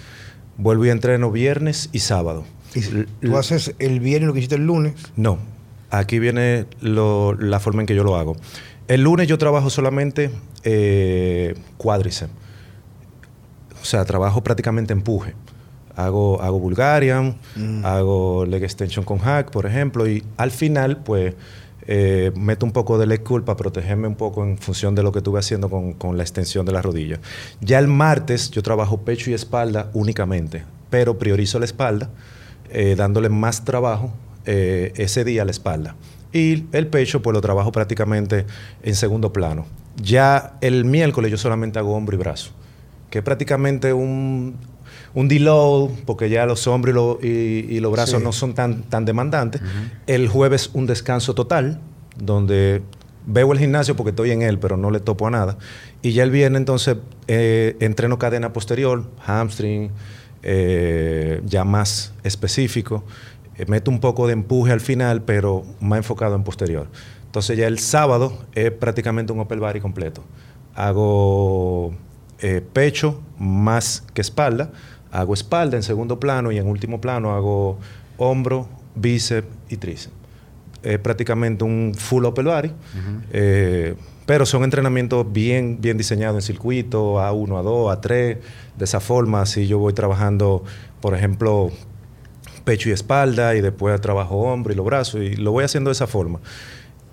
vuelvo 0.58 0.88
y 0.88 0.89
entreno 0.89 1.30
viernes 1.30 1.91
y 1.91 1.99
sábado. 1.99 2.45
¿Tú 3.22 3.38
haces 3.38 3.76
el 3.80 4.00
viernes 4.00 4.28
lo 4.28 4.34
que 4.34 4.40
hiciste 4.40 4.56
el 4.56 4.66
lunes? 4.66 4.94
No. 5.16 5.38
Aquí 5.90 6.18
viene 6.18 6.66
lo, 6.82 7.34
la 7.34 7.60
forma 7.60 7.82
en 7.82 7.86
que 7.86 7.96
yo 7.96 8.04
lo 8.04 8.16
hago. 8.16 8.36
El 8.88 9.02
lunes 9.02 9.28
yo 9.28 9.38
trabajo 9.38 9.70
solamente 9.70 10.32
eh, 10.64 11.56
cuádriceps. 11.78 12.32
O 13.82 13.86
sea, 13.86 14.04
trabajo 14.06 14.44
prácticamente 14.44 14.94
empuje. 14.94 15.36
Hago, 15.96 16.42
hago 16.42 16.60
Bulgarian, 16.60 17.38
mm. 17.56 17.86
hago 17.86 18.46
leg 18.46 18.64
extension 18.64 19.06
con 19.06 19.20
hack, 19.20 19.52
por 19.52 19.68
ejemplo, 19.68 20.08
y 20.08 20.24
al 20.38 20.50
final, 20.50 20.98
pues, 20.98 21.36
eh, 21.86 22.32
meto 22.36 22.66
un 22.66 22.72
poco 22.72 22.98
de 22.98 23.06
leg 23.06 23.22
curl 23.22 23.44
para 23.44 23.58
protegerme 23.58 24.08
un 24.08 24.16
poco 24.16 24.44
en 24.44 24.58
función 24.58 24.96
de 24.96 25.04
lo 25.04 25.12
que 25.12 25.20
estuve 25.20 25.40
haciendo 25.40 25.70
con, 25.70 25.94
con 25.94 26.18
la 26.18 26.24
extensión 26.24 26.66
de 26.66 26.72
la 26.72 26.82
rodilla. 26.82 27.20
Ya 27.62 27.78
el 27.78 27.88
martes 27.88 28.50
yo 28.50 28.64
trabajo 28.64 29.02
pecho 29.02 29.30
y 29.30 29.34
espalda 29.34 29.92
únicamente, 29.94 30.64
pero 30.90 31.20
priorizo 31.20 31.60
la 31.60 31.66
espalda 31.66 32.10
eh, 32.74 32.96
dándole 32.96 33.30
más 33.30 33.64
trabajo 33.64 34.12
eh, 34.46 34.92
ese 34.96 35.24
día 35.24 35.44
a 35.44 35.46
la 35.46 35.52
espalda. 35.52 35.96
Y 36.34 36.66
el 36.72 36.88
pecho, 36.88 37.22
pues 37.22 37.34
lo 37.34 37.42
trabajo 37.42 37.72
prácticamente 37.72 38.46
en 38.82 38.96
segundo 38.96 39.32
plano. 39.32 39.66
Ya 40.02 40.58
el 40.62 40.84
miércoles 40.84 41.30
yo 41.32 41.38
solamente 41.38 41.78
hago 41.80 41.96
hombro 41.96 42.16
y 42.16 42.20
brazo, 42.20 42.52
que 43.10 43.20
es 43.20 43.24
prácticamente 43.24 43.94
un, 43.94 44.56
un 45.14 45.28
deload, 45.28 45.92
porque 46.06 46.30
ya 46.30 46.46
los 46.48 46.66
hombros 46.66 46.92
y, 46.92 46.96
lo, 46.96 47.20
y, 47.22 47.68
y 47.70 47.80
los 47.80 47.92
brazos 47.92 48.20
sí. 48.20 48.24
no 48.26 48.32
son 48.32 48.54
tan, 48.56 48.82
tan 48.84 49.06
demandantes. 49.06 49.62
Uh 49.62 49.66
-huh. 49.66 49.92
El 50.08 50.28
jueves 50.28 50.72
un 50.74 50.88
descanso 50.88 51.36
total, 51.36 51.80
donde 52.18 52.82
veo 53.26 53.54
el 53.54 53.60
gimnasio 53.60 53.96
porque 53.96 54.10
estoy 54.10 54.32
en 54.32 54.42
él, 54.42 54.58
pero 54.58 54.76
no 54.76 54.90
le 54.90 55.00
topo 55.00 55.28
a 55.28 55.30
nada. 55.30 55.58
Y 56.02 56.12
ya 56.14 56.24
el 56.24 56.32
viernes 56.32 56.60
entonces 56.60 56.98
eh, 57.28 57.78
entreno 57.80 58.18
cadena 58.18 58.52
posterior, 58.52 59.06
hamstring, 59.26 59.92
eh, 60.44 61.42
ya 61.46 61.64
más 61.64 62.14
específico. 62.24 63.04
Eh, 63.56 63.66
meto 63.68 63.92
un 63.92 64.00
poco 64.00 64.28
de 64.28 64.34
empuje 64.34 64.72
al 64.72 64.82
final, 64.82 65.24
pero 65.24 65.64
más 65.80 65.98
enfocado 65.98 66.36
en 66.36 66.44
posterior. 66.44 66.88
Entonces 67.26 67.58
ya 67.58 67.68
el 67.68 67.80
sábado 67.80 68.38
es 68.54 68.72
prácticamente 68.72 69.34
un 69.34 69.40
upper 69.40 69.60
body 69.60 69.80
completo. 69.80 70.24
Hago 70.76 71.94
eh, 72.40 72.62
pecho 72.74 73.22
más 73.40 74.04
que 74.14 74.22
espalda. 74.22 74.72
Hago 75.12 75.34
espalda 75.34 75.78
en 75.78 75.84
segundo 75.84 76.20
plano 76.20 76.52
y 76.52 76.58
en 76.58 76.68
último 76.68 77.00
plano 77.00 77.34
hago 77.34 77.80
hombro, 78.18 78.68
bíceps 78.96 79.48
y 79.70 79.78
tríceps. 79.78 80.23
Es 80.84 81.00
prácticamente 81.00 81.63
un 81.63 81.93
full 81.96 82.26
upper 82.26 82.46
body. 82.46 82.67
Uh 82.67 82.74
-huh. 83.34 83.96
pero 84.26 84.46
son 84.46 84.63
entrenamientos 84.63 85.26
bien, 85.32 85.80
bien 85.82 85.98
diseñados 85.98 86.36
en 86.36 86.41
circuito, 86.41 87.19
A1, 87.19 87.48
A2, 87.62 88.02
A3. 88.02 88.38
De 88.78 88.86
esa 88.86 89.00
forma, 89.00 89.41
así 89.41 89.67
yo 89.67 89.80
voy 89.80 89.93
trabajando, 89.93 90.63
por 91.02 91.15
ejemplo, 91.15 91.72
pecho 92.63 92.89
y 92.89 92.91
espalda, 92.93 93.56
y 93.56 93.62
después 93.62 94.00
trabajo 94.02 94.38
hombro 94.38 94.74
y 94.74 94.76
los 94.76 94.86
brazos, 94.86 95.22
y 95.22 95.36
lo 95.36 95.52
voy 95.52 95.63
haciendo 95.63 95.89
de 95.89 95.93
esa 95.93 96.08
forma. 96.08 96.39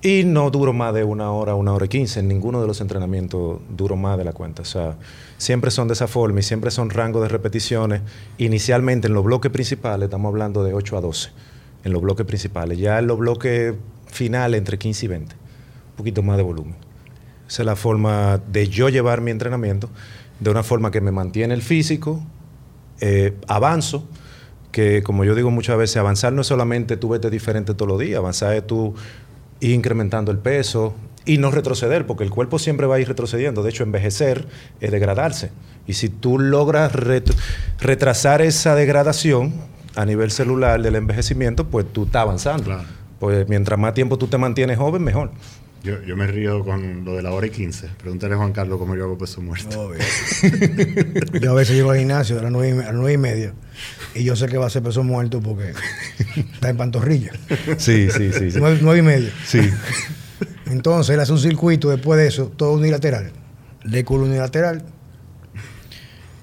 Y 0.03 0.25
no 0.25 0.51
duro 0.51 0.73
más 0.73 0.95
de 0.95 1.05
una 1.05 1.31
hora, 1.31 1.55
una 1.55 1.75
hora 1.75 1.85
y 1.85 1.89
quince. 1.89 2.21
En 2.21 2.29
ninguno 2.29 2.61
de 2.63 2.67
los 2.67 2.81
entrenamientos 2.81 3.61
duro 3.69 3.97
más 3.97 4.17
de 4.17 4.25
la 4.25 4.33
cuenta. 4.33 4.63
O 4.63 4.65
sea, 4.65 4.97
siempre 5.37 5.71
son 5.71 5.89
de 5.89 5.95
esa 5.95 6.09
forma 6.09 6.41
y 6.41 6.43
siempre 6.43 6.71
son 6.71 6.89
rangos 6.89 7.21
de 7.23 7.29
repeticiones. 7.29 8.01
Inicialmente 8.39 9.09
en 9.09 9.15
los 9.15 9.25
bloques 9.25 9.53
principales 9.53 10.07
estamos 10.07 10.31
hablando 10.31 10.65
de 10.65 10.73
8 10.73 10.97
a 10.97 11.01
12. 11.03 11.31
En 11.85 11.93
los 11.93 12.03
bloques 12.03 12.27
principales. 12.27 12.79
Ya 12.79 12.99
en 12.99 13.07
los 13.07 13.19
bloques 13.19 13.75
finales 14.07 14.59
entre 14.59 14.79
15 14.79 15.05
y 15.05 15.09
20. 15.09 15.35
Un 15.35 15.97
poquito 15.97 16.23
más 16.23 16.37
de 16.37 16.43
volumen. 16.43 16.77
Esa 17.49 17.63
es 17.63 17.67
la 17.67 17.77
forma 17.77 18.41
de 18.51 18.69
yo 18.69 18.89
llevar 18.89 19.21
mi 19.21 19.31
entrenamiento 19.31 19.91
de 20.41 20.51
una 20.51 20.63
forma 20.63 20.91
que 20.91 21.01
me 21.01 21.13
mantiene 21.13 21.55
el 21.55 21.63
físico, 21.63 22.21
eh, 23.01 23.35
avanzo, 23.47 24.07
que 24.73 25.03
como 25.03 25.25
yo 25.25 25.35
digo 25.35 25.51
muchas 25.51 25.77
veces, 25.77 25.97
avanzar 25.99 26.33
no 26.33 26.43
es 26.43 26.47
solamente 26.47 26.97
tú 26.97 27.11
vete 27.11 27.29
diferente 27.29 27.75
todos 27.75 27.89
los 27.89 27.99
días, 27.99 28.19
avanzar 28.19 28.55
es 28.55 28.67
tú 28.67 28.95
ir 29.61 29.73
incrementando 29.73 30.31
el 30.33 30.39
peso 30.39 30.95
y 31.27 31.39
no 31.39 31.51
retroceder, 31.51 32.07
porque 32.07 32.25
el 32.25 32.31
cuerpo 32.31 32.59
siempre 32.59 32.87
va 32.87 32.97
a 32.97 33.01
ir 33.01 33.09
retrocediendo. 33.09 33.63
De 33.63 33.71
hecho, 33.71 33.83
envejecer 33.83 34.47
es 34.81 34.91
degradarse. 34.91 35.51
Y 35.87 35.93
si 35.95 36.09
tú 36.09 36.39
logras 36.39 36.93
ret 36.95 37.31
retrasar 37.79 38.43
esa 38.43 38.75
degradación 38.75 39.53
a 39.97 40.05
nivel 40.05 40.31
celular 40.31 40.81
del 40.83 40.97
envejecimiento, 40.97 41.67
pues 41.67 41.87
tú 41.93 42.05
estás 42.05 42.23
avanzando. 42.23 42.65
Claro. 42.65 42.85
Pues 43.19 43.49
mientras 43.49 43.79
más 43.79 43.95
tiempo 43.95 44.17
tú 44.19 44.29
te 44.29 44.39
mantienes 44.39 44.79
joven, 44.79 45.03
mejor. 45.03 45.31
Yo, 45.83 46.03
yo, 46.03 46.15
me 46.15 46.27
río 46.27 46.63
con 46.63 47.07
lo 47.07 47.17
de 47.17 47.23
la 47.23 47.33
hora 47.33 47.47
y 47.47 47.51
15. 47.51 47.89
Pregúntale 47.99 48.35
a 48.35 48.37
Juan 48.37 48.53
Carlos 48.53 48.79
cómo 48.79 48.97
yo 48.97 49.05
hago 49.05 49.17
peso 49.17 49.41
muerto. 49.41 49.81
Oh, 49.81 49.95
yo 51.41 51.51
a 51.53 51.55
veces 51.55 51.75
llego 51.75 51.91
al 51.91 51.99
gimnasio 51.99 52.39
a 52.39 52.43
las 52.43 52.53
nueve, 52.53 52.83
a 52.83 52.87
las 52.89 52.95
nueve 52.95 53.15
y 53.15 53.19
media 53.19 53.55
y 54.15 54.25
yo 54.25 54.37
sé 54.37 54.47
que 54.47 54.59
va 54.59 54.67
a 54.67 54.71
ser 54.71 54.83
peso 54.83 55.03
muerto 55.03 55.41
porque 55.41 55.73
está 56.37 56.69
en 56.69 56.77
pantorrilla. 56.77 57.33
Sí, 57.79 58.11
sí, 58.11 58.31
sí. 58.33 58.49
Nueve, 58.59 58.79
nueve 58.83 58.99
y 58.99 59.03
media. 59.03 59.33
Sí. 59.47 59.71
Entonces 60.67 61.15
él 61.15 61.21
hace 61.21 61.33
un 61.33 61.39
circuito 61.39 61.89
después 61.89 62.21
de 62.21 62.27
eso, 62.27 62.53
todo 62.55 62.75
unilateral. 62.75 63.33
De 63.85 64.05
culo 64.05 64.25
unilateral, 64.25 64.85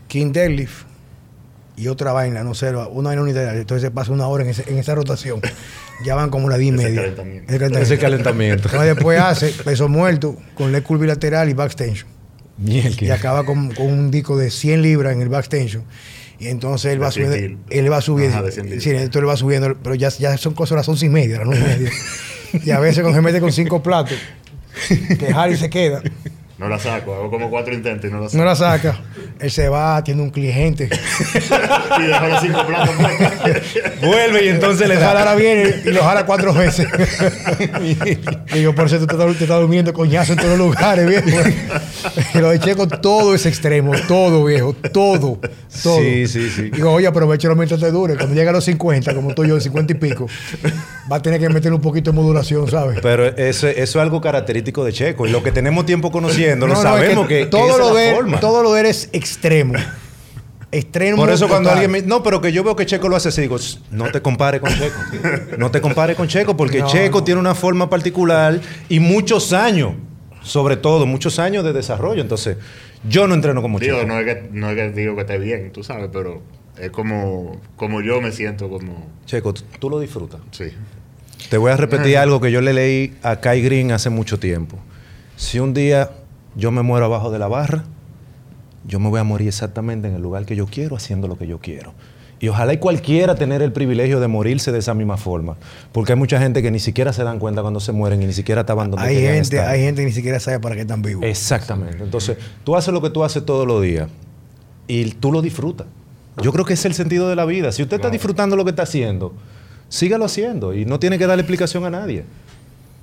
King 0.07 0.31
Deadlift 0.31 0.86
y 1.77 1.87
otra 1.89 2.11
vaina, 2.11 2.43
no 2.43 2.55
sé, 2.55 2.75
una 2.75 3.09
vaina 3.09 3.21
unilateral. 3.21 3.55
Entonces 3.55 3.83
se 3.83 3.91
pasa 3.91 4.11
una 4.11 4.27
hora 4.27 4.43
en, 4.43 4.49
ese, 4.49 4.65
en 4.67 4.79
esa 4.79 4.95
rotación. 4.95 5.39
Ya 6.03 6.15
van 6.15 6.31
como 6.31 6.49
la 6.49 6.57
10 6.57 6.73
y 6.73 6.77
media. 6.77 7.01
Calentamiento. 7.01 7.53
Ese 7.53 7.59
calentamiento. 7.59 7.83
Ese 7.83 7.97
calentamiento. 7.97 8.67
Entonces 8.67 8.95
después 8.95 9.19
hace 9.19 9.49
peso 9.63 9.87
muerto 9.87 10.35
con 10.55 10.71
leg 10.71 10.83
curl 10.83 10.99
bilateral 10.99 11.49
y 11.49 11.53
back 11.53 11.67
extension. 11.67 12.09
Y 12.65 13.09
acaba 13.11 13.45
con, 13.45 13.71
con, 13.71 13.85
un 13.87 14.09
disco 14.09 14.37
de 14.37 14.49
100 14.49 14.81
libras 14.81 15.13
en 15.13 15.21
el 15.21 15.29
back 15.29 15.41
extension. 15.45 15.83
Y 16.39 16.47
entonces 16.47 16.93
él 16.93 17.01
va 17.01 17.11
subiendo. 17.11 17.59
Él 17.69 17.91
va 17.91 18.01
subiendo. 18.01 18.37
Ajá, 18.37 18.51
sí, 18.51 18.59
entonces 18.59 19.15
él 19.15 19.29
va 19.29 19.37
subiendo. 19.37 19.77
Pero 19.81 19.95
ya, 19.95 20.09
ya 20.09 20.35
son 20.37 20.55
cosas 20.55 20.73
a 20.73 20.75
las 20.77 20.89
11 20.89 21.05
y 21.05 21.09
media, 21.09 21.35
a 21.37 21.45
las 21.45 21.47
9 21.47 21.63
y 21.63 21.83
media. 21.83 21.91
y 22.65 22.71
a 22.71 22.79
veces 22.79 23.01
cuando 23.01 23.19
se 23.19 23.21
mete 23.21 23.39
con 23.39 23.51
cinco 23.51 23.83
platos, 23.83 24.17
que 25.19 25.27
Harry 25.33 25.57
se 25.57 25.69
queda. 25.69 26.01
No 26.57 26.67
la 26.67 26.79
saco, 26.79 27.13
hago 27.13 27.29
como 27.29 27.51
cuatro 27.51 27.71
intentos 27.71 28.09
y 28.09 28.13
no 28.13 28.19
la 28.19 28.29
saco. 28.29 28.37
No 28.37 28.45
la 28.45 28.55
saca. 28.55 28.99
Él 29.39 29.51
se 29.51 29.69
va, 29.69 30.03
tiene 30.03 30.23
un 30.23 30.31
cliente. 30.31 30.85
y 31.99 32.03
dejo 32.03 32.27
los 32.27 32.41
cinco 32.41 32.65
platos. 32.65 32.95
Vuelve 34.01 34.45
y 34.45 34.49
entonces 34.49 34.87
le 34.87 34.97
jala 34.97 35.19
ahora 35.19 35.35
viene 35.35 35.75
y 35.85 35.89
lo 35.91 36.01
jala 36.01 36.25
cuatro 36.25 36.55
veces. 36.55 36.87
Digo, 38.53 38.73
por 38.73 38.87
eso 38.87 38.97
tú 38.97 39.05
te 39.05 39.13
estás, 39.13 39.37
te 39.37 39.43
estás 39.43 39.59
durmiendo 39.59 39.93
coñazo 39.93 40.33
en 40.33 40.39
todos 40.39 40.57
los 40.57 40.67
lugares, 40.67 41.07
viejo. 41.07 41.27
Y 42.33 42.37
lo 42.39 42.49
de 42.49 42.59
Checo, 42.59 42.87
todo 42.87 43.35
es 43.35 43.45
extremo, 43.45 43.91
todo, 44.07 44.43
viejo, 44.45 44.73
todo, 44.73 45.39
todo. 45.83 45.99
Sí, 46.01 46.27
sí, 46.27 46.49
sí. 46.49 46.71
Digo, 46.71 46.91
oye, 46.91 47.05
aprovechalo 47.05 47.55
mientras 47.55 47.79
te 47.79 47.91
dure. 47.91 48.15
Cuando 48.15 48.33
llegue 48.33 48.49
a 48.49 48.53
los 48.53 48.65
50, 48.65 49.13
como 49.13 49.29
estoy 49.29 49.49
yo, 49.49 49.59
50 49.59 49.93
y 49.93 49.95
pico, 49.95 50.27
va 51.11 51.17
a 51.17 51.21
tener 51.21 51.39
que 51.39 51.49
meterle 51.49 51.75
un 51.75 51.81
poquito 51.81 52.11
de 52.11 52.15
modulación, 52.15 52.69
¿sabes? 52.69 52.99
Pero 53.01 53.25
eso, 53.25 53.67
eso 53.67 53.77
es 53.81 53.95
algo 53.95 54.19
característico 54.21 54.83
de 54.83 54.93
Checo. 54.93 55.25
Y 55.27 55.31
lo 55.31 55.41
que 55.43 55.51
tenemos 55.51 55.85
tiempo 55.85 56.11
conociendo, 56.11 56.67
No, 56.67 56.73
no, 56.73 56.79
es 56.79 56.83
sabemos 56.83 57.27
que, 57.27 57.39
que 57.39 57.45
todo, 57.47 57.67
esa 57.69 57.77
lo 57.77 57.87
es 57.89 57.93
la 57.93 57.99
de, 58.01 58.15
forma. 58.15 58.39
todo 58.39 58.63
lo 58.63 58.73
de 58.73 58.81
él 58.81 58.85
es 58.87 59.09
extremo. 59.13 59.73
Extremo. 60.71 61.17
Por 61.17 61.29
eso 61.29 61.47
cuando 61.47 61.71
alguien 61.71 61.89
me... 61.89 62.01
No, 62.01 62.21
pero 62.23 62.41
que 62.41 62.51
yo 62.51 62.61
veo 62.63 62.75
que 62.75 62.85
Checo 62.85 63.07
lo 63.07 63.15
hace 63.15 63.29
así, 63.29 63.39
digo, 63.41 63.57
"Shh, 63.57 63.79
no 63.91 64.11
te 64.11 64.21
compare 64.21 64.59
con 64.59 64.69
Checo. 64.69 64.99
No 65.57 65.71
te 65.71 65.79
compare 65.79 66.13
con 66.15 66.27
Checo, 66.27 66.57
porque 66.57 66.79
No, 66.79 66.87
Checo 66.87 67.19
no. 67.19 67.23
tiene 67.23 67.39
una 67.39 67.55
forma 67.55 67.89
particular 67.89 68.59
y 68.89 68.99
muchos 68.99 69.53
años, 69.53 69.93
sobre 70.43 70.75
todo, 70.75 71.05
muchos 71.05 71.39
años 71.39 71.63
de 71.63 71.71
desarrollo. 71.71 72.21
Entonces, 72.21 72.57
yo 73.07 73.27
no 73.27 73.33
entreno 73.35 73.61
como 73.61 73.79
digo, 73.79 73.95
Checo. 73.95 74.07
no 74.07 74.19
es, 74.19 74.25
que, 74.25 74.49
no 74.51 74.69
es 74.69 74.75
que 74.75 74.91
digo 74.91 75.15
que 75.15 75.21
esté 75.21 75.37
bien, 75.37 75.71
tú 75.71 75.83
sabes, 75.85 76.09
pero 76.11 76.41
es 76.77 76.91
como, 76.91 77.61
como 77.77 78.01
yo 78.01 78.19
me 78.19 78.33
siento 78.33 78.67
como... 78.69 79.07
Checo, 79.25 79.53
tú, 79.53 79.63
tú 79.79 79.89
lo 79.89 79.99
disfrutas. 80.01 80.41
Sí. 80.51 80.65
Te 81.49 81.57
voy 81.57 81.71
a 81.71 81.77
repetir 81.77 82.17
algo 82.17 82.41
que 82.41 82.51
yo 82.51 82.61
le 82.61 82.73
leí 82.73 83.15
a 83.23 83.37
Kai 83.37 83.61
Green 83.61 83.91
hace 83.91 84.09
mucho 84.09 84.39
tiempo. 84.39 84.77
Si 85.35 85.59
un 85.59 85.73
día 85.73 86.11
yo 86.55 86.71
me 86.71 86.81
muero 86.81 87.05
abajo 87.05 87.31
de 87.31 87.39
la 87.39 87.47
barra, 87.47 87.83
yo 88.85 88.99
me 88.99 89.09
voy 89.09 89.19
a 89.19 89.23
morir 89.23 89.47
exactamente 89.47 90.07
en 90.07 90.15
el 90.15 90.21
lugar 90.21 90.45
que 90.45 90.55
yo 90.55 90.65
quiero, 90.65 90.95
haciendo 90.95 91.27
lo 91.27 91.37
que 91.37 91.47
yo 91.47 91.59
quiero. 91.59 91.93
Y 92.39 92.49
ojalá 92.49 92.73
y 92.73 92.77
cualquiera 92.77 93.35
tener 93.35 93.61
el 93.61 93.71
privilegio 93.71 94.19
de 94.19 94.27
morirse 94.27 94.71
de 94.71 94.79
esa 94.79 94.93
misma 94.93 95.17
forma. 95.17 95.57
Porque 95.91 96.13
hay 96.13 96.19
mucha 96.19 96.39
gente 96.39 96.61
que 96.61 96.69
ni 96.69 96.79
siquiera 96.79 97.11
se 97.11 97.23
dan 97.23 97.39
cuenta 97.39 97.61
cuando 97.61 97.79
se 97.79 97.91
mueren 97.91 98.21
y 98.21 98.27
ni 98.27 98.33
siquiera 98.33 98.61
estaban 98.61 98.91
donde 98.91 99.07
Hay 99.07 99.15
gente, 99.15 99.57
estar. 99.57 99.69
hay 99.69 99.81
gente 99.81 100.01
que 100.01 100.07
ni 100.07 100.13
siquiera 100.13 100.39
sabe 100.39 100.59
para 100.59 100.75
qué 100.75 100.81
están 100.81 101.01
vivos. 101.01 101.23
Exactamente. 101.25 102.03
Entonces, 102.03 102.37
tú 102.63 102.75
haces 102.75 102.93
lo 102.93 103.01
que 103.01 103.09
tú 103.09 103.23
haces 103.23 103.43
todos 103.43 103.65
los 103.65 103.81
días 103.81 104.09
y 104.87 105.05
tú 105.11 105.31
lo 105.31 105.41
disfrutas. 105.41 105.87
Yo 106.41 106.53
creo 106.53 106.65
que 106.65 106.73
ese 106.73 106.81
es 106.81 106.85
el 106.85 106.93
sentido 106.93 107.27
de 107.27 107.35
la 107.35 107.45
vida. 107.45 107.71
Si 107.71 107.81
usted 107.81 107.95
está 107.95 108.11
disfrutando 108.11 108.55
lo 108.55 108.63
que 108.63 108.69
está 108.69 108.83
haciendo, 108.83 109.33
sígalo 109.89 110.25
haciendo 110.25 110.73
y 110.73 110.85
no 110.85 110.99
tiene 110.99 111.17
que 111.17 111.27
darle 111.27 111.41
explicación 111.41 111.85
a 111.85 111.89
nadie. 111.89 112.23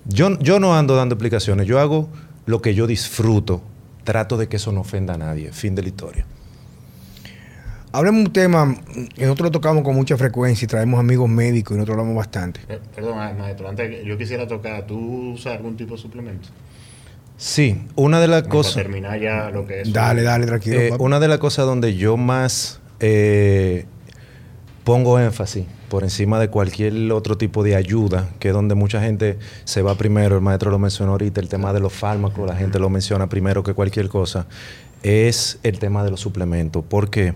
Yo, 0.06 0.38
yo 0.38 0.60
no 0.60 0.76
ando 0.76 0.96
dando 0.96 1.14
explicaciones, 1.14 1.66
yo 1.66 1.80
hago 1.80 2.08
lo 2.46 2.60
que 2.60 2.74
yo 2.74 2.86
disfruto. 2.86 3.62
Trato 4.04 4.36
de 4.36 4.48
que 4.48 4.56
eso 4.56 4.70
no 4.70 4.82
ofenda 4.82 5.14
a 5.14 5.18
nadie. 5.18 5.50
Fin 5.52 5.74
de 5.74 5.80
la 5.82 5.88
historia. 5.88 6.26
Hablemos 7.92 8.22
de 8.22 8.26
un 8.26 8.32
tema 8.32 8.76
que 9.14 9.22
nosotros 9.22 9.46
lo 9.46 9.50
tocamos 9.52 9.84
con 9.84 9.94
mucha 9.94 10.16
frecuencia 10.16 10.64
y 10.64 10.68
traemos 10.68 10.98
amigos 10.98 11.28
médicos 11.28 11.74
y 11.74 11.78
nosotros 11.78 11.94
hablamos 11.98 12.16
bastante. 12.16 12.60
Eh, 12.68 12.80
Perdón, 12.94 13.16
ma- 13.16 13.32
maestro, 13.32 13.68
antes 13.68 13.88
que- 13.88 14.04
yo 14.04 14.18
quisiera 14.18 14.46
tocar, 14.48 14.84
¿tú 14.86 15.32
usas 15.34 15.56
algún 15.56 15.76
tipo 15.76 15.94
de 15.94 16.02
suplemento? 16.02 16.48
Sí, 17.36 17.82
una 17.94 18.20
de 18.20 18.28
las 18.28 18.42
cosas... 18.44 18.74
Para 18.74 18.84
terminar 18.86 19.20
ya 19.20 19.50
lo 19.50 19.64
que 19.66 19.82
es... 19.82 19.92
Dale, 19.92 20.22
dale, 20.22 20.44
tranquilo. 20.46 20.80
Eh, 20.80 20.92
una 20.98 21.20
de 21.20 21.28
las 21.28 21.38
cosas 21.38 21.66
donde 21.66 21.94
yo 21.96 22.16
más 22.16 22.80
eh, 23.00 23.86
pongo 24.84 25.18
énfasis 25.18 25.64
por 25.88 26.04
encima 26.04 26.38
de 26.38 26.48
cualquier 26.48 27.10
otro 27.12 27.36
tipo 27.36 27.62
de 27.62 27.74
ayuda, 27.74 28.28
que 28.38 28.48
es 28.48 28.54
donde 28.54 28.74
mucha 28.74 29.00
gente 29.00 29.38
se 29.64 29.82
va 29.82 29.96
primero, 29.96 30.36
el 30.36 30.42
maestro 30.42 30.70
lo 30.70 30.78
mencionó 30.78 31.12
ahorita, 31.12 31.40
el 31.40 31.48
tema 31.48 31.72
de 31.72 31.80
los 31.80 31.92
fármacos, 31.92 32.46
la 32.46 32.54
gente 32.54 32.78
lo 32.78 32.90
menciona 32.90 33.28
primero 33.28 33.62
que 33.62 33.72
cualquier 33.72 34.08
cosa, 34.08 34.46
es 35.02 35.58
el 35.62 35.78
tema 35.78 36.04
de 36.04 36.10
los 36.10 36.20
suplementos. 36.20 36.84
¿Por 36.84 37.10
qué? 37.10 37.34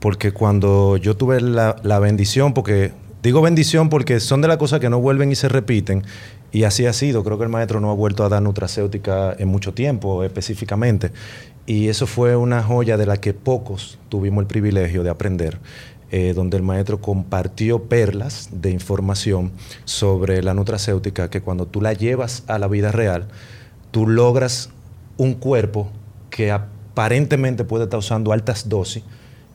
Porque 0.00 0.32
cuando 0.32 0.96
yo 0.96 1.16
tuve 1.16 1.40
la, 1.40 1.76
la 1.82 1.98
bendición, 1.98 2.52
porque 2.52 2.92
digo 3.22 3.40
bendición 3.40 3.88
porque 3.88 4.20
son 4.20 4.40
de 4.40 4.48
las 4.48 4.56
cosas 4.56 4.80
que 4.80 4.90
no 4.90 5.00
vuelven 5.00 5.30
y 5.30 5.36
se 5.36 5.48
repiten, 5.48 6.04
y 6.52 6.64
así 6.64 6.86
ha 6.86 6.92
sido. 6.92 7.22
Creo 7.22 7.38
que 7.38 7.44
el 7.44 7.50
maestro 7.50 7.80
no 7.80 7.90
ha 7.90 7.94
vuelto 7.94 8.24
a 8.24 8.28
dar 8.28 8.40
nutracéutica 8.42 9.34
en 9.38 9.48
mucho 9.48 9.74
tiempo 9.74 10.24
específicamente. 10.24 11.12
Y 11.66 11.88
eso 11.88 12.06
fue 12.06 12.36
una 12.36 12.62
joya 12.62 12.96
de 12.96 13.06
la 13.06 13.16
que 13.16 13.34
pocos 13.34 13.98
tuvimos 14.08 14.42
el 14.42 14.46
privilegio 14.46 15.02
de 15.02 15.10
aprender, 15.10 15.58
eh, 16.10 16.32
donde 16.34 16.56
el 16.56 16.62
maestro 16.62 17.00
compartió 17.00 17.84
perlas 17.84 18.48
de 18.52 18.70
información 18.70 19.50
sobre 19.84 20.42
la 20.42 20.54
nutracéutica 20.54 21.30
que 21.30 21.40
cuando 21.40 21.66
tú 21.66 21.80
la 21.80 21.92
llevas 21.92 22.44
a 22.46 22.58
la 22.58 22.68
vida 22.68 22.92
real, 22.92 23.26
tú 23.90 24.06
logras 24.06 24.70
un 25.16 25.34
cuerpo 25.34 25.88
que 26.30 26.52
aparentemente 26.52 27.64
puede 27.64 27.84
estar 27.84 27.98
usando 27.98 28.32
altas 28.32 28.68
dosis 28.68 29.02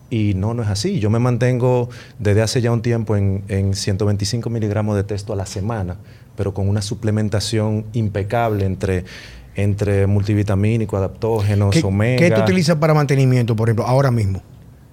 y 0.10 0.34
no, 0.34 0.54
no 0.54 0.62
es 0.62 0.70
así. 0.70 1.00
Yo 1.00 1.10
me 1.10 1.20
mantengo 1.20 1.90
desde 2.20 2.42
hace 2.42 2.62
ya 2.62 2.72
un 2.72 2.82
tiempo 2.82 3.16
en, 3.16 3.44
en 3.48 3.74
125 3.74 4.50
miligramos 4.50 4.98
de 4.98 5.06
testo 5.06 5.32
a 5.32 5.36
la 5.38 5.46
semana, 5.46 5.96
pero 6.36 6.54
con 6.54 6.68
una 6.68 6.82
suplementación 6.82 7.86
impecable 7.94 8.66
entre, 8.66 9.06
entre 9.56 10.08
multivitamínico, 10.08 10.98
adaptógenos, 10.98 11.74
¿Qué, 11.74 11.86
omega. 11.86 12.20
qué 12.20 12.32
tú 12.32 12.42
utilizas 12.42 12.76
para 12.76 12.94
mantenimiento, 12.94 13.56
por 13.56 13.70
ejemplo, 13.70 13.88
ahora 13.88 14.12
mismo? 14.12 14.42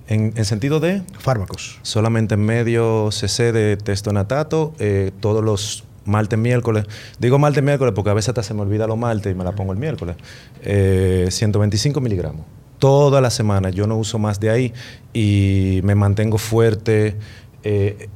En, 0.09 0.33
en 0.37 0.45
sentido 0.45 0.81
de 0.81 1.03
Fármacos. 1.19 1.79
solamente 1.83 2.37
medio 2.37 3.11
cc 3.13 3.53
de 3.53 3.77
testonatato 3.77 4.75
eh, 4.79 5.13
todos 5.21 5.45
los 5.45 5.85
martes, 6.09 6.39
miércoles. 6.39 6.87
Digo 7.19 7.39
martes, 7.39 7.63
miércoles 7.63 7.93
porque 7.95 8.11
a 8.11 8.15
veces 8.15 8.31
hasta 8.31 8.43
se 8.43 8.55
me 8.55 8.63
olvida 8.63 8.87
los 8.87 8.99
martes 8.99 9.31
y 9.31 9.35
me 9.35 9.45
la 9.45 9.53
pongo 9.53 9.73
el 9.73 9.79
miércoles. 9.79 10.17
Eh, 10.63 11.29
125 11.31 12.01
miligramos. 12.01 12.47
Toda 12.79 13.21
la 13.21 13.31
semana. 13.31 13.71
Yo 13.71 13.87
no 13.87 13.97
uso 13.97 14.19
más 14.19 14.41
de 14.41 14.51
ahí 14.51 14.73
y 15.13 15.81
me 15.85 15.95
mantengo 15.95 16.39
fuerte, 16.39 17.17
eh, 17.63 18.09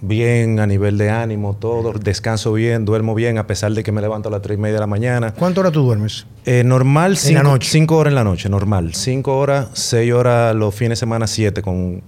bien 0.00 0.60
a 0.60 0.66
nivel 0.66 0.98
de 0.98 1.10
ánimo, 1.10 1.54
todo. 1.58 1.92
Descanso 1.92 2.52
bien, 2.52 2.84
duermo 2.84 3.14
bien, 3.14 3.38
a 3.38 3.46
pesar 3.46 3.72
de 3.72 3.82
que 3.82 3.92
me 3.92 4.00
levanto 4.00 4.28
a 4.28 4.32
las 4.32 4.42
3 4.42 4.58
y 4.58 4.60
media 4.60 4.74
de 4.74 4.80
la 4.80 4.86
mañana. 4.86 5.34
¿Cuántas 5.34 5.58
horas 5.60 5.72
tú 5.72 5.82
duermes? 5.82 6.26
Eh, 6.44 6.62
normal, 6.64 7.12
En 7.12 7.16
cinco, 7.16 7.34
la 7.42 7.42
noche. 7.42 7.68
cinco 7.70 7.96
horas 7.96 8.10
en 8.12 8.14
la 8.16 8.24
noche, 8.24 8.48
normal. 8.48 8.94
Cinco 8.94 9.38
horas, 9.38 9.68
seis 9.72 10.12
horas 10.12 10.54
los 10.54 10.74
fines 10.74 10.90
de 10.90 10.96
semana, 10.96 11.26
siete. 11.26 11.62
Con 11.62 12.02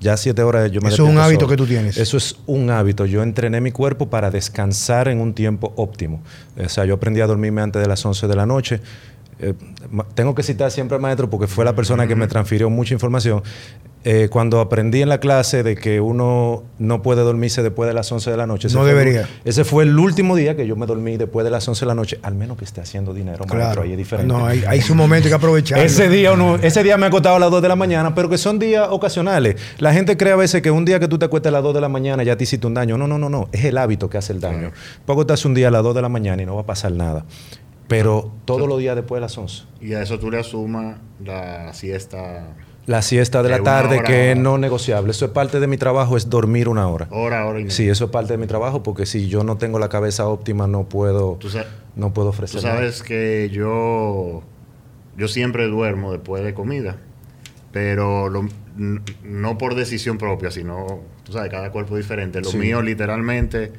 ya 0.00 0.16
siete 0.16 0.42
horas 0.42 0.70
yo 0.72 0.80
me 0.80 0.88
Eso 0.88 1.04
es 1.04 1.10
un 1.10 1.18
hábito 1.18 1.40
solo. 1.40 1.50
que 1.50 1.56
tú 1.58 1.66
tienes. 1.66 1.96
Eso 1.98 2.16
es 2.16 2.36
un 2.46 2.70
hábito. 2.70 3.04
Yo 3.06 3.22
entrené 3.22 3.60
mi 3.60 3.70
cuerpo 3.70 4.08
para 4.08 4.30
descansar 4.30 5.08
en 5.08 5.20
un 5.20 5.34
tiempo 5.34 5.72
óptimo. 5.76 6.22
O 6.62 6.68
sea, 6.68 6.84
yo 6.86 6.94
aprendí 6.94 7.20
a 7.20 7.26
dormirme 7.26 7.60
antes 7.60 7.82
de 7.82 7.88
las 7.88 8.04
11 8.04 8.26
de 8.26 8.34
la 8.36 8.46
noche. 8.46 8.80
Eh, 9.42 9.54
tengo 10.14 10.34
que 10.34 10.42
citar 10.42 10.70
siempre 10.70 10.96
al 10.96 11.00
maestro 11.02 11.30
porque 11.30 11.46
fue 11.46 11.64
la 11.64 11.74
persona 11.74 12.06
que 12.06 12.14
me 12.14 12.26
transfirió 12.26 12.68
mucha 12.70 12.92
información. 12.94 13.42
Eh, 14.02 14.28
cuando 14.30 14.60
aprendí 14.60 15.02
en 15.02 15.10
la 15.10 15.18
clase 15.20 15.62
de 15.62 15.76
que 15.76 16.00
uno 16.00 16.62
no 16.78 17.02
puede 17.02 17.20
dormirse 17.22 17.62
después 17.62 17.86
de 17.86 17.92
las 17.92 18.10
11 18.10 18.30
de 18.30 18.36
la 18.38 18.46
noche. 18.46 18.68
No 18.68 18.80
fue 18.80 18.88
debería. 18.88 19.28
ese 19.44 19.62
fue 19.64 19.84
el 19.84 19.98
último 19.98 20.36
día 20.36 20.56
que 20.56 20.66
yo 20.66 20.74
me 20.74 20.86
dormí 20.86 21.18
después 21.18 21.44
de 21.44 21.50
las 21.50 21.68
11 21.68 21.80
de 21.80 21.86
la 21.86 21.94
noche, 21.94 22.18
al 22.22 22.34
menos 22.34 22.56
que 22.56 22.64
esté 22.64 22.80
haciendo 22.80 23.12
dinero, 23.12 23.44
maestro, 23.46 23.82
ahí 23.82 23.92
es 23.92 23.98
diferente. 23.98 24.32
No, 24.32 24.46
hay, 24.46 24.64
hay 24.66 24.80
su 24.80 24.94
momento 24.94 25.28
que 25.28 25.34
aprovechar. 25.34 25.80
Ese 25.80 26.08
día, 26.08 26.32
uno- 26.32 26.56
ese 26.56 26.82
día 26.82 26.96
me 26.96 27.04
he 27.04 27.08
acostado 27.08 27.36
a 27.36 27.38
las 27.38 27.50
2 27.50 27.60
de 27.60 27.68
la 27.68 27.76
mañana, 27.76 28.14
pero 28.14 28.30
que 28.30 28.38
son 28.38 28.58
días 28.58 28.86
ocasionales. 28.90 29.56
La 29.78 29.92
gente 29.92 30.16
cree 30.16 30.32
a 30.32 30.36
veces 30.36 30.62
que 30.62 30.70
un 30.70 30.86
día 30.86 30.98
que 30.98 31.06
tú 31.08 31.18
te 31.18 31.26
acuestas 31.26 31.50
a 31.50 31.52
las 31.52 31.62
2 31.62 31.74
de 31.74 31.80
la 31.82 31.88
mañana 31.90 32.22
ya 32.22 32.36
te 32.36 32.44
hiciste 32.44 32.66
un 32.66 32.72
daño. 32.72 32.96
No, 32.96 33.06
no, 33.06 33.18
no, 33.18 33.28
no. 33.28 33.48
Es 33.52 33.66
el 33.66 33.76
hábito 33.76 34.08
que 34.08 34.16
hace 34.16 34.32
el 34.32 34.40
daño. 34.40 34.70
Puedo 35.04 35.18
acostarse 35.20 35.46
un 35.46 35.52
día 35.52 35.68
a 35.68 35.70
las 35.70 35.82
2 35.82 35.94
de 35.94 36.00
la 36.00 36.08
mañana 36.08 36.42
y 36.42 36.46
no 36.46 36.54
va 36.54 36.62
a 36.62 36.66
pasar 36.66 36.92
nada. 36.92 37.26
Pero 37.90 38.30
todos 38.44 38.68
los 38.68 38.78
días 38.78 38.94
después 38.96 39.18
de 39.18 39.22
las 39.22 39.36
11. 39.36 39.64
Y 39.80 39.92
a 39.94 40.00
eso 40.02 40.18
tú 40.18 40.30
le 40.30 40.38
asumas 40.38 40.96
la 41.22 41.72
siesta 41.74 42.54
La 42.86 43.02
siesta 43.02 43.42
de 43.42 43.48
la 43.50 43.62
tarde, 43.62 43.96
hora- 43.98 44.04
que 44.06 44.30
es 44.32 44.38
no 44.38 44.58
negociable. 44.58 45.10
Eso 45.10 45.24
es 45.26 45.30
parte 45.32 45.58
de 45.60 45.66
mi 45.66 45.76
trabajo, 45.76 46.16
es 46.16 46.30
dormir 46.30 46.68
una 46.68 46.86
hora. 46.88 47.08
hora, 47.10 47.44
hora 47.46 47.58
y 47.58 47.64
media. 47.64 47.76
Sí, 47.76 47.88
eso 47.88 48.04
es 48.06 48.10
parte 48.12 48.32
de 48.34 48.38
mi 48.38 48.46
trabajo, 48.46 48.82
porque 48.84 49.06
si 49.06 49.26
yo 49.28 49.42
no 49.44 49.58
tengo 49.58 49.78
la 49.80 49.88
cabeza 49.88 50.26
óptima, 50.28 50.66
no 50.68 50.84
puedo, 50.88 51.34
Tú, 51.40 51.48
no 51.96 52.12
puedo 52.14 52.28
tú 52.30 52.34
ofrecer 52.36 52.62
nada. 52.62 52.76
sabes 52.76 53.02
que 53.02 53.50
yo, 53.52 54.42
yo 55.16 55.28
siempre 55.28 55.66
duermo 55.66 56.12
después 56.12 56.42
de 56.44 56.54
comida, 56.54 56.96
pero 57.72 58.28
lo- 58.28 58.48
no 59.24 59.58
por 59.58 59.74
decisión 59.74 60.16
propia, 60.16 60.50
sino, 60.50 61.00
tú 61.24 61.32
sabes, 61.32 61.50
cada 61.50 61.70
cuerpo 61.72 61.96
es 61.96 62.04
diferente. 62.04 62.40
Lo 62.40 62.50
Sí. 62.50 62.56
mío 62.56 62.82
literalmente 62.82 63.72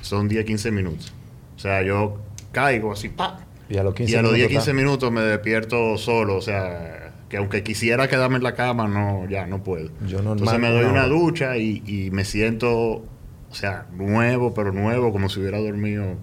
son 0.00 0.28
10, 0.28 0.44
15 0.44 0.70
minutos. 0.70 1.12
O 1.56 1.58
sea, 1.58 1.82
yo 1.82 2.18
caigo 2.52 2.92
así, 2.92 3.08
¡pa! 3.10 3.40
Y 3.68 3.76
a 3.78 3.82
los 3.82 3.94
15 3.94 4.12
y 4.12 4.16
a 4.16 4.22
los 4.22 4.32
10, 4.32 4.48
minutos 4.48 4.64
15 4.64 4.70
está. 4.70 4.72
minutos 4.72 5.12
me 5.12 5.20
despierto 5.22 5.98
solo, 5.98 6.36
o 6.36 6.40
sea, 6.42 7.12
que 7.28 7.36
aunque 7.36 7.62
quisiera 7.62 8.08
quedarme 8.08 8.36
en 8.36 8.42
la 8.42 8.54
cama, 8.54 8.86
no, 8.86 9.28
ya 9.28 9.46
no 9.46 9.62
puedo. 9.62 9.90
Yo 10.06 10.18
normal, 10.18 10.38
Entonces 10.38 10.60
me 10.60 10.70
doy 10.70 10.84
una 10.84 11.06
ducha 11.06 11.56
y, 11.56 11.82
y 11.86 12.10
me 12.10 12.24
siento, 12.24 12.70
o 12.70 13.04
sea, 13.50 13.86
nuevo, 13.92 14.54
pero 14.54 14.72
nuevo, 14.72 15.12
como 15.12 15.28
si 15.28 15.40
hubiera 15.40 15.58
dormido. 15.58 16.14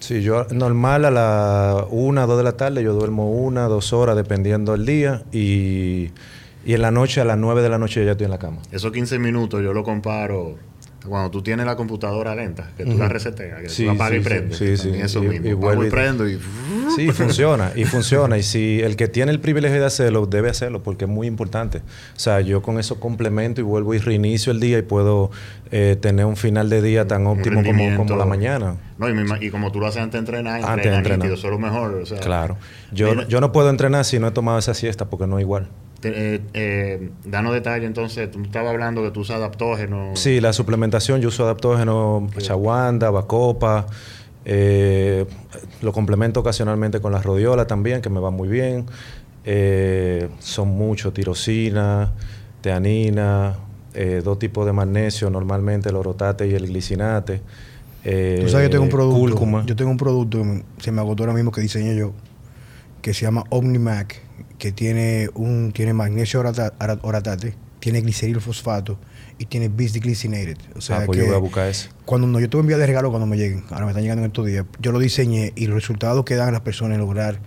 Sí, 0.00 0.22
yo 0.22 0.46
normal 0.52 1.04
a 1.06 1.10
la 1.10 1.86
una, 1.90 2.26
dos 2.26 2.38
de 2.38 2.44
la 2.44 2.56
tarde, 2.56 2.82
yo 2.82 2.92
duermo 2.92 3.30
una, 3.30 3.62
dos 3.64 3.92
horas, 3.92 4.14
dependiendo 4.16 4.72
del 4.72 4.86
día. 4.86 5.22
Y, 5.32 6.10
y 6.64 6.74
en 6.74 6.82
la 6.82 6.90
noche, 6.90 7.20
a 7.20 7.24
las 7.24 7.38
nueve 7.38 7.62
de 7.62 7.68
la 7.68 7.78
noche, 7.78 8.04
ya 8.04 8.12
estoy 8.12 8.26
en 8.26 8.30
la 8.30 8.38
cama. 8.38 8.58
Esos 8.70 8.92
15 8.92 9.18
minutos 9.18 9.62
yo 9.62 9.72
lo 9.72 9.82
comparo 9.82 10.56
Cuando 11.08 11.30
tú 11.30 11.42
tienes 11.42 11.66
la 11.66 11.74
computadora 11.76 12.34
lenta, 12.34 12.70
que 12.76 12.84
tú 12.84 12.96
la 12.96 13.08
reseteas, 13.08 13.62
que 13.62 13.68
Sí, 13.68 13.84
tú 13.84 13.90
apagas 13.90 14.12
sí, 14.12 14.16
y 14.16 14.20
prendes. 14.20 14.56
sí, 14.58 14.76
sí. 14.76 14.90
Eso 14.94 15.22
Y- 15.24 15.28
mismo. 15.28 15.48
y 15.48 15.52
vuelve 15.54 15.86
y 15.88 15.90
prendo 15.90 16.28
y... 16.28 16.38
Sí, 16.96 17.10
funciona, 17.12 17.70
y 17.76 17.84
funciona. 17.84 18.38
Y 18.38 18.42
si 18.42 18.80
el 18.80 18.96
que 18.96 19.08
tiene 19.08 19.30
el 19.30 19.40
privilegio 19.40 19.78
de 19.78 19.86
hacerlo, 19.86 20.26
debe 20.26 20.48
hacerlo, 20.50 20.82
porque 20.82 21.04
es 21.04 21.10
muy 21.10 21.26
importante. 21.26 21.78
O 21.78 22.18
sea, 22.18 22.40
yo 22.40 22.62
con 22.62 22.78
eso 22.78 22.98
complemento 22.98 23.60
y 23.60 23.64
vuelvo 23.64 23.94
y 23.94 23.98
reinicio 23.98 24.52
el 24.52 24.58
día 24.60 24.78
y 24.78 24.82
puedo 24.82 25.30
eh, 25.70 25.96
tener 26.00 26.24
un 26.26 26.36
final 26.36 26.70
de 26.70 26.80
día 26.82 27.06
tan 27.06 27.26
óptimo 27.26 27.62
como, 27.62 28.16
la 28.16 28.24
mañana. 28.24 28.76
No, 28.98 29.08
y, 29.08 29.46
y 29.46 29.50
como 29.50 29.70
tú 29.70 29.80
lo 29.80 29.86
haces 29.86 30.02
antes 30.02 30.14
de 30.14 30.18
entrenar, 30.20 30.62
Antes 30.64 30.90
de 30.90 30.96
entrenar. 30.96 31.18
nítido, 31.18 31.34
eso 31.34 31.46
es 31.46 31.52
lo 31.52 31.58
mejor. 31.58 31.94
o 31.94 32.06
sea, 32.06 32.18
Claro. 32.18 32.56
Yo, 32.90 33.10
mira, 33.14 33.28
yo 33.28 33.40
no 33.40 33.52
puedo 33.52 33.68
entrenar 33.70 34.04
si 34.04 34.18
no 34.18 34.28
he 34.28 34.30
tomado 34.32 34.58
esa 34.58 34.74
siesta, 34.74 35.04
porque 35.10 35.26
no 35.26 35.38
es 35.38 35.42
igual. 35.42 35.68
Te- 36.00 36.34
eh, 36.36 36.40
eh, 36.54 37.10
danos 37.24 37.52
detalle 37.54 37.86
entonces, 37.86 38.30
tú 38.30 38.42
estabas 38.42 38.70
hablando 38.72 39.02
que 39.02 39.10
tú 39.10 39.20
usas 39.20 39.36
adaptógeno. 39.36 40.12
Sí, 40.14 40.40
la 40.40 40.52
suplementación, 40.52 41.20
yo 41.20 41.28
uso 41.28 41.44
adaptógeno, 41.44 42.28
chaguanda, 42.38 43.10
bacopa. 43.10 43.86
eh, 44.50 45.26
lo 45.82 45.92
complemento 45.92 46.40
ocasionalmente 46.40 47.00
con 47.00 47.12
la 47.12 47.20
rodiola 47.20 47.66
también, 47.66 48.00
que 48.00 48.08
me 48.08 48.18
va 48.20 48.30
muy 48.30 48.48
bien. 48.48 48.86
Eh, 49.44 50.28
son 50.38 50.68
mucho 50.68 51.12
tirosina, 51.12 52.12
teanina, 52.62 53.56
eh, 53.94 54.20
dos 54.24 54.38
tipos 54.38 54.64
de 54.66 54.72
magnesio, 54.72 55.28
normalmente 55.30 55.88
el 55.90 55.96
orotate 55.96 56.46
y 56.48 56.54
el 56.54 56.66
glicinate. 56.66 57.40
eh, 58.04 58.38
Tú 58.42 58.48
sabes, 58.48 58.66
yo 58.66 58.70
tengo 58.70 58.84
un 58.84 58.90
producto. 58.90 59.18
cúrcuma. 59.36 59.64
Yo 59.66 59.76
tengo 59.76 59.90
un 59.90 59.96
producto, 59.96 60.42
se 60.78 60.92
me 60.92 61.00
agotó 61.00 61.24
ahora 61.24 61.34
mismo 61.34 61.50
que 61.52 61.60
diseñé 61.60 61.96
yo, 61.96 62.12
que 63.02 63.12
se 63.14 63.22
llama 63.22 63.44
OmniMac, 63.50 64.22
que 64.58 64.72
tiene 64.72 65.28
un 65.34 65.72
tiene 65.72 65.92
magnesio 65.92 66.40
oratate, 66.40 67.54
tiene 67.80 68.00
gliceril 68.00 68.40
fosfato 68.40 68.98
y 69.38 69.46
tiene 69.46 69.68
bisglycinated. 69.68 70.58
O 70.76 70.80
sea 70.80 70.98
ah, 70.98 71.02
pues 71.06 71.18
que 71.18 71.24
yo 71.24 71.28
voy 71.30 71.36
a 71.36 71.40
buscar 71.40 71.68
ese. 71.68 71.88
cuando 72.04 72.26
no, 72.26 72.40
yo 72.40 72.50
te 72.50 72.56
voy 72.56 72.62
a 72.62 72.64
enviar 72.64 72.80
de 72.80 72.86
regalo 72.86 73.10
cuando 73.10 73.26
me 73.26 73.36
lleguen. 73.36 73.64
Ahora 73.70 73.84
me 73.84 73.92
están 73.92 74.02
llegando 74.02 74.22
en 74.24 74.30
estos 74.30 74.46
días. 74.46 74.64
Yo 74.80 74.92
lo 74.92 74.98
diseñé 74.98 75.52
y 75.54 75.66
los 75.66 75.76
resultados 75.76 76.24
que 76.24 76.34
dan 76.34 76.52
las 76.52 76.62
personas 76.62 76.96
en 76.96 77.00
lograr 77.00 77.40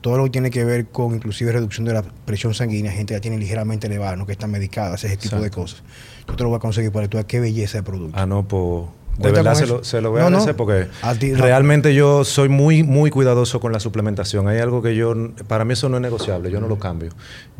todo 0.00 0.18
lo 0.18 0.24
que 0.24 0.30
tiene 0.30 0.50
que 0.50 0.64
ver 0.64 0.86
con 0.88 1.14
inclusive 1.14 1.50
reducción 1.50 1.86
de 1.86 1.94
la 1.94 2.02
presión 2.02 2.52
sanguínea, 2.52 2.92
gente 2.92 3.14
ya 3.14 3.20
tiene 3.20 3.38
ligeramente 3.38 3.86
elevada, 3.86 4.16
no 4.16 4.26
que 4.26 4.32
están 4.32 4.50
medicadas, 4.50 5.02
ese 5.02 5.16
tipo 5.16 5.36
de 5.36 5.50
cosas. 5.50 5.82
Yo 6.28 6.36
te 6.36 6.42
lo 6.42 6.50
voy 6.50 6.56
a 6.56 6.60
conseguir 6.60 6.92
para 6.92 7.06
que 7.06 7.08
tú 7.08 7.16
veas 7.16 7.24
qué 7.26 7.40
belleza 7.40 7.78
de 7.78 7.84
producto. 7.84 8.18
Ah, 8.18 8.26
no, 8.26 8.46
pues. 8.46 8.84
De 9.18 9.30
verdad 9.30 9.54
se 9.54 9.66
lo, 9.66 9.84
se 9.84 10.00
lo 10.00 10.10
voy 10.10 10.20
No, 10.20 10.26
a 10.26 10.30
no. 10.30 10.36
agradecer 10.38 10.56
porque 10.56 10.86
A 11.02 11.14
ti- 11.14 11.30
no. 11.32 11.38
realmente 11.38 11.94
yo 11.94 12.24
soy 12.24 12.48
muy, 12.48 12.82
muy 12.82 13.10
cuidadoso 13.10 13.60
con 13.60 13.72
la 13.72 13.80
suplementación. 13.80 14.48
Hay 14.48 14.58
algo 14.58 14.82
que 14.82 14.96
yo, 14.96 15.14
para 15.46 15.64
mí 15.64 15.72
eso 15.74 15.88
no 15.88 15.96
es 15.96 16.02
negociable, 16.02 16.50
yo 16.50 16.60
no 16.60 16.68
lo 16.68 16.78
cambio. 16.78 17.10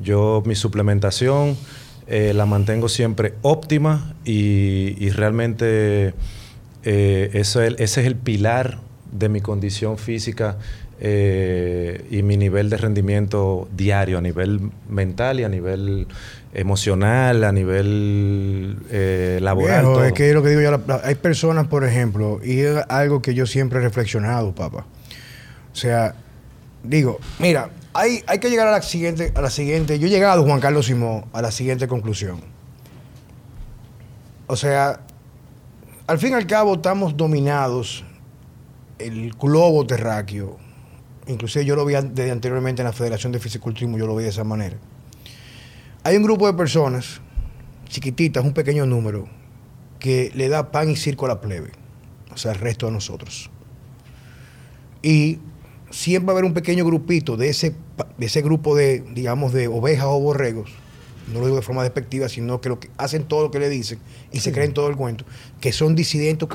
Yo 0.03 0.43
mi 0.47 0.55
suplementación 0.57 1.57
eh, 2.07 2.33
la 2.35 2.45
mantengo 2.47 2.89
siempre 2.89 3.35
óptima 3.43 4.15
y, 4.25 4.95
y 4.99 5.11
realmente 5.11 6.13
eh, 6.83 7.31
eso 7.33 7.63
es 7.63 7.75
ese 7.79 8.01
es 8.03 8.07
el 8.07 8.17
pilar 8.17 8.79
de 9.13 9.29
mi 9.29 9.41
condición 9.41 9.97
física 9.97 10.59
eh, 11.01 12.05
y 12.11 12.23
mi 12.23 12.37
nivel 12.37 12.69
de 12.71 12.77
rendimiento 12.77 13.69
diario 13.77 14.19
a 14.19 14.21
nivel 14.21 14.71
mental 14.89 15.41
y 15.41 15.45
a 15.45 15.49
nivel 15.49 16.07
emocional, 16.55 17.43
a 17.45 17.53
nivel 17.53 18.79
eh, 18.91 19.39
laboral. 19.43 19.81
Viejo, 19.83 19.93
todo. 19.95 20.05
es 20.05 20.13
que 20.13 20.29
es 20.29 20.35
lo 20.35 20.43
que 20.43 20.51
digo 20.51 20.61
yo, 20.61 20.71
la- 20.71 20.81
la- 20.87 21.01
hay 21.05 21.17
personas, 21.17 21.67
por 21.67 21.85
ejemplo, 21.85 22.41
y 22.45 22.61
es 22.61 22.77
algo 22.89 23.21
que 23.21 23.35
yo 23.35 23.45
siempre 23.47 23.81
he 23.81 23.83
reflexionado, 23.83 24.55
papá. 24.55 24.87
O 25.73 25.77
sea, 25.77 26.15
digo, 26.85 27.19
mira, 27.41 27.71
hay, 27.93 28.23
hay 28.27 28.39
que 28.39 28.49
llegar 28.51 28.69
a 28.69 28.71
la 28.71 28.83
siguiente, 28.83 29.33
a 29.35 29.41
la 29.41 29.51
siguiente, 29.51 29.99
yo 29.99 30.07
he 30.07 30.11
llegado, 30.11 30.45
Juan 30.45 30.61
Carlos 30.61 30.87
Simón, 30.87 31.25
a 31.33 31.43
la 31.43 31.51
siguiente 31.51 31.89
conclusión. 31.89 32.41
O 34.47 34.57
sea, 34.57 35.01
al 36.07 36.19
fin 36.19 36.31
y 36.31 36.35
al 36.35 36.47
cabo 36.47 36.75
estamos 36.75 37.17
dominados, 37.17 38.05
el 38.99 39.33
globo 39.33 39.87
terráqueo, 39.87 40.59
inclusive 41.27 41.65
yo 41.65 41.75
lo 41.77 41.85
vi 41.85 41.95
desde 41.95 42.31
anteriormente 42.31 42.83
en 42.83 42.87
la 42.87 42.93
Federación 42.93 43.33
de 43.33 43.39
Fisiculturismo, 43.41 43.99
yo 43.99 44.07
lo 44.07 44.15
vi 44.15 44.25
de 44.25 44.31
esa 44.31 44.45
manera. 44.45 44.77
Hay 46.07 46.19
un 46.19 46.23
grupo 46.23 46.47
de 46.47 46.53
personas, 46.53 47.23
chiquititas, 47.89 48.45
un 48.45 48.53
pequeño 48.53 48.85
número, 48.85 49.27
que 49.99 50.31
le 50.35 50.51
da 50.51 50.71
pan 50.71 50.91
y 50.91 50.97
circo 50.97 51.25
a 51.25 51.29
la 51.29 51.41
plebe, 51.41 51.71
o 52.31 52.37
sea, 52.37 52.53
al 52.53 52.59
resto 52.59 52.85
de 52.85 52.93
nosotros. 52.93 53.49
Y 55.03 55.39
siempre 55.91 56.27
va 56.27 56.33
a 56.33 56.35
haber 56.35 56.45
un 56.45 56.53
pequeño 56.53 56.85
grupito 56.85 57.39
de 57.39 57.49
ese, 57.49 57.75
de 58.19 58.27
ese 58.27 58.43
grupo 58.43 58.77
de, 58.77 59.03
digamos, 59.15 59.55
de 59.55 59.67
ovejas 59.67 60.05
o 60.09 60.21
borregos, 60.21 60.73
no 61.33 61.41
lo 61.41 61.47
digo 61.47 61.57
de 61.57 61.63
forma 61.63 61.83
despectiva, 61.83 62.29
sino 62.29 62.61
que, 62.61 62.69
lo 62.69 62.79
que 62.79 62.91
hacen 62.99 63.25
todo 63.25 63.45
lo 63.45 63.51
que 63.51 63.59
le 63.59 63.71
dicen 63.71 63.99
y 64.31 64.41
se 64.41 64.53
creen 64.53 64.75
todo 64.75 64.89
el 64.89 64.97
cuento, 64.97 65.25
que 65.63 65.73
son 65.73 65.95
disidentes, 65.95 66.47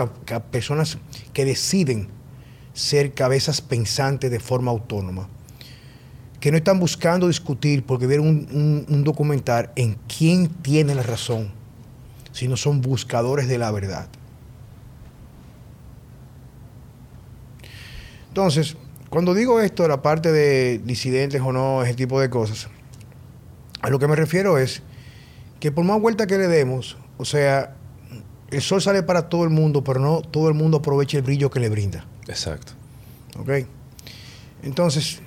personas 0.52 1.00
que 1.34 1.44
deciden 1.44 2.10
ser 2.74 3.16
cabezas 3.16 3.62
pensantes 3.62 4.30
de 4.30 4.40
forma 4.40 4.70
autónoma 4.70 5.28
que 6.40 6.52
no 6.52 6.58
están 6.58 6.80
buscando 6.80 7.28
discutir 7.28 7.84
porque 7.86 8.08
vieron 8.08 8.28
un, 8.28 8.48
un- 8.52 8.86
un 8.96 9.04
documental 9.04 9.72
en 9.76 9.98
quién 10.08 10.48
tiene 10.48 10.96
la 10.96 11.04
razón, 11.04 11.52
sino 12.32 12.56
son 12.58 12.82
buscadores 12.82 13.48
de 13.48 13.58
la 13.58 13.72
verdad. 13.72 14.08
Entonces, 18.30 18.78
cuando 19.10 19.34
digo 19.34 19.60
esto 19.60 19.88
la 19.88 20.02
parte 20.02 20.32
de 20.32 20.80
disidentes 20.86 21.42
o 21.42 21.52
no, 21.52 21.84
ese 21.84 21.96
tipo 21.96 22.20
de 22.22 22.30
cosas, 22.30 22.68
a 23.82 23.90
lo 23.90 24.00
que 24.00 24.08
me 24.08 24.16
refiero 24.16 24.58
es 24.58 24.82
que 25.60 25.72
por 25.72 25.84
más 25.84 26.00
vuelta 26.00 26.28
que 26.28 26.38
le 26.38 26.48
demos, 26.48 26.98
o 27.18 27.26
sea, 27.26 27.76
el 28.52 28.62
sol 28.62 28.82
sale 28.82 29.04
para 29.04 29.30
todo 29.30 29.44
el 29.44 29.50
mundo, 29.50 29.84
pero 29.84 30.00
no 30.00 30.22
todo 30.22 30.48
el 30.48 30.54
mundo 30.54 30.78
aprovecha 30.78 31.18
el 31.18 31.24
brillo 31.24 31.50
que 31.50 31.60
le 31.60 31.70
brinda. 31.70 32.06
Exacto. 32.28 32.74
¿Ok? 33.40 33.50
Entonces, 34.64 35.20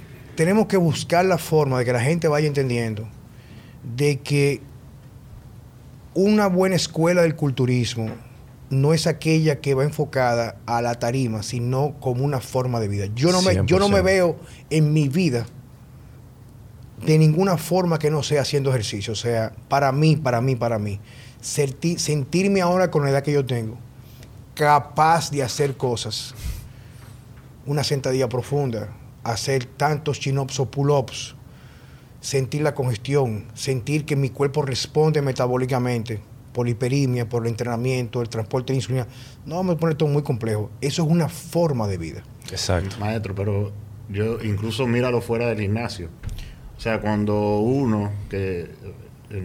tenemos 0.43 0.66
que 0.66 0.76
buscar 0.76 1.24
la 1.24 1.38
forma 1.38 1.78
de 1.78 1.84
que 1.84 1.93
la 1.93 2.01
gente 2.01 2.26
vaya 2.26 2.49
entendiendo 2.49 3.07
de 3.97 4.18
que 4.18 4.61
una 6.14 6.49
buena 6.49 6.74
escuela 6.74 7.22
del 7.22 7.36
culturismo 7.36 8.09
no 8.70 8.93
es 8.93 9.07
aquella 9.07 9.61
que 9.61 9.74
va 9.74 9.84
enfocada 9.84 10.57
a 10.66 10.82
la 10.82 10.97
tarima, 10.97 11.45
sino 11.45 11.95
como 12.01 12.24
una 12.24 12.40
forma 12.40 12.80
de 12.80 12.88
vida. 12.88 13.07
Yo 13.14 13.30
no 13.30 13.40
me, 13.40 13.55
yo 13.66 13.78
no 13.78 13.88
me 13.88 14.01
100%. 14.01 14.03
veo 14.03 14.36
en 14.70 14.93
mi 14.93 15.09
vida 15.09 15.47
de 17.07 17.18
ninguna 17.18 17.57
forma 17.57 18.01
que 18.01 18.11
no 18.11 18.24
sea 18.24 18.43
haciendo 18.43 18.70
ejercicio. 18.70 19.12
O 19.12 19.16
sea, 19.16 19.53
para 19.68 19.93
mí, 19.93 20.16
para 20.16 20.40
mí, 20.40 20.57
para 20.57 20.80
mí. 20.80 20.99
Senti- 21.40 21.99
sentirme 21.99 22.62
ahora 22.62 22.90
con 22.90 23.05
la 23.05 23.11
edad 23.11 23.22
que 23.22 23.32
yo 23.32 23.45
tengo, 23.47 23.76
capaz 24.55 25.30
de 25.30 25.43
hacer 25.45 25.76
cosas 25.76 26.34
una 27.64 27.84
sentadilla 27.84 28.28
profunda, 28.28 28.88
hacer 29.25 29.64
tantos 29.64 30.18
chin-ups 30.20 30.59
o 30.61 30.70
pull-ups, 30.70 31.35
sentir 32.20 32.62
la 32.62 32.75
congestión, 32.75 33.47
sentir 33.55 34.05
que 34.05 34.16
mi 34.16 34.31
cuerpo 34.31 34.62
responde 34.62 35.23
metabólicamente 35.23 36.20
por 36.53 36.66
la 36.66 36.73
hiperimia, 36.73 37.29
por 37.29 37.45
el 37.45 37.49
entrenamiento, 37.51 38.20
el 38.20 38.29
transporte 38.29 38.73
de 38.73 38.79
insulina. 38.79 39.07
No 39.47 39.62
me 39.62 39.75
pone 39.77 39.95
todo 39.95 40.09
muy 40.09 40.23
complejo. 40.23 40.70
Eso 40.81 41.03
es 41.05 41.09
una 41.09 41.29
forma 41.29 41.89
de 41.89 41.97
vida. 41.99 42.23
Exacto. 42.51 42.97
Maestro, 43.01 43.35
pero 43.35 43.73
yo 44.09 44.41
incluso 44.43 44.87
míralo 44.87 45.20
fuera 45.23 45.47
del 45.47 45.59
gimnasio. 45.61 46.09
O 46.77 46.81
sea, 46.81 47.01
cuando 47.01 47.59
uno, 47.61 48.11
que, 48.29 48.68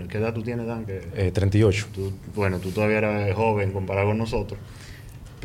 ¿qué 0.09 0.17
edad 0.17 0.33
tú 0.33 0.43
tienes, 0.43 0.67
Dan? 0.67 0.85
Que, 0.85 1.07
Eh, 1.15 1.31
38. 1.31 1.87
tú- 1.93 2.11
bueno, 2.35 2.59
tú 2.59 2.71
todavía 2.71 2.97
eres 2.97 3.35
joven 3.35 3.71
comparado 3.71 4.07
con 4.07 4.17
nosotros. 4.17 4.59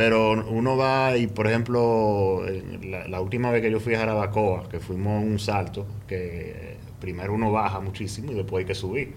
Pero 0.04 0.32
uno 0.48 0.76
va 0.76 1.16
y, 1.16 1.28
por 1.28 1.46
ejemplo, 1.46 2.42
la, 2.82 3.06
la 3.06 3.20
última 3.20 3.52
vez 3.52 3.62
que 3.62 3.70
yo 3.70 3.78
fui 3.78 3.94
a 3.94 4.00
Jarabacoa, 4.00 4.68
que 4.68 4.80
fuimos 4.80 5.22
a 5.22 5.24
un 5.24 5.38
salto, 5.38 5.86
que 6.08 6.76
primero 7.00 7.32
uno 7.32 7.52
baja 7.52 7.78
muchísimo 7.78 8.32
y 8.32 8.34
después 8.34 8.62
hay 8.62 8.66
que 8.66 8.74
subir. 8.74 9.12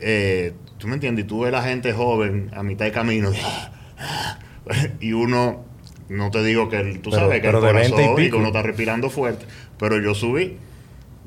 Eh, 0.00 0.52
¿Tú 0.76 0.86
me 0.86 0.94
entiendes? 0.96 1.24
Y 1.24 1.28
tú 1.28 1.40
ves 1.40 1.50
la 1.52 1.62
gente 1.62 1.94
joven 1.94 2.50
a 2.54 2.62
mitad 2.62 2.84
de 2.84 2.92
camino 2.92 3.30
y 5.00 5.14
uno, 5.14 5.64
no 6.10 6.30
te 6.30 6.44
digo 6.44 6.68
que 6.68 6.76
el- 6.76 7.00
tú 7.00 7.08
Pero- 7.08 7.22
sabes 7.22 7.40
que 7.40 7.48
el 7.48 7.54
de 7.54 7.60
20 7.72 7.88
y 7.88 7.90
corazón 7.92 8.22
y, 8.24 8.30
que 8.30 8.36
uno 8.36 8.48
está 8.48 8.60
respirando 8.60 9.08
fuerte, 9.08 9.46
pero 9.78 9.98
yo 9.98 10.14
subí. 10.14 10.58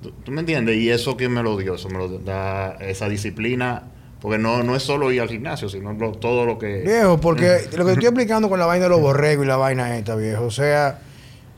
¿Tú, 0.04 0.12
tú 0.24 0.32
me 0.32 0.42
entiendes? 0.42 0.76
Y 0.78 0.92
eso 0.92 1.18
quién 1.18 1.32
me 1.34 1.42
lo 1.42 1.58
dio, 1.58 1.74
eso 1.74 1.90
me 1.90 1.98
lo 1.98 2.20
da 2.20 2.74
esa 2.82 3.10
disciplina, 3.10 3.86
porque 4.22 4.38
no, 4.38 4.64
no 4.64 4.76
es 4.76 4.84
solo 4.84 5.12
ir 5.12 5.22
al 5.22 5.30
gimnasio, 5.30 5.70
sino 5.70 5.94
lo- 5.94 6.12
todo 6.12 6.46
lo 6.46 6.58
que... 6.58 6.82
Viejo, 6.82 7.20
porque 7.20 7.62
lo 7.78 7.86
que 7.86 7.92
estoy 7.94 8.08
explicando 8.08 8.50
con 8.50 8.60
la 8.60 8.66
vaina 8.66 8.84
de 8.86 8.90
los 8.90 9.00
borregos 9.02 9.46
y 9.46 9.48
la 9.48 9.56
vaina 9.58 9.98
esta, 9.98 10.16
viejo. 10.16 10.44
O 10.46 10.52
sea, 10.52 11.00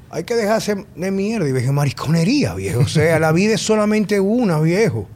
hay 0.09 0.23
que 0.25 0.35
dejarse 0.35 0.85
de 0.95 1.11
mierda 1.11 1.47
y 1.47 1.51
viejo, 1.53 1.73
mariconería, 1.73 2.53
viejo. 2.53 2.81
O 2.81 2.87
sea, 2.87 3.17
la 3.19 3.31
vida 3.31 3.55
es 3.55 3.61
solamente 3.61 4.19
una, 4.19 4.59
viejo. 4.59 5.07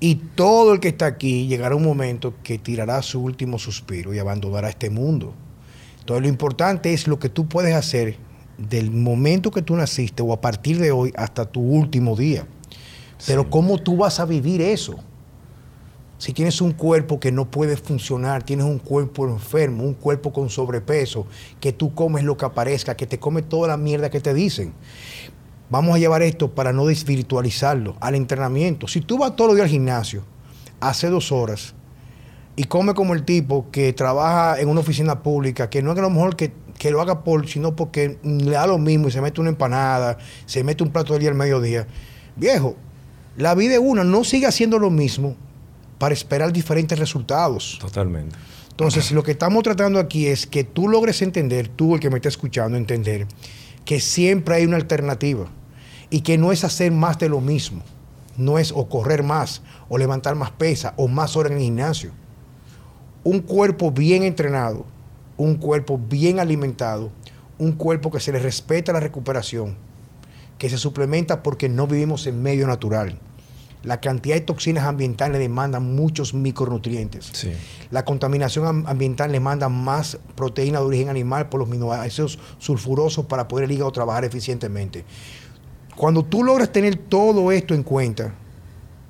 Y 0.00 0.16
todo 0.34 0.72
el 0.74 0.80
que 0.80 0.88
está 0.88 1.06
aquí 1.06 1.46
llegará 1.46 1.76
un 1.76 1.84
momento 1.84 2.34
que 2.42 2.58
tirará 2.58 3.00
su 3.02 3.22
último 3.22 3.58
suspiro 3.58 4.12
y 4.12 4.18
abandonará 4.18 4.68
este 4.68 4.90
mundo. 4.90 5.32
Entonces 6.00 6.22
lo 6.22 6.28
importante 6.28 6.92
es 6.92 7.06
lo 7.06 7.18
que 7.18 7.28
tú 7.30 7.46
puedes 7.48 7.74
hacer 7.74 8.16
del 8.58 8.90
momento 8.90 9.50
que 9.50 9.62
tú 9.62 9.74
naciste 9.76 10.22
o 10.22 10.32
a 10.32 10.40
partir 10.40 10.78
de 10.78 10.90
hoy 10.90 11.12
hasta 11.16 11.46
tu 11.46 11.60
último 11.60 12.16
día. 12.16 12.46
Pero 13.26 13.42
Sí. 13.42 13.48
¿cómo 13.50 13.78
tú 13.78 13.96
vas 13.96 14.20
a 14.20 14.26
vivir 14.26 14.60
eso? 14.60 14.98
Si 16.24 16.32
tienes 16.32 16.62
un 16.62 16.72
cuerpo 16.72 17.20
que 17.20 17.30
no 17.30 17.50
puede 17.50 17.76
funcionar, 17.76 18.44
tienes 18.44 18.64
un 18.64 18.78
cuerpo 18.78 19.28
enfermo, 19.28 19.84
un 19.84 19.92
cuerpo 19.92 20.32
con 20.32 20.48
sobrepeso, 20.48 21.26
que 21.60 21.74
tú 21.74 21.94
comes 21.94 22.24
lo 22.24 22.38
que 22.38 22.46
aparezca, 22.46 22.96
que 22.96 23.06
te 23.06 23.18
comes 23.18 23.46
toda 23.46 23.68
la 23.68 23.76
mierda 23.76 24.08
que 24.08 24.20
te 24.20 24.32
dicen. 24.32 24.72
Vamos 25.68 25.94
a 25.94 25.98
llevar 25.98 26.22
esto 26.22 26.54
para 26.54 26.72
no 26.72 26.86
desvirtualizarlo 26.86 27.98
al 28.00 28.14
entrenamiento. 28.14 28.88
Si 28.88 29.02
tú 29.02 29.18
vas 29.18 29.36
todos 29.36 29.48
los 29.48 29.56
días 29.56 29.66
al 29.66 29.72
gimnasio, 29.72 30.24
hace 30.80 31.10
dos 31.10 31.30
horas, 31.30 31.74
y 32.56 32.64
come 32.64 32.94
como 32.94 33.12
el 33.12 33.24
tipo 33.24 33.66
que 33.70 33.92
trabaja 33.92 34.58
en 34.58 34.70
una 34.70 34.80
oficina 34.80 35.22
pública, 35.22 35.68
que 35.68 35.82
no 35.82 35.92
es 35.92 35.98
a 35.98 36.00
lo 36.00 36.08
mejor 36.08 36.36
que, 36.36 36.54
que, 36.78 36.90
lo 36.90 37.02
haga 37.02 37.22
por, 37.22 37.46
sino 37.46 37.76
porque 37.76 38.18
le 38.22 38.52
da 38.52 38.66
lo 38.66 38.78
mismo 38.78 39.08
y 39.08 39.10
se 39.10 39.20
mete 39.20 39.42
una 39.42 39.50
empanada, 39.50 40.16
se 40.46 40.64
mete 40.64 40.84
un 40.84 40.90
plato 40.90 41.12
de 41.12 41.18
día 41.18 41.28
al 41.28 41.34
mediodía. 41.34 41.86
Viejo, 42.34 42.76
la 43.36 43.54
vida 43.54 43.72
de 43.72 43.78
una 43.78 44.04
no 44.04 44.24
sigue 44.24 44.46
haciendo 44.46 44.78
lo 44.78 44.88
mismo 44.88 45.36
para 45.98 46.14
esperar 46.14 46.52
diferentes 46.52 46.98
resultados. 46.98 47.78
Totalmente. 47.80 48.36
Entonces, 48.70 49.12
lo 49.12 49.22
que 49.22 49.32
estamos 49.32 49.62
tratando 49.62 50.00
aquí 50.00 50.26
es 50.26 50.46
que 50.46 50.64
tú 50.64 50.88
logres 50.88 51.22
entender, 51.22 51.68
tú 51.68 51.94
el 51.94 52.00
que 52.00 52.10
me 52.10 52.16
está 52.16 52.28
escuchando, 52.28 52.76
entender 52.76 53.26
que 53.84 54.00
siempre 54.00 54.56
hay 54.56 54.66
una 54.66 54.76
alternativa 54.76 55.46
y 56.10 56.22
que 56.22 56.38
no 56.38 56.50
es 56.50 56.64
hacer 56.64 56.90
más 56.90 57.18
de 57.18 57.28
lo 57.28 57.40
mismo. 57.40 57.82
No 58.36 58.58
es 58.58 58.72
o 58.72 58.88
correr 58.88 59.22
más, 59.22 59.62
o 59.88 59.96
levantar 59.96 60.34
más 60.34 60.50
pesa, 60.50 60.92
o 60.96 61.06
más 61.06 61.36
horas 61.36 61.52
en 61.52 61.58
el 61.58 61.64
gimnasio. 61.64 62.10
Un 63.22 63.40
cuerpo 63.40 63.92
bien 63.92 64.24
entrenado, 64.24 64.86
un 65.36 65.54
cuerpo 65.54 65.96
bien 65.96 66.40
alimentado, 66.40 67.12
un 67.58 67.72
cuerpo 67.72 68.10
que 68.10 68.18
se 68.18 68.32
le 68.32 68.40
respeta 68.40 68.92
la 68.92 68.98
recuperación, 68.98 69.76
que 70.58 70.68
se 70.68 70.78
suplementa 70.78 71.44
porque 71.44 71.68
no 71.68 71.86
vivimos 71.86 72.26
en 72.26 72.42
medio 72.42 72.66
natural 72.66 73.20
la 73.84 74.00
cantidad 74.00 74.34
de 74.34 74.40
toxinas 74.40 74.84
ambientales 74.84 75.38
demandan 75.38 75.94
muchos 75.94 76.34
micronutrientes. 76.34 77.46
La 77.90 78.04
contaminación 78.04 78.84
ambiental 78.86 79.30
le 79.30 79.40
manda 79.40 79.68
más 79.68 80.18
proteína 80.34 80.80
de 80.80 80.86
origen 80.86 81.08
animal 81.10 81.48
por 81.48 81.60
los 81.60 81.68
aminoácidos 81.68 82.38
sulfurosos 82.58 83.26
para 83.26 83.46
poder 83.46 83.66
el 83.66 83.72
hígado 83.72 83.92
trabajar 83.92 84.24
eficientemente. 84.24 85.04
Cuando 85.96 86.24
tú 86.24 86.42
logras 86.42 86.72
tener 86.72 86.96
todo 86.96 87.52
esto 87.52 87.74
en 87.74 87.82
cuenta, 87.82 88.34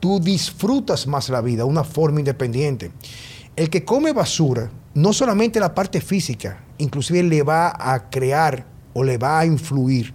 tú 0.00 0.20
disfrutas 0.20 1.06
más 1.06 1.28
la 1.30 1.40
vida 1.40 1.58
de 1.58 1.70
una 1.70 1.84
forma 1.84 2.20
independiente. 2.20 2.90
El 3.56 3.70
que 3.70 3.84
come 3.84 4.12
basura, 4.12 4.70
no 4.92 5.12
solamente 5.12 5.60
la 5.60 5.74
parte 5.74 6.00
física, 6.00 6.64
inclusive 6.78 7.22
le 7.22 7.42
va 7.42 7.72
a 7.78 8.10
crear 8.10 8.66
o 8.92 9.04
le 9.04 9.16
va 9.18 9.38
a 9.38 9.46
influir 9.46 10.12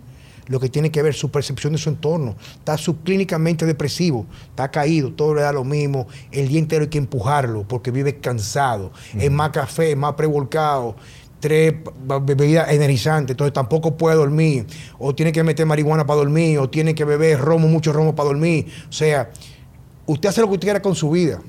lo 0.50 0.60
que 0.60 0.68
tiene 0.68 0.92
que 0.92 1.02
ver 1.02 1.14
su 1.14 1.32
percepción 1.32 1.72
de 1.74 1.80
su 1.80 1.90
entorno. 1.90 2.36
Está 2.56 2.78
subclínicamente 2.78 3.66
depresivo, 3.66 4.26
está 4.50 4.70
caído, 4.70 5.14
todo 5.14 5.36
le 5.36 5.42
da 5.42 5.54
lo 5.54 5.64
mismo. 5.64 6.08
El 6.32 6.50
día 6.50 6.60
entero 6.60 6.84
hay 6.84 6.90
que 6.90 6.98
empujarlo 6.98 7.66
porque 7.68 7.92
vive 7.92 8.20
cansado. 8.20 8.92
Es 9.18 9.32
más 9.32 9.52
café, 9.52 9.96
más 9.96 10.16
prevolcado 10.16 10.96
tres 11.40 11.74
bebidas 12.22 12.70
energizantes, 12.70 13.34
entonces 13.34 13.54
tampoco 13.54 13.96
puede 13.96 14.18
dormir, 14.18 14.66
o 14.98 15.16
tiene 15.16 15.32
que 15.32 15.42
meter 15.42 15.66
marihuana 15.66 16.06
para 16.06 16.18
dormir, 16.18 16.60
o 16.60 16.70
tiene 16.70 16.94
que 16.94 17.06
beber 17.06 17.40
romo, 17.40 17.70
mucho 17.70 17.94
romo 17.94 18.14
para 18.14 18.28
dormir. 18.28 18.68
O 18.90 18.92
sea, 18.92 19.32
usted 20.06 20.30
hace 20.30 20.42
lo 20.42 20.48
que 20.48 20.54
usted 20.56 20.66
quiera 20.66 20.82
con 20.82 20.96
su 20.96 21.10
vida, 21.10 21.42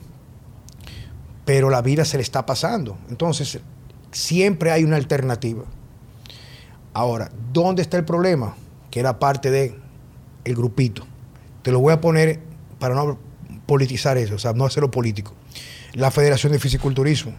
pero 1.45 1.71
la 1.71 1.83
vida 1.83 2.05
se 2.05 2.17
le 2.17 2.23
está 2.23 2.47
pasando. 2.47 2.99
Entonces, 3.09 3.59
siempre 4.13 4.71
hay 4.71 4.85
una 4.85 4.95
alternativa. 4.95 5.65
Ahora, 6.93 7.31
¿dónde 7.53 7.83
está 7.83 7.97
el 7.97 8.05
problema? 8.05 8.55
Que 8.91 9.01
era 9.01 9.19
parte 9.19 9.51
de 9.51 9.77
el 10.45 10.55
grupito. 10.55 11.07
Te 11.63 11.73
lo 11.73 11.81
voy 11.81 11.93
a 11.93 12.01
poner 12.01 12.41
para 12.79 12.95
no 12.95 13.19
politizar 13.67 14.19
eso, 14.19 14.35
o 14.35 14.39
sea, 14.39 14.53
no 14.53 14.65
hacerlo 14.65 14.91
político. 14.91 15.35
La 15.93 16.11
Federación 16.11 16.53
de 16.53 16.59
Fisiculturismo 16.59 17.33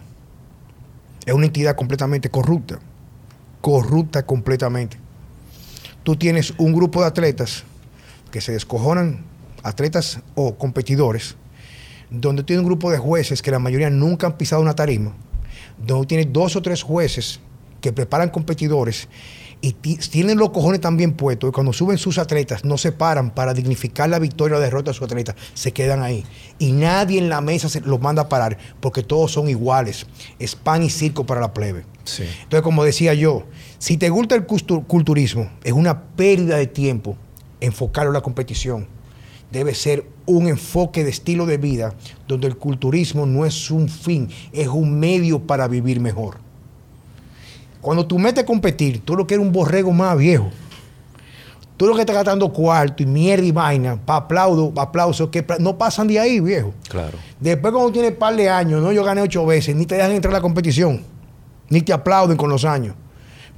es 1.24 1.34
una 1.34 1.46
entidad 1.46 1.76
completamente 1.76 2.30
corrupta, 2.30 2.78
corrupta 3.60 4.24
completamente. 4.24 4.98
Tú 6.02 6.16
tienes 6.16 6.54
un 6.58 6.72
grupo 6.72 7.00
de 7.00 7.08
atletas 7.08 7.64
que 8.30 8.40
se 8.40 8.52
descojonan, 8.52 9.24
atletas 9.62 10.20
o 10.34 10.56
competidores, 10.56 11.36
donde 12.10 12.42
tiene 12.42 12.60
un 12.60 12.66
grupo 12.66 12.90
de 12.90 12.98
jueces 12.98 13.42
que 13.42 13.50
la 13.50 13.58
mayoría 13.58 13.90
nunca 13.90 14.26
han 14.26 14.36
pisado 14.36 14.62
una 14.62 14.74
tarima, 14.74 15.14
donde 15.78 16.06
tienes 16.06 16.32
dos 16.32 16.56
o 16.56 16.62
tres 16.62 16.82
jueces 16.82 17.40
que 17.80 17.92
preparan 17.92 18.30
competidores 18.30 19.08
y 19.64 19.72
tienen 19.72 20.38
los 20.38 20.50
cojones 20.50 20.80
también 20.80 21.12
puestos 21.12 21.48
y 21.48 21.52
cuando 21.52 21.72
suben 21.72 21.96
sus 21.96 22.18
atletas 22.18 22.64
no 22.64 22.76
se 22.76 22.90
paran 22.90 23.30
para 23.30 23.54
dignificar 23.54 24.08
la 24.10 24.18
victoria 24.18 24.56
o 24.56 24.58
la 24.58 24.64
derrota 24.64 24.90
de 24.90 24.94
sus 24.94 25.04
atletas, 25.04 25.36
se 25.54 25.72
quedan 25.72 26.02
ahí. 26.02 26.24
Y 26.58 26.72
nadie 26.72 27.20
en 27.20 27.28
la 27.28 27.40
mesa 27.40 27.68
se 27.68 27.80
los 27.80 28.00
manda 28.00 28.22
a 28.22 28.28
parar 28.28 28.58
porque 28.80 29.04
todos 29.04 29.30
son 29.30 29.48
iguales. 29.48 30.06
Es 30.40 30.56
pan 30.56 30.82
y 30.82 30.90
circo 30.90 31.24
para 31.24 31.40
la 31.40 31.54
plebe. 31.54 31.84
Entonces, 32.42 32.62
como 32.62 32.82
decía 32.82 33.14
yo, 33.14 33.44
si 33.78 33.96
te 33.96 34.10
gusta 34.10 34.34
el 34.34 34.46
culturismo, 34.46 35.48
es 35.62 35.72
una 35.72 36.02
pérdida 36.02 36.56
de 36.56 36.66
tiempo 36.66 37.16
enfocarlo 37.60 38.10
en 38.10 38.14
la 38.14 38.20
competición. 38.20 38.88
Debe 39.52 39.76
ser 39.76 40.04
un 40.26 40.48
enfoque 40.48 41.04
de 41.04 41.10
estilo 41.10 41.46
de 41.46 41.58
vida 41.58 41.94
donde 42.26 42.48
el 42.48 42.56
culturismo 42.56 43.26
no 43.26 43.46
es 43.46 43.70
un 43.70 43.88
fin, 43.88 44.28
es 44.52 44.66
un 44.66 44.98
medio 44.98 45.46
para 45.46 45.68
vivir 45.68 46.00
mejor. 46.00 46.38
Cuando 47.82 48.06
tú 48.06 48.16
metes 48.16 48.44
a 48.44 48.46
competir, 48.46 49.00
tú 49.04 49.16
lo 49.16 49.26
que 49.26 49.34
eres 49.34 49.44
un 49.44 49.52
borrego 49.52 49.90
más 49.90 50.16
viejo. 50.16 50.48
Tú 51.76 51.88
lo 51.88 51.94
que 51.94 52.02
estás 52.02 52.14
gastando 52.14 52.52
cuarto 52.52 53.02
y 53.02 53.06
mierda 53.06 53.44
y 53.44 53.50
vaina 53.50 53.96
para 53.96 54.20
aplauso, 54.20 54.72
aplausos 54.76 55.30
que 55.30 55.44
no 55.58 55.76
pasan 55.76 56.06
de 56.06 56.20
ahí, 56.20 56.38
viejo. 56.38 56.72
Claro. 56.88 57.18
Después, 57.40 57.72
cuando 57.72 57.90
tienes 57.90 58.12
un 58.12 58.18
par 58.18 58.36
de 58.36 58.48
años, 58.48 58.80
no, 58.80 58.92
yo 58.92 59.02
gané 59.02 59.20
ocho 59.20 59.44
veces, 59.44 59.74
ni 59.74 59.84
te 59.84 59.96
dejan 59.96 60.12
entrar 60.12 60.32
a 60.32 60.38
la 60.38 60.40
competición, 60.40 61.02
ni 61.70 61.82
te 61.82 61.92
aplauden 61.92 62.36
con 62.36 62.48
los 62.48 62.64
años. 62.64 62.94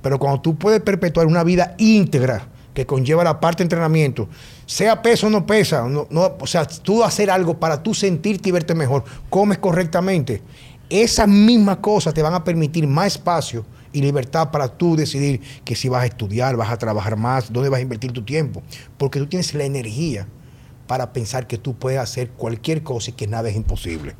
Pero 0.01 0.19
cuando 0.19 0.41
tú 0.41 0.57
puedes 0.57 0.81
perpetuar 0.81 1.27
una 1.27 1.45
vida 1.45 1.75
íntegra 1.77 2.49
que 2.73 2.87
conlleva 2.87 3.25
la 3.25 3.39
parte 3.39 3.59
de 3.59 3.65
entrenamiento, 3.65 4.27
sea 4.65 5.03
peso 5.03 5.27
o 5.27 5.31
no 5.31 5.47
pesa, 5.47 5.87
no, 5.87 6.09
o 6.11 6.47
sea, 6.47 6.65
tú 6.65 7.05
hacer 7.05 7.31
algo 7.31 7.61
para 7.61 7.83
tú 7.83 7.93
sentirte 7.93 8.49
y 8.49 8.53
verte 8.53 8.75
mejor, 8.75 9.05
comes 9.29 9.59
correctamente, 9.59 10.43
esas 10.89 11.29
mismas 11.29 11.77
cosas 11.79 12.15
te 12.15 12.23
van 12.23 12.33
a 12.33 12.43
permitir 12.43 12.87
más 12.87 13.09
espacio 13.09 13.67
y 13.95 14.03
libertad 14.03 14.51
para 14.51 14.69
tú 14.69 14.97
decidir 14.97 15.41
que 15.65 15.75
si 15.75 15.89
vas 15.89 16.03
a 16.03 16.07
estudiar, 16.07 16.57
vas 16.57 16.71
a 16.71 16.77
trabajar 16.77 17.17
más, 17.17 17.51
dónde 17.51 17.71
vas 17.71 17.79
a 17.79 17.83
invertir 17.83 18.13
tu 18.13 18.23
tiempo. 18.23 18.63
Porque 18.99 19.19
tú 19.19 19.27
tienes 19.27 19.55
la 19.55 19.65
energía 19.65 20.27
para 20.87 21.13
pensar 21.13 21.47
que 21.47 21.57
tú 21.57 21.75
puedes 21.75 21.99
hacer 21.99 22.29
cualquier 22.31 22.83
cosa 22.83 23.11
y 23.11 23.15
que 23.15 23.27
nada 23.27 23.49
es 23.49 23.57
imposible. 23.57 24.15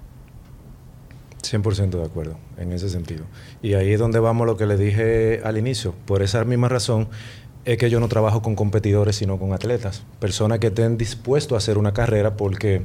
100% 1.43 1.91
de 1.91 2.05
acuerdo 2.05 2.39
en 2.57 2.73
ese 2.73 2.89
sentido. 2.89 3.25
Y 3.61 3.75
ahí 3.75 3.93
es 3.93 3.99
donde 3.99 4.19
vamos 4.19 4.47
lo 4.47 4.57
que 4.57 4.65
le 4.65 4.77
dije 4.77 5.43
al 5.45 5.59
inicio. 5.59 5.95
Por 6.07 6.23
esa 6.23 6.43
misma 6.45 6.69
razón 6.69 7.09
es 7.65 7.77
que 7.77 7.91
yo 7.91 8.01
no 8.01 8.09
trabajo 8.09 8.43
con 8.43 8.55
competidores, 8.55 9.17
sino 9.17 9.39
con 9.39 9.53
atletas. 9.53 10.05
Personas 10.21 10.59
que 10.61 10.69
estén 10.69 10.97
dispuestos 10.97 11.57
a 11.57 11.59
hacer 11.59 11.79
una 11.79 11.93
carrera 11.93 12.37
porque 12.37 12.83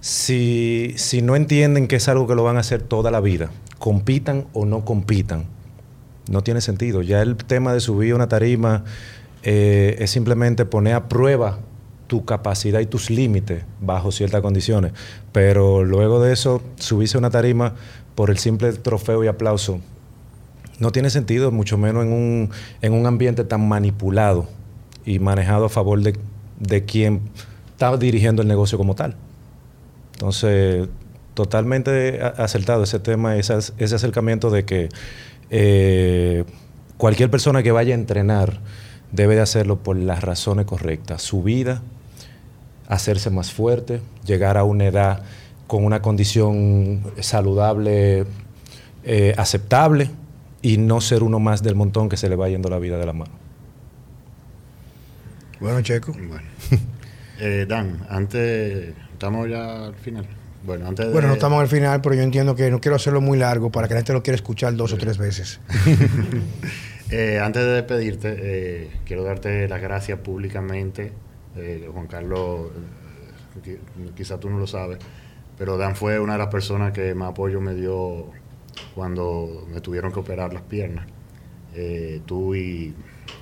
si, 0.00 0.94
si 0.96 1.22
no 1.22 1.36
entienden 1.36 1.88
que 1.88 1.96
es 1.96 2.08
algo 2.08 2.26
que 2.26 2.34
lo 2.34 2.44
van 2.44 2.56
a 2.56 2.60
hacer 2.60 2.82
toda 2.82 3.10
la 3.10 3.20
vida, 3.20 3.50
compitan 3.78 4.46
o 4.52 4.64
no 4.66 4.84
compitan, 4.84 5.46
no 6.28 6.42
tiene 6.42 6.60
sentido. 6.60 7.02
Ya 7.02 7.22
el 7.22 7.36
tema 7.36 7.72
de 7.72 7.80
subir 7.80 8.14
una 8.14 8.28
tarima 8.28 8.84
eh, 9.42 9.96
es 9.98 10.10
simplemente 10.10 10.64
poner 10.64 10.94
a 10.94 11.08
prueba 11.08 11.58
tu 12.06 12.24
capacidad 12.24 12.80
y 12.80 12.86
tus 12.86 13.10
límites 13.10 13.64
bajo 13.80 14.12
ciertas 14.12 14.40
condiciones. 14.40 14.92
Pero 15.32 15.84
luego 15.84 16.22
de 16.22 16.32
eso, 16.32 16.62
subirse 16.76 17.18
una 17.18 17.30
tarima 17.30 17.74
por 18.14 18.30
el 18.30 18.38
simple 18.38 18.72
trofeo 18.72 19.24
y 19.24 19.26
aplauso 19.26 19.80
no 20.78 20.90
tiene 20.90 21.10
sentido, 21.10 21.50
mucho 21.50 21.78
menos 21.78 22.04
en 22.04 22.12
un, 22.12 22.50
en 22.82 22.92
un 22.92 23.06
ambiente 23.06 23.44
tan 23.44 23.66
manipulado 23.68 24.48
y 25.04 25.18
manejado 25.18 25.66
a 25.66 25.68
favor 25.68 26.00
de, 26.02 26.18
de 26.58 26.84
quien 26.84 27.20
está 27.70 27.96
dirigiendo 27.96 28.42
el 28.42 28.48
negocio 28.48 28.78
como 28.78 28.94
tal. 28.94 29.16
Entonces, 30.14 30.88
totalmente 31.34 32.20
acertado 32.22 32.84
ese 32.84 32.98
tema, 32.98 33.36
ese 33.36 33.72
acercamiento 33.94 34.50
de 34.50 34.64
que 34.64 34.88
eh, 35.50 36.44
cualquier 36.96 37.30
persona 37.30 37.62
que 37.62 37.72
vaya 37.72 37.94
a 37.94 37.98
entrenar 37.98 38.60
debe 39.12 39.34
de 39.36 39.42
hacerlo 39.42 39.78
por 39.78 39.96
las 39.96 40.22
razones 40.22 40.66
correctas. 40.66 41.22
Su 41.22 41.42
vida, 41.42 41.82
hacerse 42.88 43.30
más 43.30 43.52
fuerte, 43.52 44.00
llegar 44.26 44.56
a 44.56 44.64
una 44.64 44.86
edad 44.86 45.22
con 45.66 45.84
una 45.84 46.02
condición 46.02 47.02
saludable, 47.20 48.26
eh, 49.04 49.34
aceptable 49.36 50.10
y 50.62 50.78
no 50.78 51.00
ser 51.00 51.22
uno 51.22 51.38
más 51.38 51.62
del 51.62 51.74
montón 51.74 52.08
que 52.08 52.16
se 52.16 52.28
le 52.28 52.36
va 52.36 52.48
yendo 52.48 52.68
la 52.68 52.78
vida 52.78 52.98
de 52.98 53.06
la 53.06 53.12
mano. 53.12 53.32
Bueno, 55.60 55.80
Checo. 55.82 56.12
Bueno. 56.12 56.48
Eh, 57.40 57.66
Dan, 57.68 58.06
antes, 58.08 58.94
estamos 59.12 59.50
ya 59.50 59.86
al 59.86 59.96
final. 59.96 60.24
Bueno, 60.64 60.88
antes 60.88 61.12
bueno, 61.12 61.28
no 61.28 61.34
estamos 61.34 61.60
al 61.60 61.68
final, 61.68 62.00
pero 62.00 62.14
yo 62.14 62.22
entiendo 62.22 62.54
que 62.54 62.70
no 62.70 62.80
quiero 62.80 62.96
hacerlo 62.96 63.20
muy 63.20 63.38
largo 63.38 63.70
para 63.70 63.86
que 63.86 63.94
la 63.94 64.00
gente 64.00 64.12
lo 64.12 64.22
quiera 64.22 64.36
escuchar 64.36 64.74
dos 64.74 64.92
o 64.92 64.98
tres 64.98 65.18
veces. 65.18 65.60
Eh, 67.10 67.38
antes 67.38 67.62
de 67.62 67.68
despedirte, 67.68 68.34
eh, 68.38 68.90
quiero 69.04 69.24
darte 69.24 69.68
las 69.68 69.80
gracias 69.80 70.18
públicamente, 70.20 71.12
eh, 71.54 71.86
Juan 71.92 72.06
Carlos, 72.06 72.70
quizá 74.16 74.40
tú 74.40 74.48
no 74.48 74.58
lo 74.58 74.66
sabes, 74.66 74.98
pero 75.58 75.76
Dan 75.76 75.96
fue 75.96 76.18
una 76.18 76.32
de 76.32 76.38
las 76.38 76.48
personas 76.48 76.92
que 76.92 77.14
más 77.14 77.30
apoyo 77.30 77.60
me 77.60 77.74
dio 77.74 78.30
cuando 78.94 79.66
me 79.72 79.80
tuvieron 79.80 80.12
que 80.12 80.20
operar 80.20 80.52
las 80.52 80.62
piernas. 80.62 81.06
Eh, 81.74 82.20
tú 82.24 82.54
y 82.54 82.94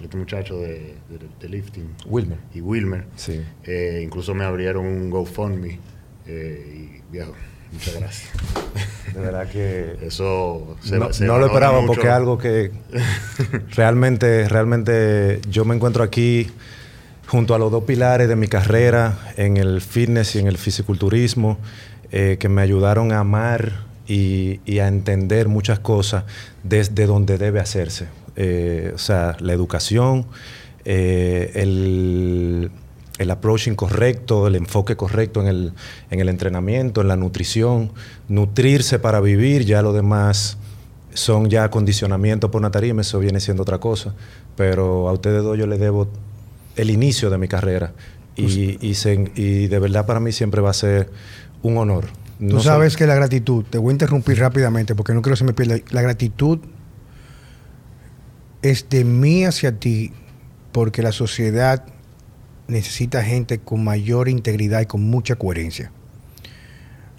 este 0.03 0.17
muchacho 0.17 0.59
de, 0.59 0.95
lifting. 1.43 1.95
Wilmer. 2.07 2.39
Y 2.55 2.61
Wilmer. 2.61 3.07
Sí. 3.17 3.43
Eh, 3.65 4.01
incluso 4.05 4.35
me 4.35 4.45
abrieron 4.45 4.87
un 4.87 5.11
GoFundMe. 5.11 5.79
Eh, 6.27 6.99
y 6.99 7.02
viejo, 7.13 7.35
muchas 7.71 7.95
gracias. 7.95 8.31
De 9.15 9.21
verdad 9.21 9.49
que... 9.49 9.99
Eso 10.03 10.77
no, 11.21 11.39
lo 11.39 11.47
esperaba 11.47 11.85
porque 11.87 12.07
es 12.07 12.13
algo 12.13 12.39
que 12.39 12.73
realmente, 13.77 14.49
realmente 14.49 15.41
yo 15.49 15.65
me 15.65 15.75
encuentro 15.75 16.03
aquí 16.03 16.51
junto 17.27 17.55
a 17.55 17.59
los 17.59 17.71
dos 17.71 17.85
pilares 17.85 18.29
de 18.29 18.37
mi 18.37 18.49
carrera 18.49 19.19
en 19.37 19.59
el 19.59 19.81
fitness 19.81 20.35
y 20.37 20.39
en 20.39 20.47
el 20.49 20.59
fisiculturismo, 20.59 21.59
eh, 22.11 22.37
que 22.41 22.49
me 22.49 22.63
ayudaron 22.63 23.13
a 23.13 23.21
amar 23.21 23.85
y, 24.07 24.79
a 24.79 24.89
entender 24.89 25.49
muchas 25.49 25.79
cosas 25.79 26.25
desde 26.63 27.07
donde 27.07 27.39
debe 27.39 27.61
hacerse. 27.61 28.09
Eh, 28.37 28.93
o 28.95 28.99
sea, 28.99 29.37
la 29.41 29.53
educación, 29.53 30.27
eh, 30.85 31.53
el, 31.55 32.71
el 33.23 33.31
approaching 33.31 33.75
correcto, 33.75 34.47
el 34.47 34.57
enfoque 34.57 34.97
correcto 34.97 35.41
en 35.41 35.49
el, 35.49 35.73
en 36.11 36.21
el 36.21 36.29
entrenamiento, 36.29 37.01
en 37.01 37.09
la 37.09 37.17
nutrición, 37.17 37.93
nutrirse 38.29 38.99
para 38.99 39.21
vivir, 39.21 39.65
ya 39.65 39.83
lo 39.83 39.93
demás 39.93 40.59
son 41.15 41.51
ya 41.51 41.71
condicionamientos 41.71 42.51
por 42.51 42.61
una 42.61 42.71
tarima, 42.71 43.03
eso 43.03 43.19
viene 43.19 43.41
siendo 43.41 43.63
otra 43.63 43.79
cosa. 43.79 44.15
Pero 44.57 45.09
a 45.09 45.13
ustedes 45.13 45.43
dos 45.43 45.59
yo 45.59 45.67
les 45.67 45.81
debo 45.81 46.09
el 46.77 46.91
inicio 46.91 47.31
de 47.31 47.39
mi 47.39 47.49
carrera. 47.49 47.93
Y, 48.35 48.79
pues 48.79 49.07
y, 49.37 49.67
de 49.67 49.79
verdad 49.79 50.07
para 50.07 50.19
mí 50.19 50.33
siempre 50.33 50.63
va 50.63 50.71
a 50.71 50.75
ser 50.75 51.11
un 51.63 51.77
honor. 51.77 52.07
Tú 52.39 52.61
sabes 52.61 52.97
que 52.97 53.07
la 53.07 53.15
gratitud, 53.15 53.65
te 53.69 53.79
voy 53.79 53.91
a 53.91 53.93
interrumpir 53.93 54.39
rápidamente 54.39 54.95
porque 54.95 55.15
no 55.15 55.23
quiero 55.23 55.35
que 55.35 55.39
se 55.39 55.45
me 55.45 55.53
pierda. 55.53 55.77
La 55.91 56.03
gratitud 56.03 56.59
es 58.63 58.89
de 58.89 59.05
mí 59.05 59.45
hacia 59.45 59.79
ti 59.79 60.13
porque 60.73 61.03
la 61.03 61.13
sociedad 61.13 61.85
necesita 62.73 63.23
gente 63.23 63.59
con 63.59 63.85
mayor 63.85 64.29
integridad 64.29 64.81
y 64.81 64.87
con 64.87 65.03
mucha 65.03 65.37
coherencia. 65.37 65.93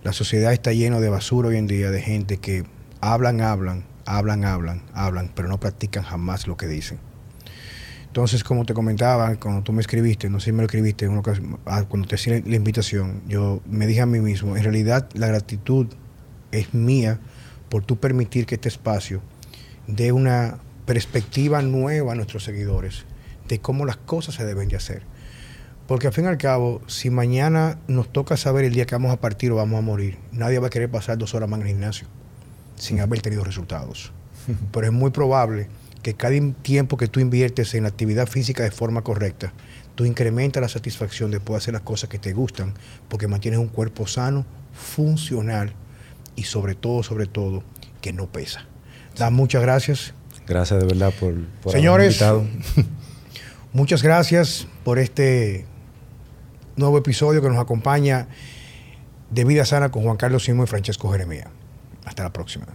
La 0.04 0.12
sociedad 0.12 0.52
está 0.52 0.74
llena 0.74 1.00
de 1.00 1.10
basura 1.10 1.50
hoy 1.50 1.58
en 1.58 1.68
día, 1.68 1.90
de 1.90 2.02
gente 2.02 2.38
que 2.38 2.66
hablan, 3.00 3.40
hablan, 3.42 3.86
hablan, 4.06 4.44
hablan, 4.44 4.84
hablan, 4.94 5.32
pero 5.34 5.48
no 5.48 5.60
practican 5.60 6.04
jamás 6.04 6.48
lo 6.48 6.58
que 6.58 6.68
dicen. 6.68 7.00
Entonces, 8.08 8.44
como 8.44 8.66
te 8.66 8.74
comentaba, 8.74 9.36
cuando 9.38 9.64
tú 9.64 9.72
me 9.74 9.82
escribiste, 9.82 10.30
no 10.30 10.40
sé 10.40 10.46
si 10.46 10.52
me 10.52 10.60
lo 10.60 10.66
escribiste, 10.66 11.10
ah, 11.66 11.84
cuando 11.88 12.08
te 12.08 12.16
hacía 12.16 12.42
la 12.46 12.56
invitación, 12.56 13.24
yo 13.28 13.62
me 13.66 13.88
dije 13.88 14.02
a 14.02 14.06
mí 14.06 14.20
mismo, 14.20 14.56
en 14.56 14.64
realidad 14.64 15.10
la 15.14 15.28
gratitud 15.28 15.88
es 16.52 16.74
mía 16.74 17.20
por 17.70 17.84
tú 17.84 17.98
permitir 17.98 18.46
que 18.46 18.56
este 18.56 18.70
espacio 18.70 19.22
dé 19.88 20.12
una 20.12 20.60
perspectiva 20.86 21.62
nueva 21.62 22.12
a 22.12 22.16
nuestros 22.16 22.44
seguidores 22.44 23.06
de 23.48 23.60
cómo 23.60 23.86
las 23.86 23.98
cosas 23.98 24.36
se 24.36 24.46
deben 24.46 24.68
de 24.70 24.76
hacer. 24.76 25.04
Porque 25.88 26.08
al 26.08 26.14
fin 26.14 26.26
y 26.26 26.28
al 26.28 26.38
cabo, 26.38 26.82
si 26.88 27.10
mañana 27.10 27.78
nos 27.88 28.12
toca 28.12 28.38
saber 28.38 28.66
el 28.66 28.74
día 28.74 28.86
que 28.86 28.96
vamos 28.96 29.12
a 29.12 29.20
partir 29.20 29.52
o 29.52 29.56
vamos 29.56 29.78
a 29.78 29.82
morir, 29.82 30.18
nadie 30.32 30.60
va 30.60 30.68
a 30.68 30.70
querer 30.70 30.90
pasar 30.90 31.18
dos 31.18 31.34
horas 31.36 31.50
más 31.50 31.60
en 31.60 31.68
el 31.68 31.74
gimnasio 31.74 32.08
sin 32.76 33.00
haber 33.00 33.22
tenido 33.22 33.44
resultados. 33.44 34.12
Pero 34.72 34.88
es 34.88 34.94
muy 34.94 35.12
probable 35.12 35.68
que 36.02 36.14
cada 36.16 36.36
tiempo 36.62 36.98
que 36.98 37.08
tú 37.08 37.20
inviertes 37.20 37.74
en 37.76 37.84
la 37.84 37.90
actividad 37.90 38.28
física 38.28 38.64
de 38.64 38.72
forma 38.72 39.02
correcta, 39.04 39.54
tú 39.96 40.06
incrementas 40.06 40.62
la 40.62 40.70
satisfacción 40.70 41.32
de 41.32 41.40
poder 41.40 41.62
hacer 41.62 41.74
las 41.74 41.84
cosas 41.84 42.10
que 42.10 42.20
te 42.20 42.34
gustan, 42.34 42.74
porque 43.08 43.28
mantienes 43.28 43.60
un 43.60 43.70
cuerpo 43.70 44.06
sano, 44.06 44.46
funcional 44.74 45.74
y 46.36 46.44
sobre 46.44 46.76
todo, 46.76 47.04
sobre 47.04 47.26
todo, 47.26 47.64
que 48.02 48.12
no 48.12 48.28
pesa. 48.28 48.66
Da 49.18 49.30
muchas 49.30 49.62
gracias. 49.62 50.14
Gracias 50.46 50.80
de 50.80 50.86
verdad 50.86 51.14
por, 51.18 51.36
por 51.62 51.72
Señores, 51.72 52.22
muchas 53.74 54.04
gracias 54.04 54.68
por 54.84 55.00
este 55.00 55.66
nuevo 56.76 56.98
episodio 56.98 57.42
que 57.42 57.50
nos 57.50 57.60
acompaña 57.60 58.28
de 59.30 59.44
Vida 59.46 59.66
Sana 59.66 59.90
con 59.90 60.04
Juan 60.04 60.18
Carlos 60.18 60.44
Simo 60.44 60.64
y 60.64 60.68
Francesco 60.68 61.12
Jeremía. 61.12 61.50
Hasta 62.06 62.24
la 62.24 62.34
próxima. 62.34 62.68